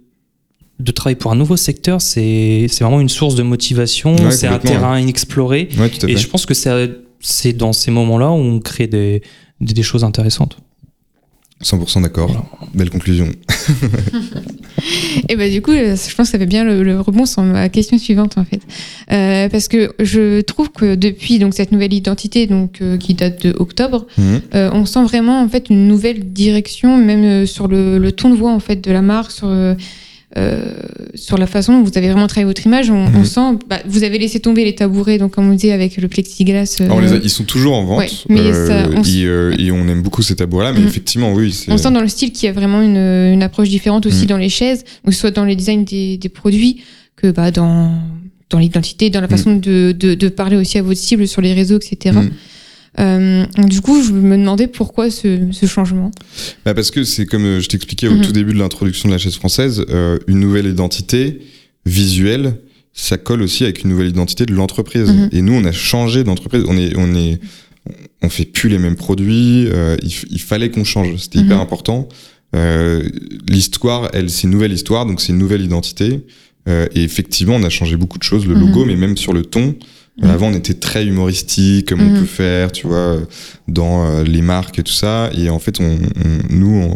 de 0.78 0.92
travailler 0.92 1.16
pour 1.16 1.32
un 1.32 1.36
nouveau 1.36 1.56
secteur, 1.56 2.02
c'est 2.02 2.66
c'est 2.70 2.84
vraiment 2.84 3.00
une 3.00 3.08
source 3.10 3.36
de 3.36 3.44
motivation, 3.44 4.14
Ouais, 4.18 4.32
c'est 4.32 4.48
un 4.48 4.60
terrain 4.60 5.00
inexploré. 5.00 5.70
Ouais, 5.80 5.90
Et 6.08 6.18
je 6.18 6.28
pense 6.28 6.46
que 6.46 6.54
c'est 6.54 6.92
c'est 7.22 7.54
dans 7.54 7.72
ces 7.74 7.92
moments-là 7.92 8.30
où 8.30 8.36
on 8.36 8.60
crée 8.60 8.88
des, 8.88 9.24
des, 9.62 9.74
des 9.74 9.84
choses 9.84 10.04
intéressantes. 10.04 10.58
100% 11.64 12.02
d'accord. 12.02 12.28
Voilà. 12.28 12.46
Belle 12.74 12.90
conclusion. 12.90 13.30
Et 15.30 15.36
bah 15.36 15.50
du 15.50 15.62
coup, 15.62 15.72
euh, 15.72 15.96
je 15.96 16.16
pense 16.16 16.28
que 16.28 16.32
ça 16.34 16.38
fait 16.38 16.46
bien 16.46 16.64
le, 16.64 16.84
le 16.84 17.00
rebond 17.00 17.26
sur 17.26 17.42
ma 17.44 17.70
question 17.70 17.98
suivante 17.98 18.38
en 18.38 18.46
fait, 18.46 18.62
Euh, 19.12 19.50
parce 19.50 19.68
que 19.68 19.94
je 20.00 20.42
trouve 20.42 20.72
que 20.72 20.96
depuis 20.96 21.40
donc 21.40 21.54
cette 21.54 21.72
nouvelle 21.72 21.94
identité 21.94 22.48
donc 22.48 22.80
euh, 22.82 22.98
qui 22.98 23.14
date 23.14 23.46
de 23.48 23.56
octobre, 23.58 24.06
euh, 24.20 24.70
on 24.74 24.86
sent 24.86 25.04
vraiment 25.04 25.42
en 25.42 25.48
fait 25.48 25.70
une 25.70 25.88
nouvelle 25.88 26.34
direction, 26.34 26.98
même 26.98 27.24
euh, 27.24 27.46
sur 27.46 27.68
le, 27.68 27.98
le 27.98 28.12
ton 28.12 28.30
de 28.30 28.36
voix 28.36 28.52
en 28.52 28.60
fait 28.60 28.82
de 28.82 28.92
la 28.92 29.02
marque, 29.02 29.32
sur 29.32 29.48
sur 31.14 31.38
la 31.38 31.48
façon 31.48 31.74
dont 31.80 31.84
vous 31.84 31.98
avez 31.98 32.10
vraiment 32.10 32.28
travaillé 32.28 32.46
votre 32.46 32.66
image. 32.66 32.90
On, 32.90 33.06
on 33.06 33.20
Mhm. 33.20 33.26
sent, 33.26 33.60
bah, 33.70 33.80
vous 33.88 34.04
avez 34.04 34.18
laissé 34.20 34.40
tomber 34.40 34.66
les 34.66 34.76
tabourets, 34.76 35.18
donc 35.18 35.32
comme 35.32 35.50
on 35.50 35.54
disait 35.54 35.72
avec 35.72 35.96
le 35.98 36.08
plexiglas. 36.08 36.78
euh, 36.82 36.86
Alors, 36.86 36.98
on 36.98 37.00
les 37.02 37.14
a- 37.14 37.20
ils 37.24 37.30
sont 37.30 37.44
toujours 37.46 37.76
en 37.76 37.86
vente. 37.86 38.00
Ouais, 38.00 38.10
mais 38.30 38.52
ça, 38.54 38.88
on 38.94 39.02
et, 39.04 39.24
euh, 39.26 39.56
et 39.58 39.72
on 39.72 39.88
aime 39.88 40.02
beaucoup 40.02 40.22
ces 40.22 40.36
tabous-là, 40.36 40.74
mais 40.74 40.82
Mhm. 40.82 40.88
effectivement, 40.88 41.34
oui. 41.34 41.56
On 41.70 41.78
sent 41.78 41.92
dans 41.92 42.02
le 42.02 42.08
style 42.10 42.32
qu'il 42.32 42.48
y 42.48 42.50
a 42.50 42.54
vraiment 42.54 42.82
une, 42.82 42.98
une 42.98 43.44
approche 43.44 43.70
différente 43.70 44.06
aussi 44.06 44.24
Mm. 44.26 44.28
dans 44.28 44.38
les 44.38 44.50
chaises, 44.50 44.84
donc 45.06 45.14
soit 45.14 45.32
dans 45.32 45.46
les 45.46 45.56
designs 45.56 45.84
des, 45.86 46.18
des 46.18 46.30
produits 46.30 46.82
que 47.16 47.32
bah, 47.32 47.52
dans, 47.52 47.92
dans 48.50 48.60
l'identité, 48.60 49.10
dans 49.10 49.22
la 49.22 49.28
façon 49.30 49.56
de, 49.56 49.94
de, 49.98 50.16
de 50.16 50.28
parler 50.30 50.58
aussi 50.58 50.78
à 50.78 50.82
votre 50.82 51.00
cible 51.00 51.28
sur 51.28 51.42
les 51.42 51.54
réseaux, 51.54 51.78
etc. 51.80 52.18
Euh, 53.00 53.46
du 53.68 53.82
coup, 53.82 54.02
je 54.04 54.12
me 54.14 54.38
demandais 54.38 54.68
pourquoi 54.68 55.10
ce, 55.12 55.48
ce 55.52 55.66
changement. 55.66 56.12
Bah 56.66 56.74
parce 56.74 56.92
que 56.92 57.04
c'est 57.04 57.26
comme 57.26 57.44
euh, 57.46 57.60
je 57.60 57.68
t'expliquais 57.68 58.08
au 58.08 58.16
Mhm. 58.16 58.22
tout 58.22 58.32
début 58.32 58.54
de 58.54 58.60
l'introduction 58.60 59.10
de 59.10 59.14
la 59.14 59.18
chaise 59.20 59.36
française, 59.36 59.86
euh, 59.90 60.18
une 60.28 60.40
nouvelle 60.40 60.66
identité 60.68 61.40
visuelle, 61.86 62.56
ça 62.94 63.18
colle 63.18 63.42
aussi 63.42 63.64
avec 63.64 63.84
une 63.84 63.90
nouvelle 63.90 64.08
identité 64.10 64.46
de 64.46 64.54
l'entreprise. 64.54 65.10
Mhm. 65.12 65.30
Et 65.34 65.42
nous, 65.42 65.54
on 65.54 65.66
a 65.66 65.72
changé 65.74 66.24
d'entreprise. 66.24 66.64
On 66.68 66.78
est, 66.78 66.96
on 66.96 67.14
est, 67.16 67.40
on 68.22 68.30
fait 68.30 68.46
plus 68.46 68.70
les 68.70 68.80
mêmes 68.80 68.96
produits. 68.96 69.68
euh, 69.68 69.98
il, 70.32 70.40
fallait 70.40 70.72
qu'on 70.72 70.86
change. 70.86 71.18
C'était 71.18 71.40
Mhm. 71.40 71.46
hyper 71.46 71.60
important. 71.60 72.08
Euh, 72.56 73.04
L'histoire, 73.50 74.10
elle, 74.14 74.30
c'est 74.30 74.44
une 74.44 74.52
nouvelle 74.52 74.72
histoire, 74.72 75.06
donc 75.06 75.20
c'est 75.20 75.34
une 75.34 75.40
nouvelle 75.40 75.62
identité. 75.62 76.22
Et 76.68 77.04
effectivement, 77.04 77.56
on 77.58 77.64
a 77.64 77.70
changé 77.70 77.96
beaucoup 77.96 78.18
de 78.18 78.24
choses, 78.24 78.48
le 78.48 78.56
Mhm. 78.56 78.62
logo, 78.62 78.86
mais 78.86 78.96
même 78.96 79.18
sur 79.18 79.34
le 79.34 79.44
ton. 79.44 79.76
Mhm. 80.22 80.30
Avant, 80.30 80.48
on 80.48 80.54
était 80.54 80.74
très 80.76 81.06
humoristique, 81.06 81.90
comme 81.90 82.00
Mhm. 82.02 82.16
on 82.16 82.20
peut 82.22 82.26
faire, 82.26 82.72
tu 82.72 82.88
vois, 82.88 82.96
euh, 82.98 83.26
dans 83.68 84.06
euh, 84.06 84.24
les 84.24 84.42
marques 84.42 84.80
et 84.80 84.84
tout 84.84 84.94
ça. 84.94 85.30
Et 85.38 85.50
en 85.50 85.60
fait, 85.60 85.80
on, 85.82 85.84
on- 85.84 86.56
nous, 86.56 86.94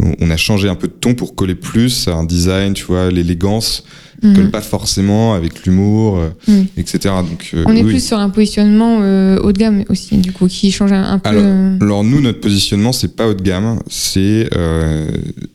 on, 0.00 0.12
on 0.20 0.30
a 0.30 0.36
changé 0.36 0.68
un 0.68 0.76
peu 0.76 0.86
de 0.86 0.92
ton 0.92 1.14
pour 1.14 1.34
coller 1.34 1.54
plus 1.56 2.06
à 2.08 2.12
un 2.14 2.24
design, 2.24 2.74
tu 2.74 2.84
vois, 2.84 3.10
l'élégance 3.10 3.84
Mhm. 4.22 4.34
colle 4.36 4.50
pas 4.52 4.60
forcément 4.60 5.34
avec 5.34 5.66
l'humour, 5.66 6.18
euh, 6.18 6.28
Mhm. 6.46 6.66
etc. 6.76 6.98
Donc, 7.28 7.50
euh, 7.54 7.64
On 7.66 7.74
est 7.74 7.82
oui. 7.82 7.90
plus 7.90 8.06
sur 8.06 8.18
un 8.18 8.30
positionnement 8.30 9.00
euh, 9.02 9.38
haut 9.42 9.50
de 9.52 9.58
gamme 9.58 9.84
aussi, 9.88 10.16
du 10.18 10.30
coup, 10.32 10.46
qui 10.46 10.70
change 10.70 10.92
un, 10.92 11.18
peu. 11.18 11.28
Alors, 11.30 11.42
euh, 11.44 11.76
Alors 11.80 12.04
nous, 12.04 12.20
notre 12.20 12.40
positionnement, 12.40 12.92
c'est 12.92 13.16
pas 13.16 13.26
haut 13.26 13.34
de 13.34 13.42
gamme, 13.42 13.80
c'est 13.88 14.48
euh, 14.56 15.08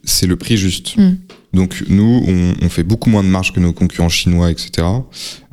c'est 0.03 0.27
le 0.27 0.35
prix 0.35 0.57
juste. 0.57 0.95
Donc 1.53 1.83
nous, 1.89 2.23
on, 2.27 2.53
on 2.62 2.69
fait 2.69 2.83
beaucoup 2.83 3.09
moins 3.09 3.23
de 3.23 3.29
marge 3.29 3.53
que 3.53 3.59
nos 3.59 3.73
concurrents 3.73 4.09
chinois, 4.09 4.51
etc. 4.51 4.88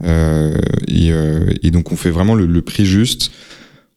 Euh, 0.04 0.56
et, 0.88 1.10
euh, 1.12 1.48
et 1.62 1.70
donc 1.70 1.92
on 1.92 1.96
fait 1.96 2.10
vraiment 2.10 2.34
le, 2.34 2.46
le 2.46 2.62
prix 2.62 2.84
juste. 2.84 3.30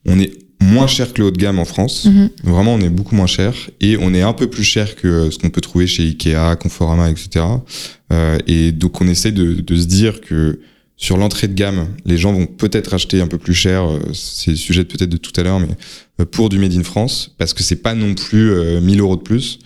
On 0.06 0.18
est 0.20 0.32
moins 0.62 0.88
cher 0.88 1.14
que 1.14 1.22
le 1.22 1.28
haut 1.28 1.32
de 1.32 1.38
gamme 1.38 1.60
en 1.60 1.66
France. 1.66 2.06
mhm. 2.06 2.30
Vraiment, 2.44 2.74
on 2.76 2.80
est 2.82 2.90
beaucoup 2.90 3.16
moins 3.16 3.28
cher 3.28 3.54
et 3.82 3.98
on 4.00 4.14
est 4.14 4.22
un 4.22 4.34
peu 4.34 4.50
plus 4.50 4.64
cher 4.64 4.96
que 4.96 5.30
ce 5.30 5.38
qu'on 5.38 5.50
peut 5.50 5.62
trouver 5.62 5.88
chez 5.88 6.04
Ikea, 6.04 6.56
Conforama, 6.60 7.10
etc. 7.10 7.46
Euh, 8.14 8.38
et 8.48 8.72
donc, 8.72 9.02
on 9.02 9.08
essaie 9.08 9.32
de, 9.32 9.54
de 9.54 9.76
se 9.76 9.86
dire 9.86 10.22
que 10.22 10.60
sur 10.98 11.16
l'entrée 11.18 11.48
de 11.48 11.54
gamme, 11.54 11.88
les 12.06 12.18
gens 12.18 12.34
vont 12.34 12.46
peut-être 12.46 12.94
acheter 12.94 13.22
un 13.22 13.28
peu 13.28 13.38
plus 13.38 13.54
cher. 13.54 13.84
euh, 13.90 14.00
C'est 14.14 14.52
le 14.52 14.58
sujet 14.58 14.84
peut-être 14.84 15.10
de 15.10 15.18
tout 15.18 15.32
à 15.40 15.44
l'heure, 15.44 15.60
mais 15.60 15.68
pour 16.26 16.50
du 16.50 16.58
Made 16.60 16.74
in 16.74 16.84
France, 16.84 17.34
parce 17.38 17.54
que 17.54 17.64
c'est 17.64 17.82
pas 17.82 17.96
non 17.96 18.14
plus 18.14 18.54
1000 18.82 19.00
euros 19.00 19.16
de 19.16 19.22
plus. 19.22 19.60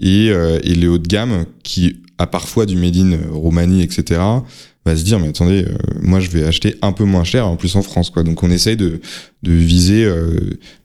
Et, 0.00 0.26
et 0.26 0.74
les 0.74 0.86
hauts 0.86 0.98
de 0.98 1.06
gamme, 1.06 1.44
qui 1.62 1.96
a 2.18 2.26
parfois 2.26 2.66
du 2.66 2.76
Made 2.76 2.96
in 2.96 3.18
Roumanie, 3.30 3.82
etc., 3.82 4.20
va 4.86 4.96
se 4.96 5.04
dire 5.04 5.20
mais 5.20 5.28
attendez 5.28 5.66
moi 6.00 6.20
je 6.20 6.30
vais 6.30 6.44
acheter 6.44 6.74
un 6.80 6.92
peu 6.92 7.04
moins 7.04 7.22
cher 7.22 7.46
en 7.46 7.56
plus 7.56 7.76
en 7.76 7.82
France 7.82 8.08
quoi 8.08 8.22
donc 8.22 8.42
on 8.42 8.50
essaye 8.50 8.78
de, 8.78 9.02
de 9.42 9.52
viser 9.52 10.10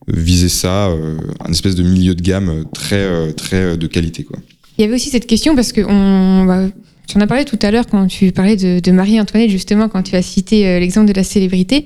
viser 0.07 0.49
ça 0.49 0.89
un 1.39 1.51
espèce 1.51 1.75
de 1.75 1.83
milieu 1.83 2.13
de 2.13 2.21
gamme 2.21 2.65
très 2.73 3.31
très 3.33 3.77
de 3.77 3.87
qualité 3.87 4.25
quoi 4.25 4.37
il 4.77 4.81
y 4.81 4.83
avait 4.83 4.95
aussi 4.95 5.09
cette 5.09 5.27
question 5.27 5.55
parce 5.55 5.71
que 5.71 5.81
on 5.81 6.45
tu 7.07 7.17
en 7.17 7.21
as 7.21 7.27
parlé 7.27 7.45
tout 7.45 7.59
à 7.61 7.71
l'heure 7.71 7.87
quand 7.87 8.07
tu 8.07 8.31
parlais 8.31 8.55
de, 8.55 8.91
Marie-Antoinette, 8.91 9.49
justement, 9.49 9.89
quand 9.89 10.03
tu 10.03 10.15
as 10.15 10.21
cité 10.21 10.67
euh, 10.67 10.79
l'exemple 10.79 11.07
de 11.07 11.13
la 11.13 11.23
célébrité. 11.23 11.85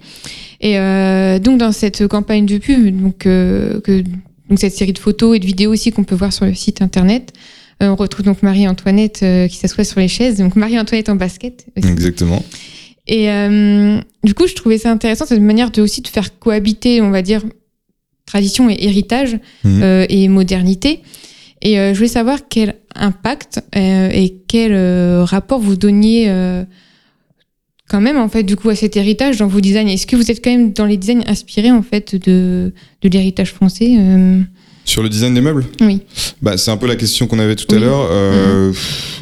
Et 0.61 0.77
euh, 0.77 1.39
donc, 1.39 1.57
dans 1.59 1.71
cette 1.71 2.07
campagne 2.07 2.45
de 2.45 2.57
pub, 2.57 3.01
donc, 3.01 3.25
euh, 3.25 3.79
que, 3.81 4.01
donc 4.49 4.59
cette 4.59 4.73
série 4.73 4.93
de 4.93 4.99
photos 4.99 5.35
et 5.35 5.39
de 5.39 5.45
vidéos 5.45 5.71
aussi 5.71 5.91
qu'on 5.91 6.03
peut 6.03 6.15
voir 6.15 6.33
sur 6.33 6.45
le 6.45 6.53
site 6.53 6.81
internet, 6.81 7.33
on 7.81 7.95
retrouve 7.95 8.25
donc 8.25 8.43
Marie-Antoinette 8.43 9.23
qui 9.49 9.55
s'assoit 9.55 9.85
sur 9.85 10.01
les 10.01 10.09
chaises, 10.09 10.35
donc 10.39 10.57
Marie-Antoinette 10.57 11.07
en 11.07 11.15
basket. 11.15 11.65
Exactement. 11.77 12.43
Et 13.07 13.27
du 14.25 14.33
coup, 14.33 14.47
je 14.47 14.53
trouvais 14.53 14.77
ça 14.77 14.91
intéressant, 14.91 15.25
cette 15.25 15.39
manière 15.39 15.71
de 15.71 15.81
aussi 15.81 16.01
de 16.01 16.09
faire 16.09 16.37
cohabiter, 16.39 17.01
on 17.01 17.09
va 17.09 17.21
dire, 17.21 17.41
tradition 18.25 18.69
et 18.69 18.75
héritage 18.81 19.39
mmh. 19.63 19.81
et 20.09 20.27
modernité. 20.27 20.99
Et 21.61 21.79
euh, 21.79 21.93
je 21.93 21.97
voulais 21.97 22.09
savoir 22.09 22.39
quel 22.49 22.75
impact 22.95 23.61
euh, 23.75 24.09
et 24.11 24.37
quel 24.47 24.71
euh, 24.73 25.23
rapport 25.23 25.59
vous 25.59 25.75
donniez 25.75 26.31
quand 27.89 28.01
même 28.01 28.17
en 28.17 28.29
fait 28.29 28.43
du 28.43 28.55
coup 28.55 28.69
à 28.69 28.75
cet 28.75 28.97
héritage 28.97 29.37
dans 29.37 29.47
vos 29.47 29.61
designs. 29.61 29.87
Est-ce 29.87 30.05
que 30.05 30.15
vous 30.15 30.29
êtes 30.29 30.43
quand 30.43 30.51
même 30.51 30.73
dans 30.73 30.85
les 30.85 30.97
designs 30.97 31.23
inspirés 31.25 31.71
en 31.71 31.81
fait 31.81 32.15
de, 32.15 32.71
de 33.01 33.09
l'héritage 33.09 33.51
français 33.51 33.97
sur 34.85 35.03
le 35.03 35.09
design 35.09 35.33
des 35.33 35.41
meubles? 35.41 35.65
Oui. 35.81 36.01
Bah, 36.41 36.57
c'est 36.57 36.71
un 36.71 36.77
peu 36.77 36.87
la 36.87 36.95
question 36.95 37.27
qu'on 37.27 37.39
avait 37.39 37.55
tout 37.55 37.73
à 37.75 37.79
l'heure. 37.79 38.07
Euh, 38.11 38.71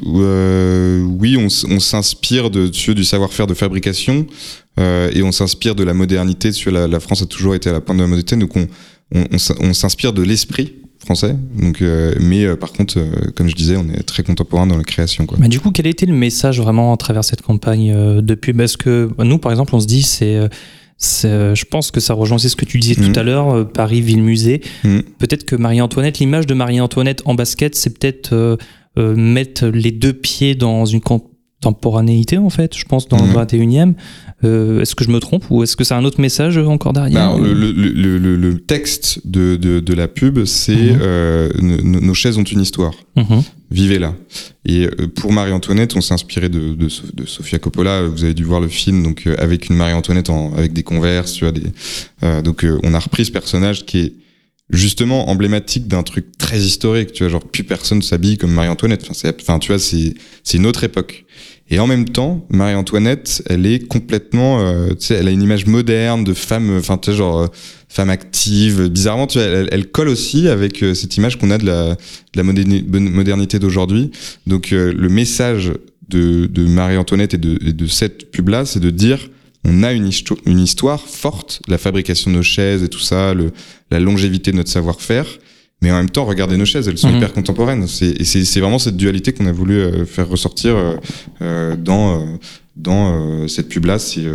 mmh. 0.03 1.17
oui, 1.19 1.37
on, 1.37 1.47
on 1.69 1.79
s'inspire 1.79 2.49
de, 2.49 2.67
du 2.67 3.03
savoir-faire 3.03 3.47
de 3.47 3.53
fabrication 3.53 4.25
et 4.77 5.23
on 5.23 5.31
s'inspire 5.31 5.73
de 5.73 5.83
la 5.83 5.93
modernité. 5.93 6.51
La, 6.67 6.87
la, 6.87 6.99
France 6.99 7.21
a 7.21 7.25
toujours 7.25 7.55
été 7.55 7.69
à 7.69 7.73
la 7.73 7.81
pointe 7.81 7.97
de 7.97 8.03
la 8.03 8.07
modernité, 8.07 8.35
donc 8.35 8.55
on, 8.55 8.67
on, 9.13 9.25
on 9.59 9.73
s'inspire 9.73 10.13
de 10.13 10.21
l'esprit 10.21 10.75
français. 11.07 11.35
Donc, 11.57 11.81
euh, 11.81 12.13
mais 12.19 12.43
euh, 12.43 12.57
par 12.57 12.73
contre, 12.73 12.99
euh, 12.99 13.31
comme 13.33 13.47
je 13.47 13.55
disais, 13.55 13.77
on 13.77 13.87
est 13.89 14.03
très 14.03 14.23
contemporain 14.23 14.67
dans 14.67 14.77
la 14.77 14.83
création. 14.83 15.25
Quoi. 15.25 15.37
Mais 15.39 15.47
du 15.47 15.61
coup, 15.61 15.71
quel 15.71 15.87
a 15.87 15.89
été 15.89 16.05
le 16.05 16.13
message 16.13 16.59
vraiment 16.59 16.93
à 16.93 16.97
travers 16.97 17.23
cette 17.23 17.41
campagne 17.41 18.21
de 18.21 18.35
pub 18.35 18.57
Parce 18.57 18.75
que 18.75 19.09
nous, 19.17 19.37
par 19.37 19.51
exemple, 19.51 19.73
on 19.73 19.79
se 19.79 19.87
dit, 19.87 20.03
c'est 20.03 20.37
je 20.99 21.65
pense 21.65 21.91
que 21.91 21.99
ça 21.99 22.13
rejoint 22.13 22.35
aussi 22.35 22.49
ce 22.49 22.55
que 22.55 22.65
tu 22.65 22.79
disais 22.79 22.95
tout 22.95 23.09
mmh. 23.09 23.19
à 23.19 23.23
l'heure, 23.23 23.71
Paris, 23.71 24.01
ville-musée. 24.01 24.61
Mmh. 24.83 24.99
Peut-être 25.17 25.45
que 25.45 25.55
Marie-Antoinette, 25.55 26.19
l'image 26.19 26.45
de 26.45 26.53
Marie-Antoinette 26.53 27.21
en 27.25 27.35
basket, 27.35 27.75
c'est 27.75 27.97
peut-être 27.97 28.57
mettre 28.97 29.67
les 29.67 29.91
deux 29.91 30.13
pieds 30.13 30.55
dans 30.55 30.85
une 30.85 31.01
contemporanéité, 31.61 32.37
en 32.37 32.49
fait, 32.49 32.75
je 32.77 32.85
pense, 32.85 33.07
dans 33.07 33.17
le 33.17 33.31
21e. 33.31 33.85
Mmh. 33.85 33.95
Euh, 34.43 34.81
est-ce 34.81 34.93
que 34.93 35.03
je 35.03 35.09
me 35.09 35.19
trompe 35.19 35.45
ou 35.49 35.63
est-ce 35.63 35.75
que 35.75 35.83
c'est 35.83 35.95
un 35.95 36.05
autre 36.05 36.21
message 36.21 36.59
encore 36.59 36.93
derrière 36.93 37.35
ben, 37.35 37.43
le, 37.43 37.53
le, 37.71 38.19
le, 38.19 38.35
le, 38.35 38.59
texte 38.59 39.21
de, 39.25 39.55
de, 39.55 39.79
de, 39.79 39.93
la 39.95 40.07
pub, 40.07 40.45
c'est 40.45 40.75
mhm. 40.75 40.99
euh, 41.01 41.49
nos 41.59 42.13
chaises 42.13 42.37
ont 42.37 42.43
une 42.43 42.61
histoire. 42.61 42.93
Mhm. 43.15 43.41
Vivez-la. 43.71 44.13
Et 44.65 44.85
euh, 44.85 45.07
pour 45.07 45.31
Marie-Antoinette, 45.31 45.95
on 45.95 46.01
s'est 46.01 46.13
inspiré 46.13 46.49
de, 46.49 46.75
de, 46.75 46.87
de, 47.13 47.25
Sofia 47.25 47.57
Coppola. 47.57 48.03
Vous 48.03 48.23
avez 48.23 48.35
dû 48.35 48.43
voir 48.43 48.61
le 48.61 48.67
film, 48.67 49.01
donc 49.01 49.27
avec 49.39 49.69
une 49.69 49.75
Marie-Antoinette 49.75 50.29
avec 50.55 50.73
des 50.73 50.83
converses, 50.83 51.33
tu 51.33 51.45
vois. 51.45 51.51
Des, 51.51 52.43
donc 52.43 52.63
on 52.83 52.93
a 52.93 52.99
repris 52.99 53.25
ce 53.25 53.31
personnage 53.31 53.87
qui 53.87 53.99
est 53.99 54.13
justement 54.69 55.29
emblématique 55.29 55.87
d'un 55.87 56.03
truc 56.03 56.37
très 56.37 56.59
historique. 56.59 57.13
Tu 57.13 57.23
vois, 57.23 57.31
genre 57.31 57.43
plus 57.43 57.63
personne 57.63 58.01
s'habille 58.01 58.37
comme 58.37 58.51
Marie-Antoinette. 58.51 59.07
Enfin, 59.09 59.31
enfin, 59.41 59.59
tu 59.59 59.71
vois, 59.71 59.79
c'est 59.79 60.13
c'est 60.43 60.57
une 60.57 60.65
autre 60.65 60.83
époque. 60.83 61.25
Et 61.69 61.79
en 61.79 61.87
même 61.87 62.05
temps, 62.07 62.45
Marie-Antoinette, 62.49 63.43
elle 63.47 63.65
est 63.65 63.85
complètement, 63.87 64.61
euh, 64.61 64.89
tu 64.91 65.07
sais, 65.07 65.15
elle 65.15 65.27
a 65.27 65.31
une 65.31 65.41
image 65.41 65.65
moderne 65.65 66.23
de 66.23 66.33
femme, 66.33 66.77
enfin, 66.77 66.97
tu 66.97 67.11
sais, 67.11 67.17
genre 67.17 67.41
euh, 67.41 67.47
femme 67.89 68.09
active. 68.09 68.87
Bizarrement, 68.87 69.27
tu 69.27 69.37
vois, 69.37 69.47
elle, 69.47 69.67
elle 69.71 69.87
colle 69.91 70.07
aussi 70.07 70.47
avec 70.47 70.81
euh, 70.81 70.93
cette 70.93 71.17
image 71.17 71.37
qu'on 71.37 71.51
a 71.51 71.57
de 71.57 71.65
la, 71.65 71.95
de 71.95 71.97
la 72.35 72.43
modernité 72.43 73.59
d'aujourd'hui. 73.59 74.11
Donc, 74.45 74.71
le 74.71 75.09
message 75.09 75.73
de, 76.07 76.45
de 76.45 76.65
Marie-Antoinette 76.65 77.33
et 77.33 77.37
de, 77.37 77.57
de 77.57 77.87
cette 77.87 78.31
pub-là, 78.31 78.65
c'est 78.65 78.79
de 78.79 78.89
dire, 78.89 79.29
on 79.67 79.83
a 79.83 79.93
une, 79.93 80.09
une 80.45 80.59
histoire 80.59 81.01
forte, 81.01 81.61
la 81.67 81.77
fabrication 81.77 82.31
de 82.31 82.37
nos 82.37 82.43
chaises 82.43 82.81
et 82.83 82.87
tout 82.89 82.99
ça, 82.99 83.33
le, 83.35 83.51
la 83.91 83.99
longévité 83.99 84.51
de 84.51 84.57
notre 84.57 84.71
savoir-faire 84.71 85.27
mais 85.81 85.91
en 85.91 85.97
même 85.97 86.09
temps, 86.09 86.25
regardez 86.25 86.57
nos 86.57 86.65
chaises, 86.65 86.87
elles 86.87 86.97
sont 86.97 87.09
mhm. 87.09 87.17
hyper 87.17 87.33
contemporaines. 87.33 87.85
Et 88.01 88.23
c'est 88.23 88.59
vraiment 88.59 88.79
cette 88.79 88.97
dualité 88.97 89.31
qu'on 89.31 89.45
a 89.45 89.51
voulu 89.51 89.75
euh, 89.75 90.05
faire 90.05 90.27
ressortir 90.27 90.75
euh, 90.75 90.95
euh, 91.41 91.75
dans, 91.75 92.39
dans 92.75 93.47
cette 93.47 93.69
pub-là. 93.69 93.99
C'est 93.99 94.25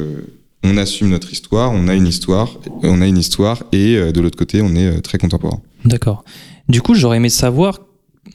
on 0.64 0.76
assume 0.76 1.08
notre 1.08 1.32
histoire, 1.32 1.72
on 1.72 1.88
a 1.88 1.94
une 1.94 2.06
histoire, 2.06 2.56
on 2.84 3.00
a 3.00 3.06
une 3.08 3.18
histoire, 3.18 3.64
et 3.72 3.96
de 4.12 4.20
l'autre 4.20 4.38
côté, 4.38 4.62
on 4.62 4.76
est 4.76 5.00
très 5.00 5.18
contemporain. 5.18 5.60
D'accord. 5.84 6.22
Du 6.68 6.80
coup, 6.80 6.94
j'aurais 6.94 7.16
aimé 7.16 7.30
savoir 7.30 7.80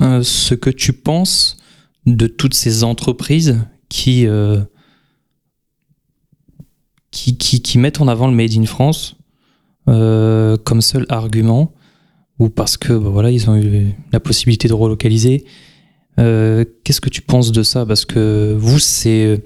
ce 0.02 0.54
que 0.54 0.70
tu 0.70 0.92
penses 0.92 1.56
de 2.06 2.28
toutes 2.28 2.54
ces 2.54 2.84
entreprises 2.84 3.62
qui, 3.88 4.28
qui, 7.18 7.38
qui, 7.38 7.62
qui, 7.62 7.78
mettent 7.78 8.02
en 8.02 8.08
avant 8.08 8.28
le 8.28 8.34
Made 8.34 8.54
in 8.58 8.66
France 8.66 9.16
comme 9.86 10.82
seul 10.82 11.06
argument 11.10 11.74
ou 12.40 12.50
parce 12.50 12.78
que 12.78 12.94
bah, 12.94 13.10
voilà 13.10 13.32
ils 13.32 13.50
ont 13.50 13.56
eu 13.56 13.96
la 14.12 14.20
possibilité 14.20 14.68
de 14.68 14.74
relocaliser. 14.74 15.46
Euh, 16.20 16.66
qu'est-ce 16.84 17.02
que 17.02 17.10
tu 17.10 17.22
penses 17.22 17.52
de 17.52 17.64
ça? 17.64 17.86
Parce 17.86 18.06
que 18.06 18.56
vous 18.58 18.80
c'est 18.80 19.42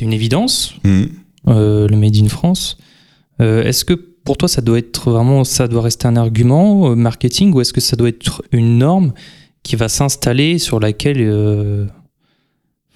une 0.00 0.12
évidence 0.12 0.74
mmh. 0.84 1.04
euh, 1.48 1.88
le 1.88 1.96
made 1.96 2.16
in 2.16 2.28
France. 2.28 2.78
Euh, 3.40 3.64
est-ce 3.64 3.84
que 3.84 3.94
pour 3.94 4.36
toi 4.36 4.48
ça 4.48 4.60
doit 4.60 4.78
être 4.78 5.10
vraiment 5.10 5.44
ça 5.44 5.68
doit 5.68 5.82
rester 5.82 6.06
un 6.06 6.16
argument 6.16 6.94
marketing 6.96 7.52
ou 7.52 7.60
est-ce 7.60 7.72
que 7.72 7.80
ça 7.80 7.96
doit 7.96 8.08
être 8.08 8.42
une 8.52 8.78
norme 8.78 9.12
qui 9.62 9.76
va 9.76 9.88
s'installer 9.88 10.58
sur 10.58 10.80
laquelle 10.80 11.88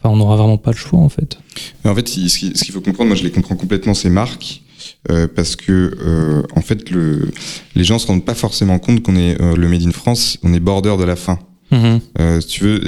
Enfin, 0.01 0.15
on 0.15 0.17
n'aura 0.17 0.37
vraiment 0.37 0.59
pas 0.59 0.71
le 0.71 0.77
choix 0.77 1.01
en 1.01 1.09
fait. 1.09 1.39
en 1.85 1.95
fait, 1.95 2.09
ce 2.09 2.39
qu'il 2.39 2.73
faut 2.73 2.81
comprendre, 2.81 3.09
moi 3.09 3.17
je 3.17 3.25
les 3.25 3.33
comprends 3.33 3.57
complètement 3.57 3.95
ces 3.95 4.11
marques 4.11 4.63
euh, 5.11 5.27
parce 5.27 5.57
que 5.57 5.97
euh, 6.01 6.43
en 6.55 6.61
fait 6.61 6.91
le, 6.91 7.31
les 7.75 7.85
gens 7.85 7.99
se 7.99 8.07
rendent 8.07 8.25
pas 8.25 8.35
forcément 8.35 8.79
compte 8.79 9.03
qu'on 9.03 9.17
est 9.17 9.41
euh, 9.41 9.57
le 9.57 9.69
Made 9.69 9.83
in 9.83 9.91
France, 9.91 10.39
on 10.43 10.53
est 10.53 10.61
border 10.61 10.97
de 10.99 11.05
la 11.05 11.17
fin. 11.17 11.39
Mhm. 11.71 12.01
si 12.41 12.47
tu 12.47 12.65
veux, 12.65 12.81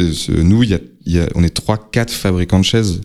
nous, 0.42 0.62
il 0.62 0.70
y 0.70 0.74
a, 0.74 0.78
y 1.04 1.18
a, 1.18 1.28
on 1.34 1.44
est 1.44 1.50
trois, 1.50 1.76
quatre 1.76 2.12
fabricants 2.12 2.60
de 2.60 2.64
chaises. 2.64 3.02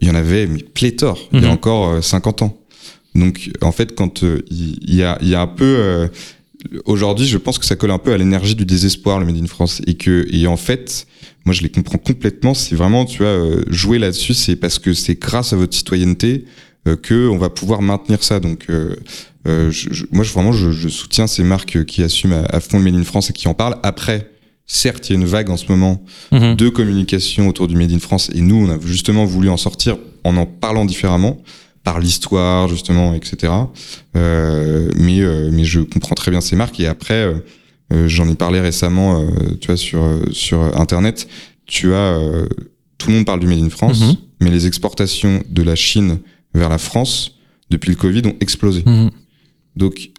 Il 0.00 0.08
y 0.08 0.10
en 0.10 0.16
avait 0.16 0.48
mais 0.48 0.64
pléthore. 0.64 1.20
Il 1.32 1.42
y 1.42 1.44
a 1.44 1.48
mhm. 1.48 1.54
encore 1.54 2.02
50 2.02 2.42
ans. 2.42 2.58
Donc 3.14 3.50
en 3.62 3.70
fait, 3.70 3.94
quand 3.94 4.22
il 4.50 4.94
y, 4.94 5.04
a, 5.04 5.16
il 5.22 5.28
y 5.28 5.36
a 5.36 5.40
un 5.40 5.46
peu 5.46 6.10
aujourd'hui, 6.84 7.26
je 7.26 7.38
pense 7.38 7.58
que 7.58 7.66
ça 7.66 7.76
colle 7.76 7.90
un 7.90 7.98
peu 7.98 8.12
à 8.12 8.18
l'énergie 8.18 8.54
du 8.54 8.64
désespoir, 8.64 9.18
le 9.18 9.26
Made 9.26 9.42
in 9.42 9.46
France, 9.46 9.82
et 9.86 9.94
que 9.94 10.26
et 10.30 10.46
en 10.46 10.56
fait, 10.56 11.06
moi 11.44 11.54
je 11.54 11.62
les 11.62 11.68
comprends 11.68 11.98
complètement. 11.98 12.54
C'est 12.54 12.74
vraiment, 12.74 13.04
tu 13.04 13.22
vois, 13.22 13.38
jouer 13.68 13.98
là-dessus, 13.98 14.34
c'est 14.34 14.56
parce 14.56 14.78
que 14.78 14.92
c'est 14.92 15.20
grâce 15.20 15.52
à 15.52 15.56
votre 15.56 15.76
citoyenneté 15.76 16.44
euh, 16.86 16.96
que 16.96 17.28
on 17.28 17.38
va 17.38 17.50
pouvoir 17.50 17.82
maintenir 17.82 18.22
ça. 18.22 18.40
Donc 18.40 18.66
euh, 18.70 18.94
euh, 19.48 19.70
je, 19.70 20.04
moi 20.12 20.24
je, 20.24 20.32
vraiment 20.32 20.52
je, 20.52 20.70
je, 20.70 20.88
soutiens 20.88 21.26
ces 21.26 21.42
marques 21.42 21.84
qui 21.84 22.02
assument 22.02 22.44
à, 22.48 22.60
fond 22.60 22.78
le 22.78 22.84
Made 22.84 22.94
in 22.94 23.04
France 23.04 23.30
et 23.30 23.32
qui 23.32 23.48
en 23.48 23.54
parlent. 23.54 23.78
Après, 23.82 24.30
certes, 24.66 25.08
il 25.08 25.12
y 25.14 25.16
a 25.16 25.20
une 25.20 25.26
vague 25.26 25.50
en 25.50 25.56
ce 25.56 25.66
moment 25.68 26.04
mhm. 26.32 26.54
de 26.54 26.68
communication 26.68 27.48
autour 27.48 27.66
du 27.66 27.76
Made 27.76 27.92
in 27.92 27.98
France 27.98 28.30
et 28.34 28.40
nous, 28.40 28.56
on 28.56 28.70
a 28.70 28.78
justement 28.84 29.24
voulu 29.24 29.48
en 29.48 29.56
sortir 29.56 29.96
en 30.24 30.36
en 30.36 30.46
parlant 30.46 30.84
différemment 30.84 31.38
par 31.86 32.00
l'histoire 32.00 32.66
justement, 32.66 33.14
etc. 33.14 33.52
Euh, 34.16 34.90
mais 34.96 35.20
mais 35.52 35.64
je 35.64 35.80
comprends 35.80 36.16
très 36.16 36.32
bien 36.32 36.40
ces 36.40 36.56
marques 36.56 36.80
et 36.80 36.88
après, 36.88 37.32
euh, 37.92 38.08
j'en 38.08 38.28
ai 38.28 38.34
parlé 38.34 38.60
récemment, 38.60 39.24
tu 39.60 39.68
vois 39.68 39.76
sur 39.76 40.04
sur 40.32 40.60
internet. 40.78 41.28
Tu 41.64 41.94
as 41.94 42.18
tout 42.98 43.10
le 43.10 43.16
monde 43.16 43.24
parle 43.24 43.38
du 43.38 43.46
Made 43.46 43.62
in 43.62 43.70
France, 43.70 44.00
mhm. 44.00 44.16
mais 44.40 44.50
les 44.50 44.66
exportations 44.66 45.42
de 45.48 45.62
la 45.62 45.76
Chine 45.76 46.18
vers 46.54 46.68
la 46.68 46.78
France 46.78 47.36
depuis 47.70 47.90
le 47.90 47.96
Covid 47.96 48.22
ont 48.26 48.36
explosé. 48.40 48.82
Mhm. 48.84 49.10
Donc, 49.76 50.10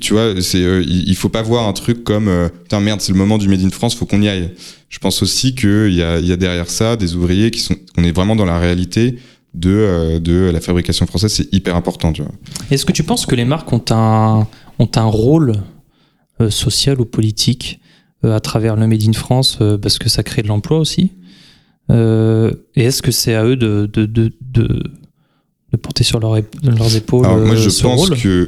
tu 0.00 0.12
vois, 0.12 0.40
c'est, 0.42 0.62
euh, 0.62 0.84
il 0.86 1.16
faut 1.16 1.30
pas 1.30 1.42
voir 1.42 1.66
un 1.66 1.72
truc 1.72 2.04
comme 2.04 2.28
euh, 2.28 2.48
putain 2.48 2.80
merde, 2.80 3.00
c'est 3.00 3.12
le 3.12 3.18
moment 3.18 3.38
du 3.38 3.48
Made 3.48 3.64
in 3.64 3.70
France, 3.70 3.94
faut 3.94 4.06
qu'on 4.06 4.22
y 4.22 4.28
aille. 4.28 4.50
Je 4.88 4.98
pense 4.98 5.22
aussi 5.22 5.54
qu'il 5.54 5.94
y 5.94 6.02
a, 6.02 6.20
y 6.20 6.32
a 6.32 6.36
derrière 6.36 6.70
ça 6.70 6.96
des 6.96 7.16
ouvriers 7.16 7.50
qui 7.50 7.60
sont, 7.60 7.74
on 7.96 8.04
est 8.04 8.12
vraiment 8.12 8.36
dans 8.36 8.44
la 8.44 8.58
réalité 8.58 9.16
de, 9.56 9.70
euh, 9.70 10.20
de 10.20 10.50
la 10.52 10.60
fabrication 10.60 11.06
française, 11.06 11.32
c'est 11.32 11.52
hyper 11.52 11.74
important. 11.76 12.12
Est-ce 12.70 12.84
que 12.84 12.92
tu 12.92 13.02
penses 13.02 13.26
que 13.26 13.34
les 13.34 13.44
marques 13.44 13.72
ont 13.72 13.84
un, 13.90 14.46
ont 14.78 14.90
un 14.94 15.04
rôle 15.04 15.54
social 16.50 17.00
ou 17.00 17.06
politique 17.06 17.80
à 18.22 18.40
travers 18.40 18.76
le 18.76 18.86
Made 18.86 19.02
in 19.08 19.14
France 19.14 19.58
parce 19.80 19.98
que 19.98 20.10
ça 20.10 20.22
crée 20.22 20.42
de 20.42 20.48
l'emploi 20.48 20.78
aussi? 20.78 21.12
Et 21.90 22.54
est-ce 22.76 23.00
que 23.00 23.10
c'est 23.10 23.34
à 23.34 23.44
eux 23.44 23.56
de, 23.56 23.88
de, 23.90 24.04
de, 24.04 24.34
de 25.72 25.76
porter 25.76 26.04
sur 26.04 26.20
leurs 26.20 26.36
épaules. 26.36 27.26
Alors 27.26 27.38
moi, 27.38 27.56
je 27.56 27.68
euh, 27.68 27.82
pense 27.82 28.10
que 28.10 28.46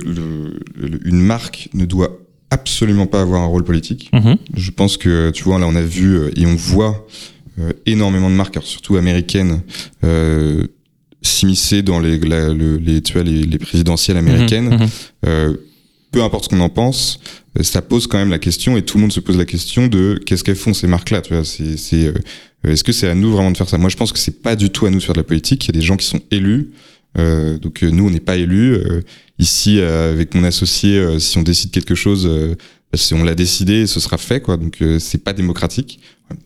une 1.04 1.20
marque 1.20 1.68
ne 1.74 1.84
doit 1.84 2.18
absolument 2.50 3.06
pas 3.06 3.20
avoir 3.20 3.42
un 3.42 3.46
rôle 3.46 3.64
politique. 3.64 4.10
Mhm. 4.12 4.36
Je 4.56 4.70
pense 4.70 4.96
que, 4.96 5.30
tu 5.30 5.44
vois, 5.44 5.58
là, 5.58 5.66
on 5.66 5.74
a 5.74 5.82
vu 5.82 6.16
euh, 6.16 6.30
et 6.36 6.46
on 6.46 6.54
voit 6.54 7.06
euh, 7.58 7.72
énormément 7.86 8.30
de 8.30 8.34
marques, 8.34 8.58
surtout 8.62 8.96
américaines, 8.96 9.62
euh, 10.04 10.66
s'immiscer 11.22 11.82
dans 11.82 12.00
les, 12.00 12.18
la- 12.18 12.52
le- 12.52 12.76
les, 12.78 13.02
tu 13.02 13.12
vois, 13.14 13.22
les, 13.22 13.42
les 13.42 13.58
présidentielles 13.58 14.16
américaines. 14.16 14.70
Mhm. 14.76 14.88
Euh, 15.26 15.56
peu 16.10 16.22
importe 16.22 16.44
ce 16.44 16.48
qu'on 16.48 16.60
en 16.60 16.70
pense, 16.70 17.20
euh, 17.58 17.62
ça 17.62 17.82
pose 17.82 18.06
quand 18.06 18.16
même 18.18 18.30
la 18.30 18.38
question 18.38 18.76
et 18.76 18.82
tout 18.82 18.96
le 18.96 19.02
monde 19.02 19.12
se 19.12 19.20
pose 19.20 19.36
la 19.36 19.44
question 19.44 19.88
de 19.88 20.18
qu'est-ce 20.24 20.42
qu'elles 20.44 20.56
font 20.56 20.72
ces 20.72 20.86
marques-là. 20.86 21.20
Tu 21.20 21.34
vois, 21.34 21.44
c'est, 21.44 21.76
c'est, 21.76 22.06
euh, 22.06 22.14
est-ce 22.64 22.82
que 22.82 22.92
c'est 22.92 23.08
à 23.08 23.14
nous 23.14 23.30
vraiment 23.30 23.50
de 23.50 23.56
faire 23.56 23.68
ça? 23.68 23.76
Moi, 23.78 23.90
je 23.90 23.96
pense 23.96 24.12
que 24.12 24.18
c'est 24.18 24.42
pas 24.42 24.56
du 24.56 24.70
tout 24.70 24.86
à 24.86 24.90
nous 24.90 24.98
de 24.98 25.02
faire 25.02 25.14
de 25.14 25.20
la 25.20 25.24
politique. 25.24 25.64
Il 25.66 25.74
y 25.74 25.76
a 25.76 25.80
des 25.80 25.84
gens 25.86 25.96
qui 25.96 26.06
sont 26.06 26.20
élus. 26.30 26.70
Euh, 27.18 27.58
donc 27.58 27.82
euh, 27.82 27.90
nous, 27.90 28.06
on 28.06 28.10
n'est 28.10 28.20
pas 28.20 28.36
élus. 28.36 28.74
Euh, 28.74 29.00
ici, 29.38 29.80
euh, 29.80 30.12
avec 30.12 30.34
mon 30.34 30.44
associé, 30.44 30.96
euh, 30.98 31.18
si 31.18 31.36
on 31.38 31.42
décide 31.42 31.70
quelque 31.72 31.94
chose, 31.94 32.26
euh, 32.26 32.54
bah, 32.90 32.98
si 32.98 33.12
on 33.14 33.22
l'a 33.22 33.34
décidé, 33.34 33.86
ce 33.86 34.00
sera 34.00 34.16
fait. 34.18 34.40
Quoi. 34.40 34.56
Donc 34.56 34.78
euh, 34.80 34.98
c'est 34.98 35.22
pas 35.22 35.32
démocratique. 35.34 36.00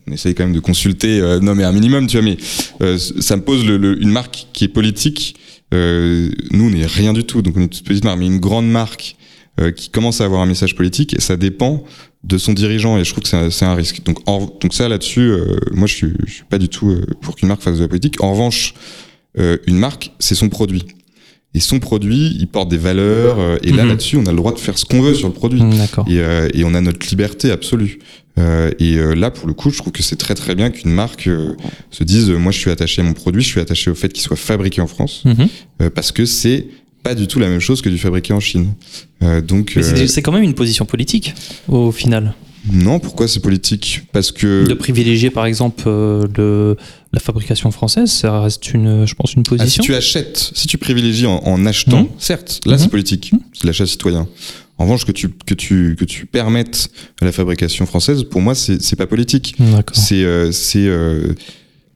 On 0.07 0.11
essaye 0.11 0.33
quand 0.35 0.43
même 0.45 0.53
de 0.55 0.59
consulter. 0.59 1.19
euh, 1.19 1.39
non, 1.39 1.55
mais 1.55 1.63
un 1.63 1.71
minimum, 1.71 2.07
tu 2.07 2.17
vois. 2.17 2.25
Mais 2.25 2.37
euh, 2.81 2.97
ça 2.97 3.35
me 3.35 3.41
pose 3.41 3.65
le, 3.65 3.77
le- 3.77 4.01
une 4.01 4.09
marque 4.11 4.47
qui 4.53 4.63
est 4.65 4.67
politique. 4.69 5.35
Euh, 5.73 6.29
nous, 6.51 6.65
on 6.65 6.69
n'est 6.69 6.85
rien 6.85 7.13
du 7.13 7.23
tout. 7.23 7.41
Donc 7.41 7.55
on 7.57 7.59
est 7.59 7.63
une 7.63 7.69
toute 7.69 7.83
petite 7.85 8.03
marque, 8.05 8.19
mais 8.19 8.27
une 8.27 8.39
grande 8.39 8.69
marque 8.69 9.15
euh, 9.59 9.71
qui 9.71 9.89
commence 9.89 10.21
à 10.21 10.25
avoir 10.25 10.41
un 10.41 10.45
message 10.45 10.75
politique 10.75 11.15
et 11.15 11.21
ça 11.21 11.35
dépend 11.37 11.83
de 12.23 12.37
son 12.37 12.53
dirigeant 12.53 12.97
et 12.97 13.03
je 13.03 13.11
trouve 13.11 13.23
que 13.23 13.49
c'est 13.49 13.65
un, 13.65 13.75
risque. 13.75 14.03
Donc, 14.05 14.19
en- 14.27 14.45
donc 14.61 14.73
ça 14.73 14.87
là-dessus, 14.87 15.19
euh, 15.29 15.57
moi 15.73 15.87
je 15.87 15.93
suis, 15.95 16.13
je 16.25 16.31
suis 16.33 16.43
pas 16.45 16.57
du 16.57 16.69
tout 16.69 16.89
euh, 16.89 17.05
pour 17.21 17.35
qu'une 17.35 17.49
marque 17.49 17.61
fasse 17.61 17.77
de 17.77 17.81
la 17.81 17.87
politique. 17.87 18.23
En 18.23 18.31
revanche, 18.31 18.73
euh, 19.39 19.57
une 19.67 19.77
marque, 19.77 20.11
c'est 20.19 20.35
son 20.35 20.47
produit. 20.49 20.85
Et 21.55 21.59
son 21.59 21.79
produit, 21.79 22.35
il 22.39 22.47
porte 22.47 22.69
des 22.69 22.77
valeurs. 22.77 23.39
euh, 23.39 23.57
et 23.61 23.71
là, 23.71 23.83
Mhm. 23.83 23.89
là-dessus, 23.89 24.17
on 24.17 24.25
a 24.25 24.31
le 24.31 24.37
droit 24.37 24.53
de 24.53 24.59
faire 24.59 24.77
ce 24.77 24.85
qu'on 24.85 25.01
veut 25.01 25.13
sur 25.13 25.27
le 25.27 25.33
produit. 25.33 25.61
Et, 26.07 26.17
euh, 26.19 26.49
et 26.53 26.63
on 26.63 26.73
a 26.73 26.81
notre 26.81 27.07
liberté 27.09 27.51
absolue. 27.51 27.99
Euh, 28.39 28.71
et 28.79 28.95
euh, 28.97 29.13
là, 29.13 29.29
pour 29.29 29.47
le 29.47 29.53
coup, 29.53 29.69
je 29.69 29.77
trouve 29.77 29.93
que 29.93 30.01
c'est 30.01 30.15
très 30.15 30.33
très 30.33 30.55
bien 30.55 30.71
qu'une 30.71 30.91
marque 30.91 31.27
euh, 31.27 31.55
se 31.91 32.03
dise, 32.03 32.29
moi, 32.31 32.51
je 32.51 32.57
suis 32.57 32.71
attaché 32.71 33.01
à 33.01 33.05
mon 33.05 33.13
produit, 33.13 33.43
je 33.43 33.47
suis 33.47 33.59
attaché 33.59 33.91
au 33.91 33.95
fait 33.95 34.09
qu'il 34.11 34.23
soit 34.23 34.35
fabriqué 34.37 34.81
en 34.81 34.87
France, 34.87 35.23
Mhm. 35.25 35.89
parce 35.91 36.11
que 36.11 36.25
c'est 36.25 36.65
pas 37.03 37.13
du 37.15 37.27
tout 37.27 37.39
la 37.39 37.47
même 37.49 37.59
chose 37.59 37.81
que 37.81 37.89
du 37.89 37.97
fabriqué 37.97 38.33
en 38.33 38.39
Chine. 38.39 38.73
Donc, 39.47 39.73
Mais 39.75 40.07
c'est- 40.07 40.21
quand 40.21 40.31
même 40.31 40.43
une 40.43 40.53
position 40.55 40.85
politique 40.85 41.33
au 41.67 41.91
final. 41.91 42.33
non, 42.71 42.99
pourquoi 42.99 43.27
c'est 43.27 43.41
politique? 43.41 44.03
Parce 44.13 44.31
que 44.31 44.65
De 44.65 44.73
privilégier 44.73 45.29
par 45.29 45.45
exemple 45.45 45.83
le, 45.85 46.77
la 47.11 47.19
fabrication 47.19 47.71
française, 47.71 48.09
ça 48.09 48.39
reste 48.41 48.73
une, 48.73 49.05
je 49.05 49.13
pense, 49.15 49.33
une 49.33 49.41
Ah, 49.41 49.43
si 49.43 49.49
position. 49.57 49.83
tu 49.83 49.93
achètes, 49.95 50.51
si 50.55 50.65
tu 50.67 50.77
privilégies 50.77 51.25
en, 51.27 51.39
en 51.43 51.65
achetant, 51.65 52.03
Mhm. 52.03 52.07
certes, 52.17 52.61
là 52.65 52.73
Mhm. 52.73 52.79
c'est 52.79 52.87
politique, 52.89 53.31
c'est 53.53 53.65
l'achat 53.67 53.85
citoyen. 53.85 54.27
En 54.77 54.85
revanche, 54.85 55.05
que 55.05 55.11
tu 55.11 55.29
que 55.29 55.53
tu 55.53 55.95
que 55.97 56.05
tu 56.05 56.25
permettes 56.25 56.89
la 57.21 57.31
fabrication 57.31 57.85
française, 57.85 58.23
pour 58.23 58.41
moi, 58.41 58.55
c'est 58.55 58.95
pas 58.95 59.07
politique. 59.07 59.55
C'est 59.93 60.23
euh, 60.23 60.51
c'est 60.51 60.87
euh, 60.87 61.33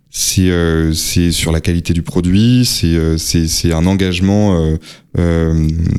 c'est 0.09 0.49
euh, 0.51 0.93
c'est 0.93 1.31
sur 1.31 1.51
la 1.51 1.59
qualité 1.59 1.93
du 1.93 2.01
produit, 2.03 2.65
c'est 2.65 2.87
euh, 2.95 3.17
c'est 3.17 3.47
c'est 3.47 3.73
un 3.73 3.85
engagement, 3.87 4.77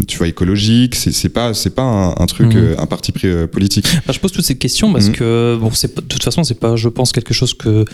tu 0.07 0.19
vois, 0.19 0.29
écologique. 0.29 0.95
C'est 0.95 1.13
c'est 1.13 1.29
pas 1.29 1.53
c'est 1.53 1.75
pas 1.75 1.83
un, 1.83 2.11
un 2.17 2.27
truc, 2.27 2.55
Mhm. 2.55 2.77
un 2.79 2.87
parti 2.87 3.11
pris 3.13 3.29
politique. 3.49 3.87
Bah, 4.07 4.13
je 4.13 4.21
pose 4.21 4.33
toutes 4.33 4.45
ces 4.45 4.57
questions 4.57 4.93
parce 4.93 5.09
Mhm. 5.09 5.15
que 5.15 5.59
bon, 5.61 5.71
c'est 5.73 5.95
de 5.97 6.01
toute 6.03 6.23
façon, 6.23 6.45
c'est 6.45 6.59
pas, 6.61 6.77
je 6.77 6.89
pense, 6.89 7.13
quelque 7.13 7.35
chose 7.35 7.55
que 7.55 7.85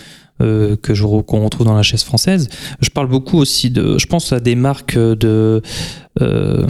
euh, 0.42 0.76
que 0.76 0.94
je 0.94 1.04
qu'on 1.04 1.44
retrouve 1.44 1.66
dans 1.66 1.76
la 1.76 1.82
chaise 1.82 2.02
française. 2.04 2.48
Je 2.80 2.90
parle 2.90 3.08
beaucoup 3.08 3.38
aussi 3.38 3.70
de, 3.70 3.98
je 3.98 4.06
pense 4.06 4.32
à 4.32 4.40
des 4.40 4.56
marques 4.56 4.98
de 4.98 5.62
euh, 6.20 6.66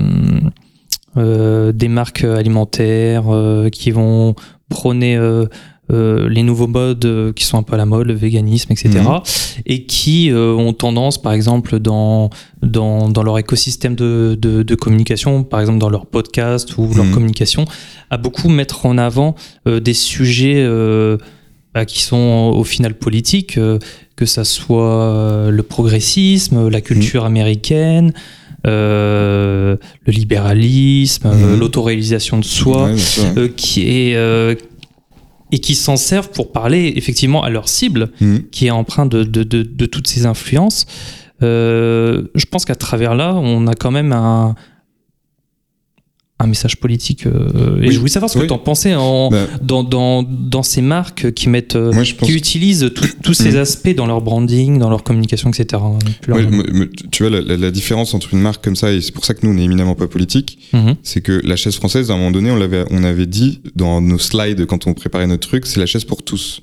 des 1.16 1.88
marques 1.88 2.24
alimentaires 2.24 3.24
euh, 3.28 3.68
qui 3.68 3.90
vont 3.90 4.34
prôner 4.68 5.16
euh, 5.16 5.46
euh, 5.92 6.28
les 6.30 6.42
nouveaux 6.42 6.66
modes 6.66 7.04
euh, 7.04 7.32
qui 7.34 7.44
sont 7.44 7.58
un 7.58 7.62
peu 7.62 7.74
à 7.74 7.76
la 7.76 7.84
mode, 7.84 8.06
le 8.06 8.14
véganisme, 8.14 8.72
etc. 8.72 8.88
Mhm. 9.00 9.20
Et 9.66 9.84
qui 9.84 10.30
euh, 10.30 10.54
ont 10.54 10.72
tendance, 10.72 11.20
par 11.20 11.32
exemple, 11.34 11.78
dans, 11.78 12.30
dans, 12.62 13.10
dans 13.10 13.22
leur 13.22 13.38
écosystème 13.38 13.94
de, 13.94 14.36
de, 14.40 14.62
de 14.62 14.74
communication, 14.74 15.44
par 15.44 15.60
exemple 15.60 15.78
dans 15.78 15.90
leur 15.90 16.06
podcast 16.06 16.76
ou 16.78 16.88
leur 16.94 17.04
Mhm. 17.04 17.12
communication, 17.12 17.64
à 18.10 18.16
beaucoup 18.16 18.48
mettre 18.48 18.86
en 18.86 18.96
avant 18.96 19.34
euh, 19.68 19.78
des 19.78 19.92
sujets 19.94 20.56
euh, 20.64 21.18
bah, 21.74 21.84
qui 21.84 22.00
sont 22.02 22.52
au 22.56 22.64
final 22.64 22.94
politiques, 22.94 23.58
euh, 23.58 23.78
que 24.16 24.24
ça 24.26 24.44
soit 24.44 25.02
euh, 25.02 25.50
le 25.50 25.62
progressisme, 25.62 26.68
la 26.68 26.80
culture 26.80 27.24
américaine, 27.26 28.08
euh, 28.08 28.20
le 28.64 29.78
libéralisme, 30.06 31.26
euh, 31.26 31.34
Mhm. 31.54 31.58
l'autoréalisation 31.60 32.38
de 32.38 32.44
soi, 32.44 32.84
Ouais, 32.86 32.96
euh, 33.36 33.48
qui 33.54 33.82
est 33.82 34.16
euh, 34.16 34.54
et 35.52 35.58
qui 35.58 35.74
s'en 35.74 35.96
servent 35.96 36.30
pour 36.30 36.50
parler 36.50 36.92
effectivement 36.96 37.42
à 37.44 37.50
leur 37.50 37.68
cible, 37.68 38.10
Mhm. 38.20 38.42
qui 38.50 38.66
est 38.66 38.70
empreint 38.70 39.06
de, 39.06 39.22
de, 39.22 39.42
de, 39.44 39.62
de 39.62 39.86
toutes 39.86 40.08
ces 40.08 40.26
influences. 40.26 40.86
Euh, 41.42 42.22
je 42.34 42.44
pense 42.46 42.64
qu'à 42.64 42.74
travers 42.74 43.14
là, 43.14 43.34
on 43.34 43.66
a 43.66 43.74
quand 43.74 43.90
même 43.90 44.12
un, 44.12 44.54
un 46.44 46.46
message 46.48 46.76
politique. 46.76 47.26
euh, 47.26 47.78
et 47.80 47.88
Oui. 47.88 47.92
je 47.92 47.98
voulais 47.98 48.10
savoir 48.10 48.30
ce 48.30 48.36
que 48.36 48.42
Oui. 48.42 48.46
tu 48.46 48.52
en 48.52 48.58
pensais 48.58 48.94
en, 48.94 49.30
Bah, 49.30 49.46
dans, 49.62 49.82
dans, 49.82 50.22
dans 50.22 50.62
ces 50.62 50.82
marques 50.82 51.32
qui 51.32 51.48
mettent. 51.48 51.76
euh, 51.76 51.92
moi, 51.92 52.02
je 52.04 52.14
pense 52.14 52.28
qui 52.28 52.34
utilisent 52.34 52.90
tous 53.22 53.34
ces 53.34 53.52
Mhm. 53.52 53.56
aspects 53.58 53.94
dans 53.94 54.06
leur 54.06 54.20
branding, 54.20 54.78
dans 54.78 54.90
leur 54.90 55.02
communication, 55.02 55.50
etc. 55.50 55.82
Ouais, 56.28 56.46
me- 56.46 56.90
tu 57.10 57.22
vois 57.24 57.30
la, 57.30 57.40
la- 57.40 57.56
la 57.56 57.70
différence 57.70 58.14
entre 58.14 58.32
une 58.34 58.40
marque 58.40 58.62
comme 58.62 58.76
ça 58.76 58.92
et 58.92 59.00
c'est 59.00 59.12
pour 59.12 59.24
ça 59.24 59.34
que 59.34 59.46
nous 59.46 59.52
on 59.52 59.58
est 59.58 59.64
éminemment 59.64 59.94
pas 59.94 60.06
politique, 60.06 60.58
Mhm. 60.72 60.94
c'est 61.02 61.20
que 61.20 61.40
la 61.44 61.56
chaise 61.56 61.74
française 61.76 62.10
à 62.10 62.14
un 62.14 62.18
moment 62.18 62.30
donné 62.30 62.50
on 62.50 62.56
l'avait 62.56 62.84
on 62.90 63.02
avait 63.04 63.26
dit 63.26 63.60
dans 63.74 64.00
nos 64.00 64.18
slides 64.18 64.66
quand 64.66 64.86
on 64.86 64.94
préparait 64.94 65.26
notre 65.26 65.48
truc 65.48 65.66
c'est 65.66 65.80
la 65.80 65.86
chaise 65.86 66.04
pour 66.04 66.22
tous. 66.22 66.60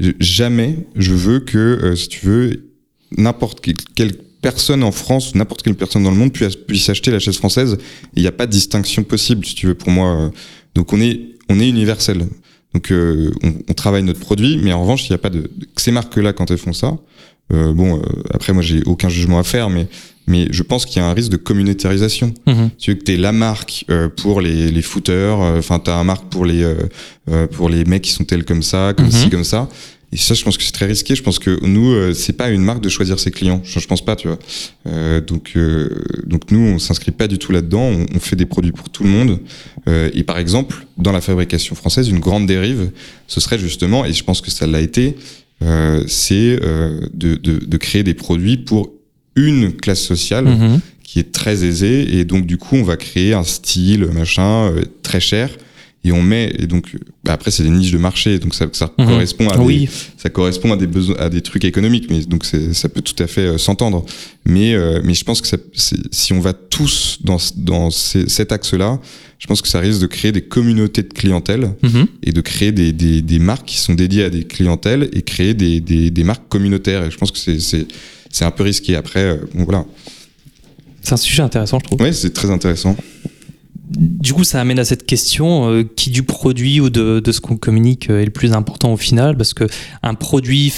Je- 0.00 0.12
Jamais 0.20 0.86
je 0.94 1.12
veux 1.14 1.40
que 1.40 1.58
euh, 1.58 1.96
si 1.96 2.08
tu 2.08 2.26
veux 2.26 2.70
n'importe 3.16 3.60
quelle 3.94 4.12
personne 4.48 4.82
en 4.90 4.92
France 5.02 5.34
n'importe 5.34 5.62
quelle 5.64 5.74
personne 5.82 6.04
dans 6.06 6.10
le 6.16 6.20
monde 6.22 6.32
puisse, 6.32 6.56
puisse 6.70 6.88
acheter 6.94 7.10
la 7.16 7.18
chaise 7.24 7.36
française 7.42 7.72
il 8.16 8.22
n'y 8.24 8.28
a 8.28 8.36
pas 8.40 8.46
de 8.46 8.52
distinction 8.60 9.02
possible 9.12 9.42
si 9.48 9.54
tu 9.58 9.64
veux 9.68 9.74
pour 9.82 9.90
moi. 9.98 10.08
euh. 10.20 10.28
Donc 10.76 10.92
on 10.94 11.00
est 11.00 11.16
on 11.48 11.58
est 11.62 11.68
universel. 11.76 12.18
Donc 12.74 12.84
euh, 12.90 13.30
on, 13.46 13.50
on 13.70 13.74
travaille 13.82 14.02
notre 14.10 14.20
produit, 14.28 14.52
mais 14.62 14.72
en 14.72 14.82
revanche, 14.84 15.02
il 15.06 15.10
n'y 15.12 15.20
a 15.20 15.22
pas 15.26 15.30
de, 15.36 15.40
de- 15.40 15.66
ces 15.84 15.90
marques-là 15.98 16.32
quand 16.36 16.50
elles 16.50 16.58
font 16.68 16.72
ça. 16.82 16.90
euh, 17.54 17.72
bon, 17.80 17.90
euh, 17.98 18.02
après 18.36 18.52
moi 18.52 18.62
j'ai 18.68 18.80
aucun 18.92 19.08
jugement 19.16 19.38
à 19.38 19.44
faire, 19.54 19.68
mais 19.70 19.86
mais 20.28 20.42
je 20.50 20.62
pense 20.70 20.82
qu'il 20.86 20.96
y 21.00 21.04
a 21.04 21.08
un 21.08 21.14
risque 21.20 21.30
de 21.36 21.36
communautarisation. 21.48 22.28
Mhm. 22.46 22.70
Tu 22.78 22.90
veux 22.90 22.96
que 22.98 23.04
t'es 23.08 23.16
la 23.16 23.32
marque 23.32 23.84
euh, 23.90 24.08
pour 24.22 24.40
les 24.40 24.70
les 24.76 24.82
footers, 24.90 25.38
euh, 25.42 25.58
enfin 25.62 25.78
t'as 25.84 25.96
un 26.02 26.04
marque 26.12 26.26
pour 26.34 26.44
les 26.50 26.62
euh, 26.62 26.74
euh, 27.30 27.46
pour 27.56 27.68
les 27.68 27.84
mecs 27.84 28.02
qui 28.06 28.12
sont 28.12 28.24
tels 28.24 28.44
comme 28.44 28.62
ça, 28.72 28.92
comme 28.96 29.06
Mhm. 29.06 29.12
ci 29.20 29.30
comme 29.30 29.44
ça. 29.54 29.68
Et 30.16 30.18
ça, 30.18 30.32
je 30.32 30.42
pense 30.44 30.56
que 30.56 30.62
c'est 30.64 30.72
très 30.72 30.86
risqué. 30.86 31.14
Je 31.14 31.22
pense 31.22 31.38
que 31.38 31.62
nous, 31.62 31.90
euh, 31.92 32.14
c'est 32.14 32.32
pas 32.32 32.48
une 32.48 32.62
marque 32.62 32.80
de 32.80 32.88
choisir 32.88 33.20
ses 33.20 33.30
clients. 33.30 33.60
Je, 33.64 33.78
je 33.80 33.86
pense 33.86 34.02
pas, 34.02 34.16
tu 34.16 34.28
vois. 34.28 34.38
Euh, 34.86 35.20
donc, 35.20 35.52
euh, 35.56 35.90
donc 36.24 36.50
nous, 36.50 36.58
on 36.60 36.78
s'inscrit 36.78 37.10
pas 37.12 37.28
du 37.28 37.36
tout 37.36 37.52
là-dedans. 37.52 37.82
On, 37.82 38.06
on 38.16 38.18
fait 38.18 38.34
des 38.34 38.46
produits 38.46 38.72
pour 38.72 38.88
tout 38.88 39.04
le 39.04 39.10
monde. 39.10 39.38
Euh, 39.88 40.08
et 40.14 40.22
par 40.24 40.38
exemple, 40.38 40.86
dans 40.96 41.12
la 41.12 41.20
fabrication 41.20 41.74
française, 41.74 42.08
une 42.08 42.18
grande 42.20 42.46
dérive, 42.46 42.90
ce 43.26 43.40
serait 43.40 43.58
justement, 43.58 44.06
et 44.06 44.14
je 44.14 44.24
pense 44.24 44.40
que 44.40 44.50
ça 44.50 44.66
l'a 44.66 44.80
été, 44.80 45.16
euh, 45.62 46.02
c'est 46.08 46.58
euh, 46.62 46.98
de, 47.12 47.34
de, 47.34 47.58
de 47.66 47.76
créer 47.76 48.02
des 48.02 48.14
produits 48.14 48.56
pour 48.56 48.92
une 49.34 49.74
classe 49.74 50.00
sociale 50.02 50.46
Mhm. 50.46 50.80
qui 51.04 51.18
est 51.18 51.30
très 51.30 51.62
aisée. 51.62 52.16
Et 52.18 52.24
donc, 52.24 52.46
du 52.46 52.56
coup, 52.56 52.76
on 52.76 52.84
va 52.84 52.96
créer 52.96 53.34
un 53.34 53.44
style, 53.44 54.06
machin, 54.06 54.70
euh, 54.72 54.82
très 55.02 55.20
cher. 55.20 55.50
Et 56.04 56.12
on 56.12 56.22
met, 56.22 56.54
et 56.60 56.68
donc, 56.68 56.94
bah, 57.24 57.32
après, 57.32 57.50
c'est 57.50 57.64
des 57.64 57.70
niches 57.70 57.90
de 57.90 57.98
marché, 57.98 58.38
donc 58.38 58.54
ça, 58.54 58.66
ça 58.72 58.92
Mhm. 58.96 59.06
correspond 59.06 59.48
à 59.48 59.56
des, 59.56 59.62
Oui, 59.64 59.88
ça 60.16 60.30
correspond 60.30 60.72
à 60.72 60.76
des 60.76 60.86
besoins, 60.86 61.16
à 61.18 61.28
des 61.28 61.40
trucs 61.40 61.64
économiques, 61.64 62.06
mais 62.10 62.20
donc 62.20 62.44
ça 62.44 62.88
peut 62.88 63.00
tout 63.00 63.20
à 63.20 63.26
fait 63.26 63.40
euh, 63.40 63.58
s'entendre. 63.58 64.04
Mais 64.44 64.72
euh, 64.74 65.00
mais 65.02 65.14
je 65.14 65.24
pense 65.24 65.40
que 65.40 65.48
ça, 65.48 65.56
si 66.12 66.32
on 66.32 66.38
va 66.38 66.52
tous 66.52 67.18
dans 67.24 67.38
dans 67.56 67.90
ces- 67.90 68.28
cet 68.28 68.52
axe-là, 68.52 69.00
je 69.40 69.46
pense 69.48 69.60
que 69.62 69.66
ça 69.68 69.80
risque 69.80 70.00
de 70.00 70.06
créer 70.06 70.30
des 70.30 70.42
communautés 70.42 71.02
de 71.02 71.12
clientèle 71.12 71.72
Mhm. 71.82 72.06
et 72.22 72.30
de 72.32 72.40
créer 72.40 72.70
des, 72.70 72.92
des, 72.92 73.20
des 73.20 73.38
marques 73.40 73.66
qui 73.66 73.78
sont 73.78 73.94
dédiées 73.94 74.22
à 74.24 74.30
des 74.30 74.44
clientèles 74.44 75.08
et 75.12 75.22
créer 75.22 75.54
des, 75.54 75.80
des, 75.80 76.10
des 76.10 76.24
marques 76.24 76.48
communautaires. 76.48 77.02
Et 77.04 77.10
je 77.10 77.16
pense 77.16 77.32
que 77.32 77.38
c'est 77.38 77.58
c'est 77.58 77.84
c'est 78.30 78.44
un 78.44 78.52
peu 78.52 78.62
risqué. 78.62 78.94
Après, 78.94 79.24
euh, 79.24 79.36
bon, 79.54 79.64
voilà. 79.64 79.84
c'est 81.02 81.14
un 81.14 81.16
sujet 81.16 81.42
intéressant, 81.42 81.80
je 81.80 81.84
trouve. 81.86 82.00
Ouais, 82.00 82.12
c'est 82.12 82.32
très 82.32 82.50
intéressant. 82.50 82.96
Du 83.90 84.32
coup, 84.34 84.44
ça 84.44 84.60
amène 84.60 84.78
à 84.78 84.84
cette 84.84 85.06
question 85.06 85.70
euh, 85.70 85.84
qui 85.84 86.10
du 86.10 86.22
produit 86.24 86.80
ou 86.80 86.90
de, 86.90 87.20
de 87.20 87.32
ce 87.32 87.40
qu'on 87.40 87.56
communique 87.56 88.10
euh, 88.10 88.20
est 88.20 88.24
le 88.24 88.30
plus 88.32 88.52
important 88.52 88.92
au 88.92 88.96
final, 88.96 89.36
parce 89.36 89.54
que 89.54 89.64
un 90.02 90.14
produit 90.14 90.72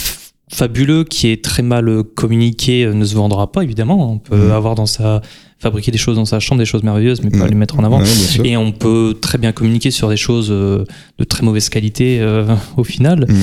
fabuleux 0.50 1.04
qui 1.04 1.28
est 1.28 1.42
très 1.44 1.62
mal 1.62 1.88
euh, 1.88 2.02
communiqué 2.02 2.86
ne 2.86 3.04
se 3.04 3.14
vendra 3.14 3.50
pas 3.52 3.62
évidemment. 3.62 4.12
On 4.12 4.18
peut 4.18 4.36
Mhm. 4.36 4.50
avoir 4.52 4.74
dans 4.74 4.86
sa 4.86 5.22
fabriquer 5.60 5.90
des 5.90 5.98
choses 5.98 6.14
dans 6.16 6.24
sa 6.24 6.38
chambre, 6.38 6.60
des 6.60 6.64
choses 6.66 6.84
merveilleuses, 6.84 7.20
mais 7.24 7.30
pas 7.30 7.38
Ouais. 7.38 7.48
les 7.48 7.56
mettre 7.56 7.80
en 7.80 7.84
avant. 7.84 8.00
Et 8.44 8.56
on 8.56 8.70
peut 8.70 9.16
très 9.20 9.38
bien 9.38 9.50
communiquer 9.50 9.90
sur 9.90 10.08
des 10.08 10.16
choses 10.16 10.50
de 10.50 11.24
très 11.28 11.42
mauvaise 11.44 11.68
qualité 11.68 12.20
euh, 12.20 12.54
au 12.76 12.84
final. 12.84 13.26
Mhm. 13.28 13.36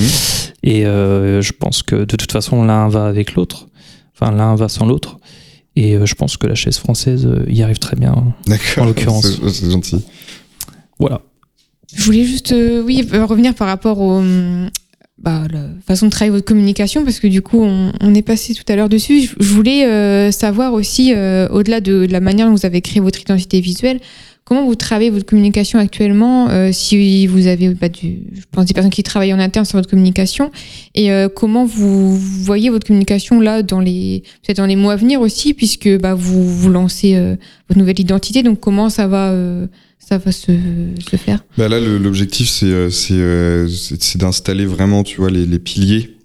Et 0.64 0.86
euh, 0.86 1.42
je 1.42 1.52
pense 1.52 1.84
que 1.84 1.96
de 2.06 2.16
toute 2.16 2.32
façon, 2.32 2.64
l'un 2.64 2.88
va 2.88 3.06
avec 3.08 3.36
l'autre. 3.36 3.68
Enfin, 4.18 4.32
l'un 4.32 4.56
va 4.56 4.70
sans 4.70 4.86
l'autre. 4.86 5.18
Et 5.76 5.96
euh, 5.96 6.06
je 6.06 6.16
pense 6.16 6.38
que 6.38 6.48
la 6.48 6.56
chaise 6.56 6.78
française 6.78 7.26
euh, 7.26 7.46
y 7.50 7.62
arrive 7.64 7.80
très 7.80 7.96
bien. 7.98 8.34
D'accord. 8.48 8.84
En 8.84 8.88
l'occurrence. 8.88 9.28
C'est- 9.28 9.50
C'est 9.50 9.72
gentil. 9.72 9.98
Voilà. 11.00 11.22
Je 11.94 12.04
voulais 12.04 12.24
juste, 12.26 12.52
euh, 12.52 12.82
oui, 12.82 13.06
revenir 13.12 13.54
par 13.56 13.68
rapport 13.68 14.00
au, 14.00 14.18
hum, 14.18 14.70
bah, 15.18 15.44
la 15.52 15.68
façon 15.86 16.06
de 16.08 16.12
travailler 16.12 16.32
votre 16.32 16.46
communication, 16.46 17.04
parce 17.04 17.20
que 17.20 17.28
du 17.28 17.42
coup, 17.42 17.62
on, 17.62 17.92
on 18.02 18.14
est 18.16 18.22
passé 18.22 18.54
tout 18.54 18.64
à 18.68 18.76
l'heure 18.76 18.90
dessus. 18.90 19.22
Je, 19.22 19.34
je 19.40 19.54
voulais 19.54 19.86
euh, 19.86 20.32
savoir 20.32 20.74
aussi, 20.74 21.14
euh, 21.14 21.48
au-delà 21.50 21.80
de, 21.82 22.06
de 22.06 22.12
la 22.12 22.20
manière 22.20 22.48
dont 22.48 22.56
vous 22.56 22.66
avez 22.66 22.82
créé 22.82 23.02
votre 23.02 23.22
identité 23.22 23.60
visuelle, 23.62 24.00
comment 24.46 24.64
vous 24.64 24.76
travaillez 24.76 25.10
votre 25.10 25.26
communication 25.26 25.80
actuellement, 25.80 26.50
euh, 26.50 26.72
si 26.72 27.26
vous 27.26 27.48
avez, 27.48 27.70
bah, 27.74 27.88
je 27.92 28.42
pense, 28.52 28.66
des 28.66 28.74
personnes 28.76 28.92
qui 28.92 29.02
travaillent 29.02 29.34
en 29.34 29.40
interne 29.40 29.66
sur 29.66 29.78
votre 29.78 29.90
communication, 29.90 30.52
et 30.94 31.12
euh, 31.12 31.28
comment 31.30 31.66
vous 31.66 32.16
voyez 32.16 32.70
votre 32.70 32.86
communication 32.86 33.40
là 33.40 33.64
dans 33.64 33.80
les, 33.80 34.22
peut-être 34.44 34.58
dans 34.58 34.68
les 34.68 34.76
mois 34.76 34.94
à 34.94 34.96
venir 34.98 35.20
aussi, 35.20 35.56
puisque 35.56 35.90
bah, 35.98 36.14
vous 36.14 36.48
vous 36.48 36.70
lancez 36.70 37.16
euh, 37.16 37.36
votre 37.68 37.80
nouvelle 37.80 38.00
identité, 38.00 38.44
donc 38.44 38.60
comment 38.60 38.90
ça 38.90 39.08
va, 39.08 39.36
ça 39.98 40.20
va 40.20 40.32
se, 40.32 40.52
se 41.10 41.16
faire? 41.16 41.44
Bah 41.58 41.68
là, 41.68 41.80
l'objectif, 41.80 42.48
c'est 42.48 42.92
c'est 42.92 44.18
d'installer 44.18 44.68
vraiment, 44.68 45.04
tu 45.04 45.18
vois, 45.18 45.32
les, 45.32 45.60
piliers, 45.60 46.18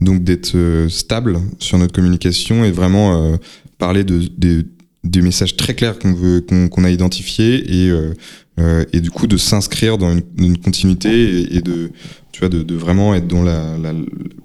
donc 0.00 0.24
d'être 0.24 0.56
stable 0.88 1.38
sur 1.60 1.78
notre 1.78 1.92
communication 1.92 2.64
et 2.64 2.72
vraiment 2.72 3.38
parler 3.78 4.02
de, 4.02 4.22
des- 4.36 4.64
des 5.04 5.20
messages 5.22 5.56
très 5.56 5.74
clairs 5.74 5.98
qu'on 5.98 6.12
veut 6.14 6.40
qu'on 6.70 6.84
a 6.84 6.90
identifiés 6.90 7.84
et 7.84 7.90
euh, 7.90 8.14
euh, 8.60 8.84
et 8.92 9.00
du 9.00 9.10
coup 9.10 9.26
de 9.26 9.36
s'inscrire 9.36 9.98
dans 9.98 10.12
une, 10.12 10.22
une 10.38 10.58
continuité 10.58 11.40
et, 11.40 11.56
et 11.56 11.60
de 11.60 11.90
tu 12.32 12.40
vois 12.40 12.48
de, 12.48 12.62
de 12.62 12.74
vraiment 12.74 13.14
être 13.14 13.26
dans 13.26 13.42
la, 13.42 13.76
la 13.78 13.92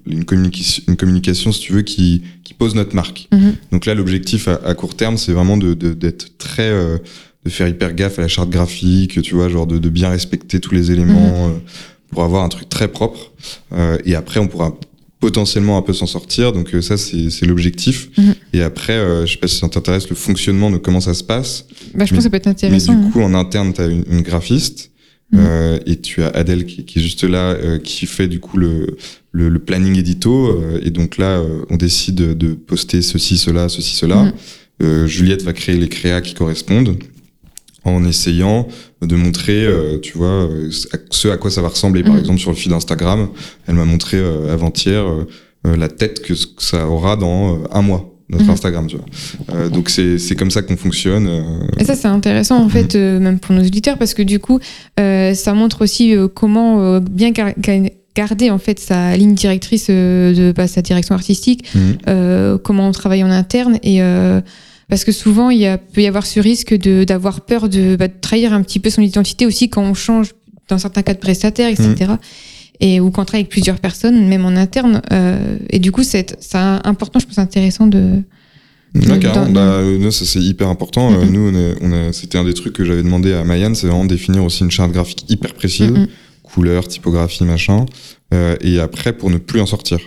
une 0.08 0.26
communication 0.26 0.84
une 0.88 0.96
communication 0.98 1.52
si 1.52 1.60
tu 1.62 1.74
veux 1.74 1.82
qui 1.84 2.24
qui 2.44 2.54
pose 2.54 2.74
notre 2.76 2.96
marque. 2.96 3.28
Mhm. 3.32 3.54
Donc 3.72 3.86
là, 3.86 3.94
l'objectif 3.94 4.48
à, 4.48 4.56
à 4.66 4.74
court 4.74 4.96
terme, 4.96 5.18
c'est 5.18 5.32
vraiment 5.34 5.58
de 5.58 5.74
de- 5.74 5.94
d'être 5.94 6.38
très 6.38 6.70
euh, 6.70 6.98
de 7.46 7.50
faire 7.50 7.68
hyper 7.68 7.94
gaffe 7.94 8.18
à 8.20 8.24
la 8.24 8.28
charte 8.28 8.50
graphique, 8.50 9.22
tu 9.22 9.36
vois, 9.36 9.48
genre 9.50 9.68
de, 9.68 9.78
de 9.78 9.90
bien 9.90 10.10
respecter 10.10 10.60
tous 10.60 10.74
les 10.74 10.92
éléments 10.92 11.50
euh, 11.50 11.54
pour 12.12 12.24
avoir 12.24 12.44
un 12.44 12.50
truc 12.50 12.68
très 12.68 12.88
propre. 12.88 13.32
Euh, 13.74 13.98
et 14.06 14.16
après, 14.16 14.40
on 14.40 14.48
pourra 14.48 14.78
potentiellement 15.20 15.78
un 15.78 15.82
peu 15.82 15.94
s'en 15.94 16.06
sortir. 16.06 16.54
Donc 16.54 16.74
euh, 16.74 16.82
ça, 16.82 16.96
c'est 16.98 17.46
l'objectif. 17.46 18.10
Mhm. 18.18 18.36
Et 18.54 18.62
après, 18.62 18.94
euh, 18.94 19.26
je 19.26 19.34
sais 19.34 19.40
pas 19.40 19.48
si 19.48 19.58
ça 19.58 19.68
t'intéresse, 19.70 20.10
le 20.10 20.16
fonctionnement 20.16 20.70
de 20.72 20.78
comment 20.78 21.02
ça 21.02 21.14
se 21.14 21.24
passe. 21.24 21.66
bah, 21.96 22.06
Je 22.06 22.10
pense 22.12 22.18
que 22.20 22.24
ça 22.24 22.30
peut 22.30 22.38
être 22.38 22.46
Mais 22.46 22.52
intéressant. 22.52 22.94
du 22.94 23.06
hein. 23.08 23.10
coup, 23.12 23.22
en 23.22 23.34
interne, 23.34 23.74
tu 23.74 23.82
as 23.82 23.88
une, 23.88 24.04
une 24.10 24.22
graphiste. 24.22 24.92
Mhm. 25.34 25.40
euh, 25.44 25.80
et 25.86 25.98
tu 25.98 26.24
as 26.24 26.28
Adèle 26.30 26.66
qui, 26.66 26.86
qui 26.86 27.00
est 27.00 27.02
juste 27.02 27.26
là, 27.26 27.52
euh, 27.52 27.80
qui 27.80 28.06
fait 28.06 28.30
du 28.30 28.40
coup 28.40 28.56
le, 28.58 28.96
le, 29.34 29.50
le 29.50 29.60
planning 29.60 29.98
édito. 29.98 30.48
euh, 30.48 30.80
et 30.84 30.90
donc 30.92 31.18
là, 31.18 31.40
euh, 31.40 31.66
on 31.70 31.76
décide 31.76 32.16
de 32.16 32.54
poster 32.54 33.02
ceci, 33.02 33.38
cela, 33.38 33.68
ceci, 33.70 33.96
cela. 33.96 34.24
Mhm. 34.24 34.34
Euh, 34.84 35.08
Juliette 35.08 35.42
va 35.44 35.52
créer 35.54 35.76
les 35.76 35.90
créas 35.90 36.22
qui 36.22 36.34
correspondent 36.36 36.96
en 37.88 38.04
essayant 38.06 38.68
de 39.02 39.16
montrer, 39.16 39.66
euh, 39.66 40.00
tu 40.00 40.18
vois, 40.18 40.28
euh, 40.50 40.70
ce 41.12 41.28
à 41.30 41.38
quoi 41.38 41.50
ça 41.52 41.62
va 41.62 41.70
ressembler. 41.70 42.04
Par 42.04 42.14
Mhm. 42.14 42.20
exemple, 42.20 42.40
sur 42.40 42.50
le 42.52 42.56
feed 42.56 42.72
Instagram, 42.72 43.30
elle 43.68 43.76
m'a 43.76 43.86
montré 43.86 44.18
euh, 44.18 44.54
avant-hier 44.54 45.04
euh, 45.04 45.76
la 45.76 45.88
tête 45.88 46.22
que, 46.22 46.34
ça 46.60 46.88
aura 46.88 47.16
dans 47.16 47.60
un 47.72 47.82
mois, 47.82 48.14
notre 48.30 48.46
Mhm. 48.46 48.50
Instagram, 48.52 48.88
tu 48.88 48.98
vois. 48.98 49.70
Donc 49.70 49.90
c'est 49.90 50.18
c'est 50.20 50.36
comme 50.36 50.52
ça 50.52 50.62
qu'on 50.62 50.78
fonctionne. 50.78 51.28
Et 51.80 51.84
ça, 51.86 51.96
c'est 51.96 52.08
intéressant, 52.08 52.64
en 52.64 52.70
fait, 52.70 52.96
euh, 52.96 53.20
même 53.20 53.40
pour 53.40 53.54
nos 53.56 53.62
auditeurs, 53.64 53.98
parce 53.98 54.14
que 54.14 54.22
du 54.22 54.40
coup, 54.40 54.60
ça 54.98 55.54
montre 55.54 55.82
aussi 55.84 56.16
comment 56.34 57.00
bien 57.02 57.32
gar- 57.32 57.54
gar- 57.60 57.90
garder, 58.16 58.50
en 58.50 58.58
fait, 58.58 58.80
sa 58.80 59.16
ligne 59.16 59.36
directrice 59.36 59.88
de 59.90 60.52
bah, 60.56 60.68
sa 60.68 60.82
direction 60.82 61.14
artistique, 61.16 61.66
Mhm. 61.76 62.58
comment 62.64 62.88
on 62.88 62.92
travaille 62.92 63.24
en 63.24 63.30
interne, 63.32 63.78
et 63.84 64.00
parce 64.90 65.04
que 65.04 65.12
souvent, 65.12 65.50
il 65.50 65.60
y 65.60 65.66
a, 65.66 65.78
peut 65.78 66.02
y 66.02 66.08
avoir 66.08 66.26
ce 66.26 66.40
risque 66.40 66.74
de 66.74 67.04
d'avoir 67.04 67.42
peur 67.42 67.70
de, 67.70 67.96
bah, 67.96 68.08
de 68.08 68.14
trahir 68.20 68.54
un 68.54 68.62
petit 68.62 68.80
peu 68.80 68.90
son 68.90 69.02
identité 69.02 69.46
aussi 69.46 69.70
quand 69.70 69.84
on 69.84 69.94
change, 69.94 70.34
dans 70.70 70.78
certains 70.78 71.02
cas 71.04 71.14
de 71.14 71.20
prestataire, 71.20 71.70
etc. 71.70 72.14
Et, 72.80 73.00
ou 73.00 73.10
quand 73.10 73.24
on 73.24 73.26
travaille 73.26 73.42
avec 73.42 73.52
plusieurs 73.52 73.80
personnes, 73.80 74.28
même 74.28 74.46
en 74.46 74.56
interne. 74.56 75.02
euh, 75.12 75.58
et 75.70 75.80
du 75.80 75.92
coup, 75.92 76.04
c'est 76.04 76.36
c'est 76.40 76.58
important, 76.58 77.20
je 77.20 77.26
pense, 77.26 77.38
intéressant 77.40 77.88
de... 77.88 78.22
Carrément. 79.20 79.52
Bah, 79.54 79.62
euh, 79.62 79.98
non, 80.00 80.12
ça 80.12 80.26
c'est 80.26 80.40
hyper 80.40 80.70
important. 80.70 81.12
Euh, 81.14 81.26
nous, 81.26 81.52
on 81.54 81.76
on 81.82 81.92
a- 81.92 82.14
c'était 82.14 82.38
un 82.38 82.44
des 82.46 82.54
trucs 82.54 82.74
que 82.74 82.86
j'avais 82.86 83.04
demandé 83.04 83.34
à 83.34 83.44
Mayan, 83.44 83.74
c'est 83.74 83.88
vraiment 83.88 84.06
définir 84.06 84.44
aussi 84.44 84.64
une 84.64 84.72
charte 84.72 84.92
graphique 84.92 85.26
hyper 85.30 85.54
précise, 85.54 85.92
couleur, 86.44 86.88
typographie, 86.88 87.44
machin, 87.44 87.86
euh, 88.34 88.56
et 88.62 88.80
après 88.80 89.12
pour 89.14 89.30
ne 89.30 89.38
plus 89.38 89.60
en 89.60 89.66
sortir. 89.66 90.00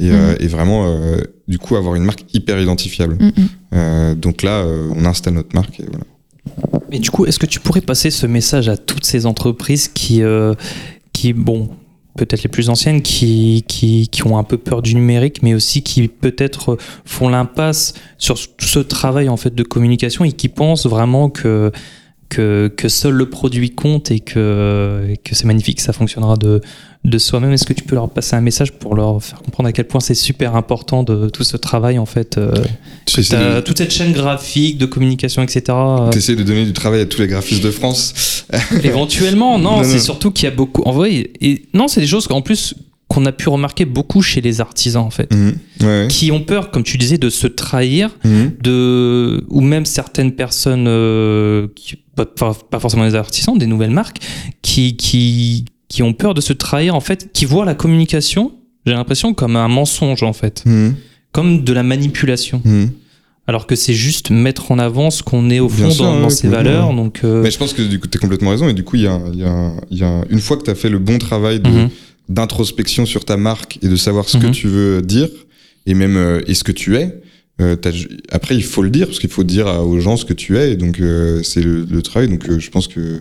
Et, 0.00 0.10
euh, 0.10 0.36
et 0.38 0.46
vraiment, 0.46 0.86
euh, 0.86 1.18
du 1.48 1.58
coup, 1.58 1.76
avoir 1.76 1.94
une 1.94 2.04
marque 2.04 2.24
hyper 2.32 2.60
identifiable. 2.60 3.16
Mm. 3.20 3.30
Euh, 3.74 4.14
donc 4.14 4.42
là, 4.42 4.62
euh, 4.62 4.88
on 4.94 5.04
installe 5.04 5.34
notre 5.34 5.54
marque 5.54 5.80
et 5.80 5.86
voilà. 5.90 6.04
Et 6.90 6.98
du 6.98 7.10
coup, 7.10 7.26
est-ce 7.26 7.38
que 7.38 7.46
tu 7.46 7.60
pourrais 7.60 7.80
passer 7.80 8.10
ce 8.10 8.26
message 8.26 8.68
à 8.68 8.76
toutes 8.76 9.04
ces 9.04 9.26
entreprises 9.26 9.88
qui, 9.88 10.22
euh, 10.22 10.54
qui 11.12 11.32
bon, 11.32 11.68
peut-être 12.16 12.42
les 12.42 12.48
plus 12.48 12.70
anciennes, 12.70 13.02
qui, 13.02 13.64
qui, 13.68 14.08
qui 14.08 14.26
ont 14.26 14.38
un 14.38 14.44
peu 14.44 14.56
peur 14.56 14.80
du 14.82 14.94
numérique, 14.94 15.42
mais 15.42 15.54
aussi 15.54 15.82
qui 15.82 16.08
peut-être 16.08 16.78
font 17.04 17.28
l'impasse 17.28 17.94
sur 18.16 18.38
ce 18.38 18.78
travail 18.78 19.28
en 19.28 19.36
fait 19.36 19.54
de 19.54 19.62
communication 19.62 20.24
et 20.24 20.32
qui 20.32 20.48
pensent 20.48 20.86
vraiment 20.86 21.28
que 21.28 21.70
que, 22.28 22.72
que 22.76 22.88
seul 22.88 23.14
le 23.14 23.30
produit 23.30 23.70
compte 23.70 24.10
et 24.10 24.20
que, 24.20 25.14
que 25.24 25.34
c'est 25.34 25.46
magnifique, 25.46 25.80
ça 25.80 25.92
fonctionnera 25.92 26.36
de, 26.36 26.60
de 27.04 27.18
soi-même. 27.18 27.52
Est-ce 27.52 27.64
que 27.64 27.72
tu 27.72 27.84
peux 27.84 27.94
leur 27.94 28.10
passer 28.10 28.36
un 28.36 28.40
message 28.40 28.72
pour 28.72 28.94
leur 28.94 29.22
faire 29.22 29.40
comprendre 29.40 29.68
à 29.68 29.72
quel 29.72 29.86
point 29.86 30.00
c'est 30.00 30.14
super 30.14 30.56
important 30.56 31.02
de 31.02 31.28
tout 31.28 31.44
ce 31.44 31.56
travail 31.56 31.98
en 31.98 32.06
fait 32.06 32.38
euh, 32.38 32.52
Tu 33.06 33.20
essaies 33.20 33.36
de, 33.36 33.60
Toute 33.60 33.78
cette 33.78 33.92
chaîne 33.92 34.12
graphique, 34.12 34.78
de 34.78 34.86
communication, 34.86 35.42
etc. 35.42 35.62
euh, 35.70 36.10
t'essaies 36.10 36.36
de 36.36 36.42
donner 36.42 36.64
du 36.64 36.72
travail 36.72 37.00
à 37.00 37.06
tous 37.06 37.20
les 37.20 37.28
graphistes 37.28 37.62
de 37.62 37.70
France. 37.70 38.44
Éventuellement, 38.82 39.58
non, 39.58 39.68
Non, 39.78 39.84
c'est 39.84 39.98
surtout 39.98 40.30
qu'il 40.30 40.44
y 40.44 40.52
a 40.52 40.54
beaucoup. 40.54 40.82
En 40.82 40.92
vrai, 40.92 41.30
et 41.40 41.62
non, 41.74 41.88
c'est 41.88 42.00
des 42.00 42.06
choses 42.06 42.26
qu'en 42.26 42.42
plus 42.42 42.74
qu'on 43.18 43.26
a 43.26 43.32
pu 43.32 43.48
remarquer 43.48 43.84
beaucoup 43.84 44.22
chez 44.22 44.40
les 44.40 44.60
artisans 44.60 45.02
en 45.04 45.10
fait, 45.10 45.32
Mhm. 45.34 45.54
Ouais, 45.82 46.06
qui 46.08 46.30
ont 46.32 46.40
peur, 46.40 46.70
comme 46.70 46.82
tu 46.84 46.98
disais, 46.98 47.18
de 47.18 47.30
se 47.30 47.46
trahir, 47.46 48.10
Mhm. 48.24 48.52
de 48.62 49.44
ou 49.48 49.60
même 49.60 49.84
certaines 49.86 50.32
personnes 50.32 50.86
euh, 50.88 51.66
qui 51.74 51.96
pas, 52.16 52.26
forcément 52.80 53.04
des 53.06 53.14
artisans, 53.14 53.56
des 53.56 53.66
nouvelles 53.66 53.90
marques, 53.90 54.18
qui 54.62 54.96
qui 54.96 55.64
qui 55.88 56.02
ont 56.02 56.12
peur 56.12 56.34
de 56.34 56.40
se 56.40 56.52
trahir 56.52 56.94
en 56.94 57.00
fait, 57.00 57.30
qui 57.32 57.44
voient 57.46 57.64
la 57.64 57.74
communication, 57.74 58.52
j'ai 58.86 58.92
l'impression 58.92 59.34
comme 59.34 59.56
un 59.56 59.68
mensonge 59.68 60.22
en 60.22 60.32
fait, 60.32 60.62
Mhm. 60.66 60.94
comme 61.32 61.64
de 61.64 61.72
la 61.72 61.82
manipulation, 61.82 62.60
alors 63.46 63.66
que 63.66 63.74
c'est 63.76 63.94
juste 63.94 64.30
mettre 64.30 64.70
en 64.72 64.78
avant 64.78 65.10
ce 65.10 65.22
qu'on 65.22 65.48
est 65.48 65.60
au 65.60 65.68
fond 65.70 65.90
sûr, 65.90 66.04
dans, 66.04 66.28
ses 66.28 66.48
valeurs, 66.48 66.92
donc. 66.92 67.20
euh, 67.24 67.42
Mais 67.42 67.50
je 67.50 67.56
pense 67.58 67.72
que 67.72 67.82
du 67.82 67.98
coup, 68.00 68.06
tu 68.08 68.18
as 68.18 68.20
complètement 68.20 68.50
raison. 68.50 68.68
Et 68.68 68.74
du 68.74 68.84
coup, 68.84 68.96
il 68.96 69.02
y 69.02 69.06
a, 69.06 69.18
y 69.32 69.44
a- 69.44 69.72
il 69.90 69.98
y 69.98 70.04
a- 70.04 70.22
une 70.28 70.40
fois 70.40 70.56
que 70.58 70.64
tu 70.64 70.70
as 70.70 70.74
fait 70.74 70.90
le 70.90 70.98
bon 70.98 71.16
travail 71.18 71.58
de. 71.60 71.70
D'introspection 72.28 73.06
sur 73.06 73.24
ta 73.24 73.36
marque 73.36 73.78
et 73.82 73.88
de 73.88 73.96
savoir 73.96 74.28
ce 74.28 74.36
que 74.38 74.46
Mhm. 74.46 74.52
tu 74.52 74.68
veux 74.68 75.02
dire 75.02 75.28
et 75.86 75.94
même 75.94 76.16
euh, 76.16 76.40
et 76.46 76.54
ce 76.54 76.64
que 76.64 76.72
tu 76.72 76.96
es. 76.96 77.20
euh, 77.60 77.74
après, 78.30 78.54
il 78.54 78.62
faut 78.62 78.82
le 78.82 78.90
dire 78.90 79.06
parce 79.06 79.18
qu'il 79.18 79.30
faut 79.30 79.42
dire 79.44 79.66
aux 79.66 79.98
gens 79.98 80.16
ce 80.16 80.24
que 80.24 80.34
tu 80.34 80.56
es. 80.58 80.72
Et 80.72 80.76
donc, 80.76 81.00
euh, 81.00 81.42
c'est 81.42 81.62
le, 81.62 81.84
le 81.90 82.02
travail. 82.02 82.28
Donc, 82.28 82.48
euh, 82.48 82.58
je 82.60 82.70
pense 82.70 82.86
que 82.86 83.20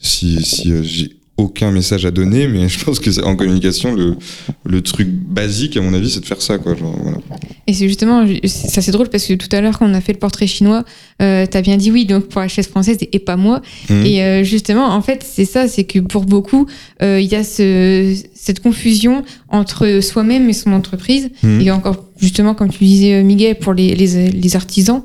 si, 0.00 0.42
si 0.44 0.72
euh, 0.72 0.82
j'ai 0.82 1.15
aucun 1.36 1.70
message 1.70 2.06
à 2.06 2.10
donner, 2.10 2.48
mais 2.48 2.68
je 2.68 2.84
pense 2.84 2.98
que 2.98 3.10
c'est 3.10 3.22
en 3.22 3.36
communication 3.36 3.94
le, 3.94 4.16
le 4.64 4.80
truc 4.80 5.08
basique 5.08 5.76
à 5.76 5.80
mon 5.82 5.92
avis, 5.92 6.10
c'est 6.10 6.20
de 6.20 6.26
faire 6.26 6.40
ça 6.40 6.58
quoi. 6.58 6.74
Genre, 6.74 6.96
voilà. 7.02 7.18
Et 7.66 7.74
c'est 7.74 7.88
justement, 7.88 8.24
ça 8.44 8.80
c'est 8.80 8.92
drôle 8.92 9.08
parce 9.08 9.26
que 9.26 9.34
tout 9.34 9.48
à 9.52 9.60
l'heure 9.60 9.78
quand 9.78 9.90
on 9.90 9.94
a 9.94 10.00
fait 10.00 10.12
le 10.12 10.18
portrait 10.18 10.46
chinois, 10.46 10.84
euh, 11.20 11.46
t'as 11.46 11.60
bien 11.60 11.76
dit 11.76 11.90
oui 11.90 12.06
donc 12.06 12.28
pour 12.28 12.40
la 12.40 12.48
chaise 12.48 12.68
française 12.68 12.98
et 13.00 13.18
pas 13.18 13.36
moi. 13.36 13.60
Mhm. 13.90 14.06
Et 14.06 14.22
euh, 14.22 14.44
justement, 14.44 14.86
en 14.86 15.02
fait, 15.02 15.24
c'est 15.28 15.44
ça, 15.44 15.68
c'est 15.68 15.84
que 15.84 15.98
pour 15.98 16.24
beaucoup, 16.24 16.66
euh, 17.02 17.20
il 17.20 17.30
y 17.30 17.34
a 17.34 17.44
ce, 17.44 18.16
cette 18.34 18.60
confusion 18.60 19.22
entre 19.48 20.00
soi-même 20.00 20.48
et 20.48 20.52
son 20.52 20.72
entreprise. 20.72 21.30
Mhm. 21.42 21.60
Et 21.60 21.70
encore, 21.70 22.06
justement, 22.18 22.54
comme 22.54 22.70
tu 22.70 22.84
disais, 22.84 23.14
euh, 23.14 23.22
Miguel, 23.22 23.56
pour 23.56 23.74
les, 23.74 23.94
les, 23.94 24.30
les 24.30 24.56
artisans, 24.56 25.02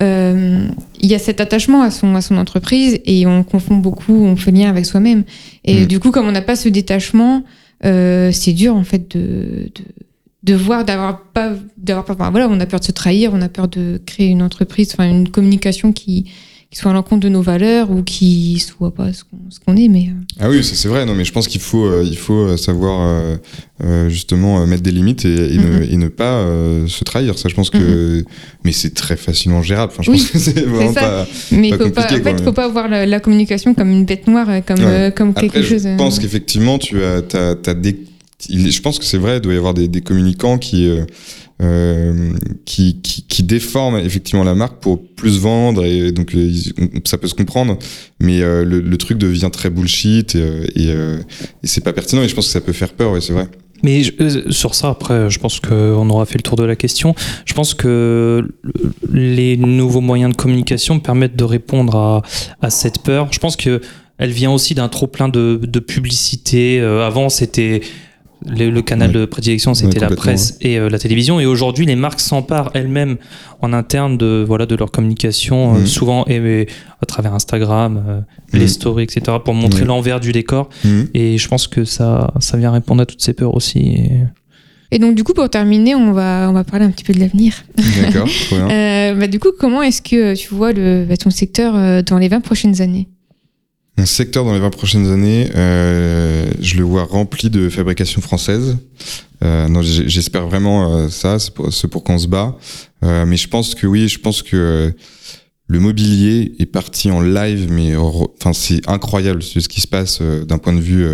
euh, 0.00 0.66
il 1.00 1.08
y 1.10 1.14
a 1.14 1.18
cet 1.18 1.40
attachement 1.40 1.82
à 1.82 1.90
son, 1.90 2.14
à 2.16 2.20
son 2.20 2.36
entreprise 2.36 2.98
et 3.04 3.26
on 3.26 3.44
confond 3.44 3.76
beaucoup, 3.76 4.14
on 4.24 4.36
fait 4.36 4.50
lien 4.50 4.68
avec 4.68 4.86
soi-même. 4.86 5.24
Et 5.64 5.80
Mhm. 5.82 5.86
du 5.86 6.00
coup, 6.00 6.10
comme 6.10 6.26
on 6.26 6.32
n'a 6.32 6.42
pas 6.42 6.56
ce 6.56 6.68
détachement, 6.68 7.44
euh, 7.84 8.30
c'est 8.32 8.52
dur, 8.52 8.74
en 8.74 8.84
fait, 8.84 9.16
de, 9.16 9.70
de, 9.74 9.82
de 10.42 10.54
voir, 10.54 10.84
d'avoir 10.84 11.22
pas, 11.22 11.52
d'avoir 11.76 12.04
pas, 12.04 12.30
voilà, 12.30 12.48
on 12.50 12.58
a 12.60 12.66
peur 12.66 12.80
de 12.80 12.84
se 12.84 12.92
trahir, 12.92 13.30
on 13.34 13.40
a 13.42 13.48
peur 13.48 13.68
de 13.68 14.00
créer 14.04 14.28
une 14.28 14.42
entreprise, 14.42 14.90
enfin, 14.92 15.08
une 15.08 15.28
communication 15.28 15.92
qui, 15.92 16.26
qui 16.74 16.80
soit 16.80 16.90
à 16.90 16.94
l'encontre 16.94 17.20
de 17.22 17.28
nos 17.28 17.40
valeurs 17.40 17.92
ou 17.92 18.02
qui 18.02 18.58
soit 18.58 18.92
pas 18.92 19.12
ce 19.12 19.22
qu'on, 19.64 19.76
est, 19.76 19.86
mais. 19.86 20.08
euh, 20.08 20.24
Ah 20.40 20.50
oui, 20.50 20.64
ça 20.64 20.74
c'est 20.74 20.88
vrai. 20.88 21.06
Non, 21.06 21.14
mais 21.14 21.24
je 21.24 21.30
pense 21.32 21.46
qu'il 21.46 21.60
faut, 21.60 21.84
euh, 21.86 22.02
il 22.04 22.16
faut 22.18 22.34
euh, 22.48 22.56
savoir 22.56 23.38
euh, 23.84 24.08
justement 24.08 24.66
mettre 24.66 24.82
des 24.82 24.90
limites 24.90 25.24
et, 25.24 25.54
et 25.54 25.58
ne, 25.58 25.82
et 25.84 25.96
ne 25.96 26.08
pas 26.08 26.38
euh, 26.38 26.88
se 26.88 27.04
trahir. 27.04 27.38
Ça, 27.38 27.48
je 27.48 27.54
pense 27.54 27.70
que, 27.70 28.24
mais 28.64 28.72
c'est 28.72 28.92
très 28.92 29.16
facilement 29.16 29.62
gérable. 29.62 29.92
Enfin, 29.92 30.02
je 30.02 30.10
Oui, 30.10 30.18
pense 30.18 30.30
que 30.32 30.38
c'est 30.40 30.60
vraiment 30.66 30.92
ça. 30.92 31.00
pas. 31.00 31.26
Mais 31.52 31.70
Pas 31.70 31.78
faut 31.78 31.90
pas, 31.90 32.04
en 32.06 32.08
fait, 32.08 32.20
quoi, 32.22 32.38
faut 32.38 32.52
pas 32.52 32.66
voir 32.68 32.88
la, 32.88 33.06
la 33.06 33.20
communication 33.20 33.72
comme 33.74 33.90
une 33.92 34.04
bête 34.04 34.26
noire, 34.26 34.48
comme, 34.66 34.80
Ouais. 34.84 35.12
comme 35.16 35.32
quelque 35.32 35.62
je 35.62 35.68
chose. 35.74 35.86
euh, 35.86 35.96
pense 35.96 36.18
qu'effectivement, 36.18 36.78
tu 36.78 37.00
as, 37.04 37.22
t'as, 37.22 37.54
t'as 37.54 37.74
des, 37.74 38.00
je 38.50 38.80
pense 38.80 38.98
que 38.98 39.04
c'est 39.04 39.18
vrai, 39.18 39.36
il 39.36 39.40
doit 39.42 39.54
y 39.54 39.56
avoir 39.56 39.74
des, 39.74 39.86
des 39.86 40.00
communicants 40.00 40.58
qui, 40.58 40.90
euh, 41.62 42.32
qui, 42.64 43.00
qui, 43.00 43.44
déforment 43.44 43.98
effectivement 43.98 44.42
la 44.42 44.56
marque 44.56 44.80
pour 44.80 45.00
plus 45.14 45.38
vendre 45.38 45.84
et 45.84 46.10
donc 46.10 46.34
euh, 46.34 46.50
ça 47.04 47.16
peut 47.16 47.28
se 47.28 47.34
comprendre 47.34 47.78
mais 48.18 48.42
euh, 48.42 48.64
le, 48.64 48.96
truc 48.96 49.18
devient 49.18 49.50
très 49.52 49.70
bullshit 49.70 50.34
et, 50.34 50.92
c'est 51.62 51.84
pas 51.84 51.92
pertinent 51.92 52.22
et 52.22 52.28
je 52.28 52.34
pense 52.34 52.46
que 52.46 52.52
ça 52.52 52.60
peut 52.60 52.72
faire 52.72 52.92
peur 52.92 53.12
ouais 53.12 53.20
c'est 53.20 53.32
vrai 53.32 53.46
Mais 53.84 54.02
sur 54.50 54.74
ça, 54.74 54.88
après, 54.88 55.30
je 55.30 55.38
pense 55.38 55.60
qu'on 55.60 56.10
aura 56.10 56.26
fait 56.26 56.38
le 56.38 56.42
tour 56.42 56.56
de 56.56 56.64
la 56.64 56.74
question. 56.74 57.14
Je 57.44 57.54
pense 57.54 57.72
que 57.74 58.48
les 59.12 59.56
nouveaux 59.56 60.00
moyens 60.00 60.32
de 60.32 60.36
communication 60.36 60.98
permettent 60.98 61.36
de 61.36 61.44
répondre 61.44 61.94
à, 61.94 62.22
à 62.62 62.70
cette 62.70 62.98
peur. 62.98 63.28
Je 63.30 63.38
pense 63.38 63.54
que 63.54 63.80
elle 64.18 64.30
vient 64.30 64.50
aussi 64.50 64.74
d'un 64.74 64.88
trop 64.88 65.06
plein 65.06 65.28
de, 65.28 65.60
de 65.62 65.78
publicité. 65.78 66.80
Avant, 66.80 67.28
c'était 67.28 67.80
le, 68.46 68.70
le 68.70 68.82
canal 68.82 69.08
Ouais. 69.10 69.14
de 69.14 69.24
prédilection, 69.24 69.74
c'était 69.74 70.00
la 70.00 70.08
presse 70.08 70.56
et 70.60 70.78
euh, 70.78 70.88
la 70.90 70.98
télévision. 70.98 71.40
Et 71.40 71.46
aujourd'hui, 71.46 71.86
les 71.86 71.96
marques 71.96 72.20
s'emparent 72.20 72.70
elles-mêmes 72.74 73.16
en 73.60 73.72
interne 73.72 74.16
de 74.18 74.44
voilà 74.46 74.66
de 74.66 74.74
leur 74.74 74.90
communication, 74.90 75.74
euh, 75.74 75.78
Mhm. 75.80 75.86
souvent 75.86 76.24
et, 76.28 76.36
et 76.36 76.66
à 77.02 77.06
travers 77.06 77.32
Instagram, 77.34 78.02
euh, 78.06 78.20
Mhm. 78.52 78.60
les 78.60 78.68
stories, 78.68 79.04
etc., 79.04 79.38
pour 79.44 79.54
montrer 79.54 79.84
l'envers 79.84 80.20
du 80.20 80.32
décor. 80.32 80.68
Mhm. 80.84 81.08
Et 81.14 81.38
je 81.38 81.48
pense 81.48 81.66
que 81.66 81.84
ça, 81.84 82.32
ça 82.40 82.56
vient 82.56 82.70
répondre 82.70 83.02
à 83.02 83.06
toutes 83.06 83.22
ces 83.22 83.32
peurs 83.32 83.54
aussi. 83.54 83.78
Et- 83.78 84.10
Et 84.92 84.98
donc, 85.00 85.14
du 85.16 85.24
coup, 85.24 85.32
pour 85.34 85.48
terminer, 85.50 85.94
on 85.96 86.12
va, 86.12 86.46
on 86.48 86.52
va 86.52 86.62
parler 86.62 86.84
un 86.84 86.90
petit 86.90 87.02
peu 87.04 87.12
de 87.12 87.18
l'avenir. 87.20 87.54
d'accord 88.02 88.28
Euh, 88.52 89.14
bah, 89.14 89.26
du 89.26 89.40
coup, 89.40 89.48
comment 89.58 89.82
est-ce 89.82 90.02
que 90.02 90.34
tu 90.36 90.54
vois 90.54 90.72
le, 90.72 91.04
bah, 91.08 91.16
ton 91.16 91.30
secteur 91.30 92.02
dans 92.04 92.18
les 92.18 92.28
20 92.28 92.40
prochaines 92.40 92.80
années? 92.80 93.08
Un 93.96 94.06
secteur 94.06 94.44
dans 94.44 94.52
les 94.54 94.60
20 94.60 94.70
prochaines 94.70 95.06
années, 95.06 95.48
euh, 95.54 96.50
je 96.60 96.76
le 96.76 96.82
vois 96.82 97.04
rempli 97.04 97.48
de 97.48 97.68
fabrication 97.68 98.20
française. 98.20 98.76
Euh, 99.44 99.68
non, 99.68 99.82
j'espère 99.82 100.48
vraiment 100.48 100.92
euh, 100.92 101.08
ça, 101.08 101.38
c'est 101.38 101.54
pour, 101.54 101.70
pour 101.90 102.02
qu'on 102.02 102.18
se 102.18 102.26
bat. 102.26 102.56
Euh, 103.04 103.24
mais 103.24 103.36
je 103.36 103.46
pense 103.46 103.76
que 103.76 103.86
oui, 103.86 104.08
je 104.08 104.18
pense 104.18 104.42
que 104.42 104.56
euh, 104.56 104.90
le 105.68 105.78
mobilier 105.78 106.54
est 106.58 106.66
parti 106.66 107.10
en 107.12 107.20
live, 107.20 107.70
mais 107.70 107.94
enfin 107.94 108.52
c'est 108.52 108.80
incroyable 108.88 109.42
ce 109.44 109.60
qui 109.60 109.80
se 109.80 109.86
passe 109.86 110.18
euh, 110.20 110.44
d'un 110.44 110.58
point 110.58 110.72
de 110.72 110.80
vue 110.80 111.06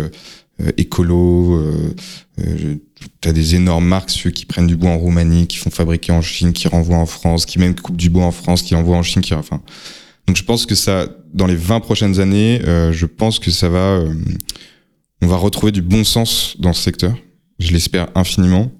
écolo. 0.77 1.59
Euh, 1.59 2.75
T'as 3.19 3.33
des 3.33 3.55
énormes 3.55 3.85
marques, 3.85 4.09
ceux 4.11 4.29
qui 4.29 4.45
prennent 4.45 4.67
du 4.67 4.75
bois 4.75 4.91
en 4.91 4.97
Roumanie, 4.97 5.47
qui 5.47 5.57
font 5.57 5.69
fabriquer 5.69 6.11
en 6.11 6.21
Chine, 6.21 6.53
qui 6.53 6.67
renvoient 6.67 6.97
en 6.97 7.05
France, 7.05 7.45
qui 7.45 7.59
même 7.59 7.75
coupent 7.75 7.97
du 7.97 8.09
bois 8.09 8.25
en 8.25 8.31
France, 8.31 8.61
qui 8.61 8.75
envoient 8.75 8.97
en 8.97 9.03
Chine, 9.03 9.21
qui 9.21 9.33
enfin. 9.33 9.61
Donc 10.27 10.37
je 10.37 10.43
pense 10.43 10.65
que 10.65 10.75
ça, 10.75 11.07
dans 11.33 11.47
les 11.47 11.55
20 11.55 11.79
prochaines 11.79 12.19
années, 12.19 12.61
euh, 12.65 12.91
je 12.91 13.05
pense 13.05 13.39
que 13.39 13.51
ça 13.51 13.69
va, 13.69 13.97
euh, 13.97 14.13
on 15.21 15.27
va 15.27 15.37
retrouver 15.37 15.71
du 15.71 15.81
bon 15.81 16.03
sens 16.03 16.55
dans 16.59 16.73
ce 16.73 16.81
secteur. 16.81 17.15
Je 17.59 17.71
l'espère 17.73 18.07
infiniment. 18.15 18.71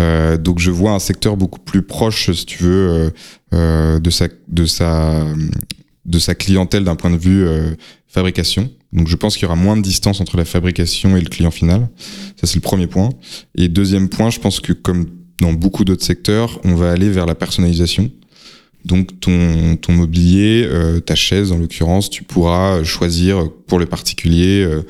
Euh, 0.00 0.38
donc 0.38 0.58
je 0.58 0.70
vois 0.70 0.92
un 0.92 0.98
secteur 0.98 1.36
beaucoup 1.36 1.60
plus 1.60 1.82
proche, 1.82 2.30
si 2.32 2.46
tu 2.46 2.62
veux, 2.62 2.88
euh, 2.88 3.10
euh, 3.52 4.00
de 4.00 4.10
sa, 4.10 4.28
de 4.48 4.64
sa, 4.64 5.26
de 6.06 6.18
sa 6.18 6.34
clientèle 6.34 6.84
d'un 6.84 6.96
point 6.96 7.10
de 7.10 7.18
vue 7.18 7.46
euh, 7.46 7.74
fabrication. 8.06 8.70
Donc 8.92 9.08
je 9.08 9.16
pense 9.16 9.36
qu'il 9.36 9.42
y 9.42 9.46
aura 9.46 9.56
moins 9.56 9.76
de 9.76 9.82
distance 9.82 10.20
entre 10.20 10.36
la 10.36 10.44
fabrication 10.44 11.16
et 11.16 11.20
le 11.20 11.28
client 11.28 11.50
final. 11.50 11.88
Ça 12.40 12.46
c'est 12.46 12.56
le 12.56 12.60
premier 12.60 12.86
point. 12.86 13.10
Et 13.54 13.68
deuxième 13.68 14.08
point, 14.08 14.30
je 14.30 14.40
pense 14.40 14.60
que 14.60 14.72
comme 14.72 15.06
dans 15.40 15.52
beaucoup 15.52 15.84
d'autres 15.84 16.04
secteurs, 16.04 16.60
on 16.64 16.74
va 16.74 16.90
aller 16.90 17.10
vers 17.10 17.26
la 17.26 17.34
personnalisation. 17.34 18.10
Donc 18.84 19.20
ton, 19.20 19.76
ton 19.76 19.92
mobilier, 19.92 20.66
euh, 20.68 21.00
ta 21.00 21.14
chaise 21.14 21.52
en 21.52 21.58
l'occurrence, 21.58 22.10
tu 22.10 22.24
pourras 22.24 22.82
choisir 22.84 23.48
pour 23.66 23.78
le 23.78 23.86
particulier 23.86 24.62
euh, 24.64 24.82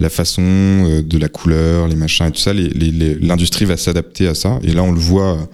la 0.00 0.08
façon 0.10 0.42
euh, 0.42 1.02
de 1.02 1.16
la 1.18 1.28
couleur, 1.28 1.88
les 1.88 1.96
machins 1.96 2.26
et 2.26 2.32
tout 2.32 2.40
ça. 2.40 2.52
L'industrie 2.52 3.64
va 3.64 3.76
s'adapter 3.76 4.26
à 4.26 4.34
ça. 4.34 4.58
Et 4.62 4.72
là, 4.72 4.82
on 4.82 4.92
le 4.92 4.98
voit 4.98 5.48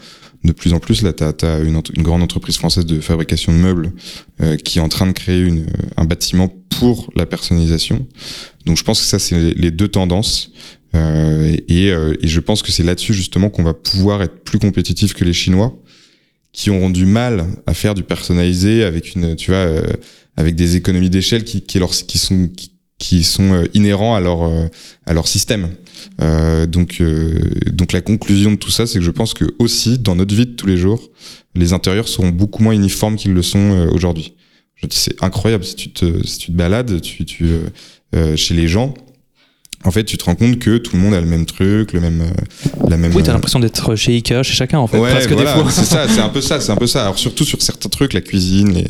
de 0.44 0.52
plus 0.52 0.72
en 0.72 0.80
plus. 0.80 1.02
Là, 1.02 1.12
tu 1.12 1.22
as, 1.44 1.58
une, 1.60 1.80
une 1.94 2.02
grande 2.02 2.22
entreprise 2.22 2.56
française 2.56 2.86
de 2.86 3.00
fabrication 3.00 3.52
de 3.52 3.58
meubles 3.58 3.92
euh, 4.40 4.56
qui 4.56 4.78
est 4.78 4.82
en 4.82 4.88
train 4.88 5.06
de 5.06 5.12
créer 5.12 5.40
une, 5.40 5.66
un 5.96 6.04
bâtiment 6.04 6.48
pour 6.80 7.10
la 7.14 7.26
personnalisation. 7.26 8.06
Donc 8.66 8.76
je 8.76 8.82
pense 8.84 9.00
que 9.00 9.06
ça, 9.06 9.18
c'est 9.18 9.38
les- 9.54 9.70
deux 9.70 9.88
tendances. 9.88 10.50
Euh, 10.94 11.56
et, 11.68 11.90
euh, 11.90 12.14
et 12.20 12.28
je 12.28 12.40
pense 12.40 12.62
que 12.62 12.70
c'est 12.70 12.82
là-dessus 12.82 13.14
justement 13.14 13.48
qu'on 13.48 13.62
va 13.62 13.72
pouvoir 13.72 14.22
être 14.22 14.44
plus 14.44 14.58
compétitif 14.58 15.14
que 15.14 15.24
les 15.24 15.32
Chinois 15.32 15.74
qui 16.52 16.70
auront 16.70 16.90
du 16.90 17.06
mal 17.06 17.46
à 17.66 17.74
faire 17.74 17.94
du 17.94 18.02
personnalisé 18.02 18.84
avec 18.84 19.14
une, 19.14 19.36
tu 19.36 19.50
vois, 19.50 19.60
euh, 19.60 19.82
avec 20.36 20.54
des 20.54 20.76
économies 20.76 21.10
d'échelle 21.10 21.44
qui, 21.44 21.62
qui, 21.62 21.78
leur, 21.78 21.90
qui 21.90 22.18
sont, 22.18 22.48
qui, 22.98 23.24
sont 23.24 23.52
euh, 23.54 23.64
inhérents 23.74 24.14
à 24.14 24.20
leur, 24.20 24.42
euh, 24.42 24.66
à 25.06 25.14
leur 25.14 25.28
système. 25.28 25.70
Euh, 26.20 26.66
donc, 26.66 27.00
euh, 27.00 27.38
donc 27.72 27.92
la 27.92 28.00
conclusion 28.00 28.52
de 28.52 28.56
tout 28.56 28.70
ça, 28.70 28.86
c'est 28.86 28.98
que 28.98 29.04
je 29.04 29.10
pense 29.10 29.34
que 29.34 29.44
aussi 29.58 29.98
dans 29.98 30.14
notre 30.14 30.34
vie 30.34 30.46
de 30.46 30.52
tous 30.52 30.66
les 30.66 30.76
jours, 30.76 31.10
les 31.54 31.72
intérieurs 31.72 32.08
seront 32.08 32.28
beaucoup 32.28 32.62
moins 32.62 32.74
uniformes 32.74 33.16
qu'ils 33.16 33.32
le 33.32 33.42
sont 33.42 33.58
euh, 33.58 33.90
aujourd'hui. 33.90 34.34
C'est 34.90 35.22
incroyable 35.22 35.64
si 35.64 35.76
tu 35.76 35.90
te, 35.92 36.26
si 36.26 36.38
tu 36.38 36.46
te 36.48 36.56
balades, 36.56 37.00
tu, 37.00 37.24
tu 37.24 37.46
chez 38.34 38.54
les 38.54 38.66
gens. 38.66 38.94
En 39.84 39.90
fait, 39.90 40.04
tu 40.04 40.16
te 40.16 40.24
rends 40.24 40.34
compte 40.34 40.58
que 40.58 40.78
tout 40.78 40.96
le 40.96 41.02
monde 41.02 41.14
a 41.14 41.20
le 41.20 41.26
même 41.26 41.44
truc, 41.44 41.92
le 41.92 42.00
même, 42.00 42.20
euh, 42.20 42.88
la 42.88 42.96
même. 42.96 43.14
Oui, 43.14 43.22
t'as 43.22 43.30
euh, 43.30 43.34
l'impression 43.34 43.58
d'être 43.58 43.96
chez 43.96 44.12
Ikea, 44.12 44.42
chez 44.42 44.54
chacun 44.54 44.78
en 44.78 44.86
fait, 44.86 44.98
Ouais, 44.98 45.10
presque 45.10 45.32
voilà, 45.32 45.56
c'est 45.70 45.84
ça, 45.84 46.06
c'est 46.14 46.20
un 46.20 46.28
peu 46.28 46.40
ça, 46.40 46.60
c'est 46.60 46.72
un 46.72 46.76
peu 46.76 46.86
ça. 46.86 47.02
Alors 47.02 47.18
surtout 47.18 47.44
sur 47.44 47.60
certains 47.60 47.88
trucs, 47.88 48.12
la 48.12 48.20
cuisine, 48.20 48.72
les, 48.72 48.86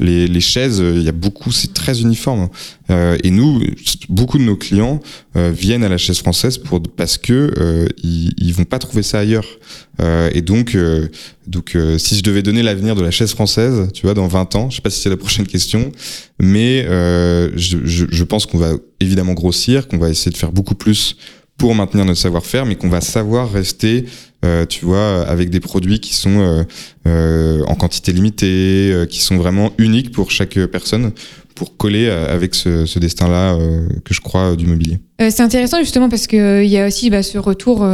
les, 0.00 0.26
les 0.26 0.40
chaises, 0.40 0.80
euh, 0.80 0.94
il 0.96 1.02
y 1.02 1.08
a 1.08 1.12
beaucoup, 1.12 1.50
c'est 1.50 1.72
très 1.72 2.00
uniforme. 2.00 2.48
Euh, 2.90 3.16
et 3.24 3.30
nous, 3.30 3.62
beaucoup 4.08 4.38
de 4.38 4.42
nos 4.42 4.56
clients 4.56 5.00
euh, 5.36 5.50
viennent 5.54 5.84
à 5.84 5.88
la 5.88 5.96
chaise 5.96 6.18
française 6.18 6.58
pour 6.58 6.82
parce 6.82 7.16
que 7.16 7.52
euh, 7.56 7.86
ils, 8.02 8.34
ils 8.36 8.52
vont 8.52 8.64
pas 8.64 8.78
trouver 8.78 9.02
ça 9.02 9.20
ailleurs. 9.20 9.46
Euh, 10.00 10.30
et 10.32 10.42
donc, 10.42 10.74
euh, 10.74 11.08
donc, 11.46 11.76
euh, 11.76 11.98
si 11.98 12.16
je 12.16 12.22
devais 12.22 12.42
donner 12.42 12.62
l'avenir 12.62 12.94
de 12.94 13.02
la 13.02 13.10
chaise 13.10 13.32
française, 13.32 13.88
tu 13.92 14.02
vois, 14.02 14.14
dans 14.14 14.26
20 14.26 14.56
ans, 14.56 14.70
je 14.70 14.76
sais 14.76 14.82
pas 14.82 14.90
si 14.90 15.00
c'est 15.00 15.10
la 15.10 15.16
prochaine 15.16 15.46
question, 15.46 15.92
mais 16.40 16.84
euh, 16.88 17.50
je, 17.56 17.78
je, 17.84 18.06
je 18.10 18.24
pense 18.24 18.46
qu'on 18.46 18.58
va 18.58 18.72
évidemment 19.00 19.34
grossir, 19.34 19.88
qu'on 19.88 19.98
va 19.98 20.10
essayer 20.10 20.32
de 20.32 20.36
faire 20.36 20.52
beaucoup 20.52 20.74
plus 20.74 21.16
pour 21.56 21.74
maintenir 21.74 22.04
notre 22.04 22.20
savoir-faire, 22.20 22.66
mais 22.66 22.74
qu'on 22.74 22.88
va 22.88 23.00
savoir 23.00 23.52
rester, 23.52 24.06
euh, 24.44 24.66
tu 24.66 24.84
vois, 24.84 25.22
avec 25.22 25.50
des 25.50 25.60
produits 25.60 26.00
qui 26.00 26.14
sont 26.14 26.64
euh, 27.06 27.62
en 27.68 27.74
quantité 27.76 28.12
limitée, 28.12 29.06
qui 29.08 29.20
sont 29.20 29.36
vraiment 29.36 29.72
uniques 29.78 30.10
pour 30.10 30.32
chaque 30.32 30.58
personne, 30.66 31.12
pour 31.54 31.76
coller 31.76 32.08
avec 32.08 32.56
ce, 32.56 32.86
ce 32.86 32.98
destin-là 32.98 33.54
euh, 33.54 33.86
que 34.04 34.12
je 34.12 34.20
crois 34.20 34.56
du 34.56 34.66
mobilier. 34.66 34.98
Euh, 35.20 35.30
C'est 35.30 35.42
intéressant 35.42 35.78
justement 35.78 36.08
parce 36.08 36.26
qu'il 36.26 36.66
y 36.66 36.78
a 36.78 36.88
aussi 36.88 37.10
bah, 37.10 37.22
ce 37.22 37.38
retour 37.38 37.86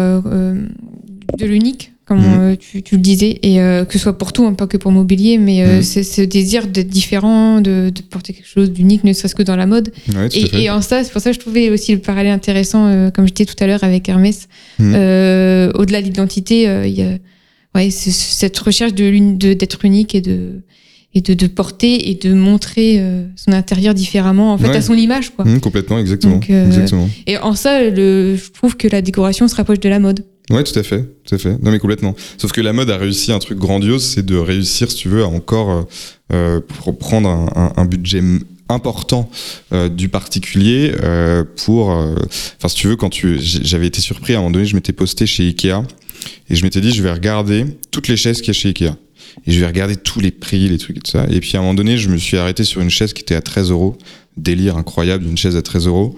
de 1.38 1.46
l'unique, 1.46 1.92
comme 2.06 2.18
Mhm. 2.18 2.38
euh, 2.40 2.56
tu, 2.56 2.82
tu 2.82 2.96
le 2.96 3.00
disais, 3.00 3.38
et 3.42 3.60
euh, 3.60 3.84
que 3.84 3.92
ce 3.94 3.98
soit 4.00 4.18
pour 4.18 4.32
tout, 4.32 4.44
hein, 4.44 4.54
pas 4.54 4.66
que 4.66 4.76
pour 4.76 4.90
mobilier, 4.92 5.38
mais 5.38 5.62
euh, 5.62 5.76
Mhm. 5.76 5.82
c'est 5.82 6.02
ce 6.02 6.22
désir 6.22 6.66
d'être 6.66 6.88
différent, 6.88 7.60
de, 7.60 7.90
de 7.94 8.02
porter 8.02 8.32
quelque 8.32 8.48
chose 8.48 8.70
d'unique, 8.72 9.04
ne 9.04 9.12
serait-ce 9.12 9.34
que 9.34 9.42
dans 9.42 9.56
la 9.56 9.66
mode. 9.66 9.92
Ouais. 10.14 10.28
Et, 10.32 10.62
et 10.64 10.70
en 10.70 10.80
ça, 10.82 11.04
c'est 11.04 11.12
pour 11.12 11.20
ça 11.22 11.30
que 11.30 11.34
je 11.36 11.40
trouvais 11.40 11.70
aussi 11.70 11.92
le 11.92 12.00
parallèle 12.00 12.32
intéressant, 12.32 12.86
euh, 12.88 13.10
comme 13.10 13.26
je 13.28 13.32
disais 13.32 13.46
tout 13.46 13.62
à 13.62 13.66
l'heure 13.66 13.84
avec 13.84 14.08
Hermès. 14.08 14.48
Mhm. 14.78 14.92
Euh, 14.96 15.70
Au-delà 15.74 16.00
de 16.00 16.06
l'identité, 16.06 16.68
euh, 16.68 16.86
il 16.86 16.94
y 16.94 17.02
a 17.02 17.10
ouais, 17.76 17.90
cette 17.90 18.58
recherche 18.58 18.94
de 18.94 19.34
d'être 19.54 19.84
unique 19.84 20.14
et 20.14 20.20
de 20.20 20.62
et 21.12 21.22
de, 21.22 21.34
de 21.34 21.46
porter 21.48 22.08
et 22.10 22.14
de 22.14 22.32
montrer 22.34 23.02
son 23.34 23.50
intérieur 23.52 23.94
différemment, 23.94 24.52
en 24.52 24.58
fait, 24.58 24.68
Ouais. 24.68 24.76
à 24.76 24.80
son 24.80 24.94
image, 24.94 25.30
quoi. 25.30 25.44
Complètement, 25.60 25.98
exactement. 25.98 26.34
Donc, 26.34 26.48
exactement. 26.48 27.10
Et 27.26 27.36
en 27.36 27.54
ça, 27.56 27.82
le, 27.82 28.36
je 28.36 28.50
trouve 28.52 28.76
que 28.76 28.86
la 28.86 29.02
décoration 29.02 29.48
se 29.48 29.56
rapproche 29.56 29.80
de 29.80 29.88
la 29.88 29.98
mode. 29.98 30.24
Ouais, 30.50 30.64
tout 30.64 30.76
à 30.78 30.82
fait, 30.82 31.04
tout 31.24 31.34
à 31.34 31.38
fait. 31.38 31.52
Non, 31.62 31.70
mais 31.70 31.78
complètement. 31.78 32.14
Sauf 32.36 32.50
que 32.52 32.60
la 32.60 32.72
mode 32.72 32.90
a 32.90 32.96
réussi 32.96 33.30
un 33.32 33.38
truc 33.38 33.58
grandiose, 33.58 34.04
c'est 34.04 34.24
de 34.26 34.36
réussir, 34.36 34.90
si 34.90 34.96
tu 34.96 35.08
veux, 35.08 35.22
à 35.22 35.26
encore 35.28 35.70
euh, 36.32 36.60
euh, 36.86 36.92
prendre 36.98 37.28
un, 37.28 37.46
un- 37.54 37.72
un 37.76 37.84
budget 37.84 38.20
important 38.68 39.30
euh, 39.72 39.88
du 39.88 40.08
particulier 40.08 40.92
euh, 41.02 41.44
pour. 41.64 41.92
euh, 41.92 42.14
Enfin, 42.58 42.68
si 42.68 42.74
tu 42.76 42.88
veux, 42.88 42.96
quand 42.96 43.10
tu, 43.10 43.38
j'avais 43.40 43.86
été 43.86 44.00
surpris 44.00 44.34
à 44.34 44.38
un 44.38 44.40
moment 44.40 44.50
donné, 44.52 44.66
je 44.66 44.74
m'étais 44.74 44.92
posté 44.92 45.26
chez 45.26 45.44
Ikea 45.44 45.82
et 46.48 46.54
je 46.56 46.62
m'étais 46.64 46.80
dit, 46.80 46.90
je 46.92 47.02
vais 47.02 47.12
regarder 47.12 47.64
toutes 47.90 48.08
les 48.08 48.16
chaises 48.16 48.38
qu'il 48.40 48.48
y 48.48 48.50
a 48.50 48.54
chez 48.54 48.68
Ikea. 48.68 48.92
Et 49.46 49.52
je 49.52 49.60
vais 49.60 49.66
regarder 49.66 49.96
tous 49.96 50.18
les 50.20 50.32
prix, 50.32 50.68
les 50.68 50.78
trucs 50.78 50.96
et 50.96 51.00
tout 51.00 51.10
ça. 51.12 51.26
Et 51.30 51.38
puis 51.40 51.52
à 51.54 51.58
un 51.60 51.62
moment 51.62 51.74
donné, 51.74 51.96
je 51.96 52.08
me 52.08 52.16
suis 52.16 52.36
arrêté 52.36 52.64
sur 52.64 52.80
une 52.80 52.90
chaise 52.90 53.12
qui 53.12 53.22
était 53.22 53.36
à 53.36 53.40
13 53.40 53.70
euros. 53.70 53.96
Délire 54.36 54.76
incroyable, 54.76 55.24
une 55.26 55.38
chaise 55.38 55.54
à 55.56 55.62
13 55.62 55.86
euros. 55.86 56.16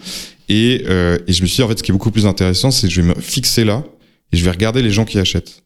Et, 0.49 0.85
euh, 0.89 1.19
et 1.27 1.33
je 1.33 1.43
me 1.43 1.47
suis 1.47 1.57
dit, 1.57 1.63
en 1.63 1.69
fait, 1.69 1.79
ce 1.79 1.83
qui 1.83 1.91
est 1.91 1.93
beaucoup 1.93 2.11
plus 2.11 2.25
intéressant, 2.27 2.71
c'est 2.71 2.87
que 2.89 2.93
je 2.93 3.01
vais 3.03 3.09
me 3.09 3.15
fixer 3.15 3.65
là 3.65 3.85
et 4.33 4.37
je 4.37 4.45
vais 4.45 4.51
regarder 4.51 4.83
les 4.83 4.91
gens 4.91 5.05
qui 5.05 5.19
achètent. 5.19 5.63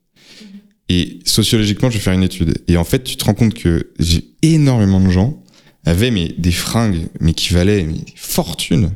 Et 0.89 1.19
sociologiquement, 1.25 1.91
je 1.91 1.95
vais 1.99 2.03
faire 2.03 2.13
une 2.13 2.23
étude. 2.23 2.63
Et 2.69 2.77
en 2.77 2.85
fait, 2.85 3.03
tu 3.03 3.17
te 3.17 3.25
rends 3.25 3.35
compte 3.35 3.55
que 3.55 3.93
j'ai 3.99 4.25
énormément 4.43 5.01
de 5.01 5.11
gens 5.11 5.43
avaient 5.85 6.11
mais, 6.11 6.35
des 6.37 6.53
fringues, 6.53 7.07
mais 7.21 7.33
qui 7.33 7.55
valaient 7.55 7.85
mais, 7.85 7.95
des 7.95 8.13
fortunes, 8.17 8.91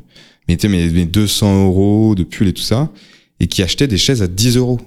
mais 0.47 0.55
étaient 0.55 0.69
mais, 0.69 0.89
mais 0.89 1.07
200 1.07 1.67
euros 1.67 2.15
de 2.15 2.25
pull 2.25 2.49
et 2.49 2.53
tout 2.53 2.63
ça, 2.63 2.93
et 3.39 3.47
qui 3.47 3.63
achetaient 3.63 3.87
des 3.87 3.97
chaises 3.97 4.23
à 4.23 4.27
10 4.27 4.57
euros. 4.57 4.81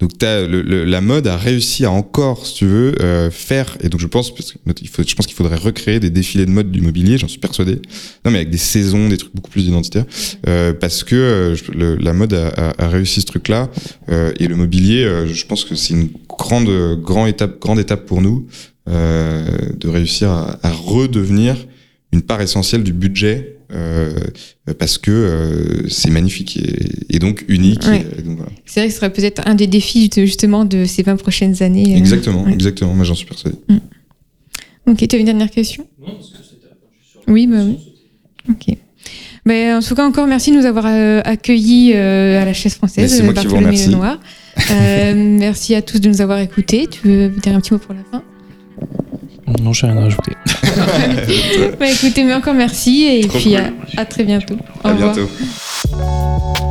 Donc 0.00 0.20
as 0.24 0.46
le, 0.46 0.60
le- 0.62 0.84
la 0.84 1.00
mode 1.00 1.26
a 1.28 1.36
réussi 1.36 1.84
à 1.84 1.90
encore, 1.90 2.46
si 2.46 2.54
tu 2.54 2.66
veux, 2.66 2.94
euh, 3.00 3.30
faire. 3.30 3.76
Et 3.80 3.88
donc 3.88 4.00
je 4.00 4.06
pense, 4.08 4.34
parce 4.34 4.52
que 4.52 4.58
je 5.06 5.14
pense 5.14 5.26
qu'il 5.26 5.36
faudrait 5.36 5.56
recréer 5.56 6.00
des 6.00 6.10
défilés 6.10 6.46
de 6.46 6.50
mode 6.50 6.70
du 6.72 6.80
mobilier. 6.80 7.16
J'en 7.16 7.28
suis 7.28 7.38
persuadé. 7.38 7.76
Non, 8.24 8.32
mais 8.32 8.38
avec 8.38 8.50
des 8.50 8.58
saisons, 8.58 9.08
des 9.08 9.16
trucs 9.16 9.34
beaucoup 9.34 9.50
plus 9.50 9.62
identitaires, 9.62 10.04
euh, 10.48 10.72
parce 10.72 11.04
que 11.04 11.14
euh, 11.14 11.56
le- 11.72 11.94
la 11.96 12.12
mode 12.12 12.34
a, 12.34 12.48
a- 12.48 12.84
a 12.84 12.88
réussi 12.88 13.20
ce 13.20 13.26
truc-là. 13.26 13.70
Euh, 14.10 14.32
et 14.40 14.48
le 14.48 14.56
mobilier, 14.56 15.04
euh, 15.04 15.26
je 15.28 15.46
pense 15.46 15.64
que 15.64 15.76
c'est 15.76 15.94
une 15.94 16.08
grande, 16.28 16.68
grande 17.00 17.28
étape, 17.28 17.60
grande 17.60 17.78
étape 17.78 18.04
pour 18.04 18.20
nous 18.20 18.46
euh, 18.88 19.44
de 19.78 19.88
réussir 19.88 20.30
à, 20.30 20.58
à 20.62 20.70
redevenir 20.72 21.56
une 22.12 22.22
part 22.22 22.40
essentielle 22.42 22.82
du 22.82 22.92
budget. 22.92 23.53
Euh, 23.72 24.12
parce 24.78 24.98
que 24.98 25.10
euh, 25.10 25.88
c'est 25.88 26.10
magnifique 26.10 26.56
et, 26.56 27.16
et 27.16 27.18
donc 27.18 27.44
unique. 27.48 27.82
Ouais. 27.86 28.04
et 28.18 28.22
donc 28.22 28.36
voilà. 28.38 28.52
C'est 28.66 28.80
vrai 28.80 28.86
que 28.88 28.92
ce 28.92 28.98
serait 29.00 29.12
peut-être 29.12 29.42
un 29.46 29.54
des 29.54 29.66
défis 29.66 30.08
de- 30.08 30.24
justement 30.24 30.64
de 30.64 30.84
ces 30.84 31.02
20 31.02 31.16
prochaines 31.16 31.62
années. 31.62 31.94
euh. 31.94 31.98
Exactement, 31.98 32.44
ouais. 32.44 32.52
exactement. 32.52 32.94
Moi, 32.94 33.04
j'en 33.04 33.14
suis 33.14 33.26
persuadé. 33.26 33.56
Ok, 34.86 35.06
tu 35.08 35.16
as 35.16 35.18
une 35.18 35.24
dernière 35.26 35.50
question? 35.50 35.86
Oui, 37.26 37.46
bah 37.46 37.56
oui. 37.64 37.78
Ok. 38.50 38.76
Ben, 39.46 39.76
en 39.76 39.80
tout 39.80 39.94
cas, 39.94 40.06
encore 40.06 40.26
merci 40.26 40.50
de 40.50 40.56
nous 40.56 40.66
avoir 40.66 40.86
accueillis 41.24 41.94
à 41.94 42.44
la 42.44 42.52
chaise 42.52 42.74
française. 42.74 43.10
Mais 43.10 43.16
c'est 43.18 43.22
moi 43.22 43.32
qui 43.34 43.46
vous 43.46 43.56
remercie. 43.56 43.94
Euh, 44.70 45.14
merci 45.38 45.74
à 45.74 45.82
tous 45.82 46.00
de 46.00 46.08
nous 46.08 46.20
avoir 46.20 46.38
écoutés. 46.38 46.86
Tu 46.90 47.08
veux 47.08 47.28
dire 47.28 47.54
un 47.54 47.60
petit 47.60 47.72
mot 47.72 47.78
pour 47.78 47.94
la 47.94 48.04
fin? 48.10 48.22
Non, 49.62 49.72
j'ai 49.72 49.86
rien 49.86 49.96
à 49.98 50.00
rajouter. 50.02 50.32
Bah, 51.78 51.86
Écoutez, 51.90 52.24
mais 52.24 52.34
encore 52.34 52.54
merci 52.54 53.04
et 53.04 53.20
Trop 53.26 53.38
puis 53.38 53.50
cool. 53.50 53.60
à, 53.96 54.00
à 54.00 54.04
très 54.04 54.24
bientôt. 54.24 54.56
Au 54.82 54.88
À 54.88 54.92
revoir. 54.92 55.14
bientôt. 55.14 56.63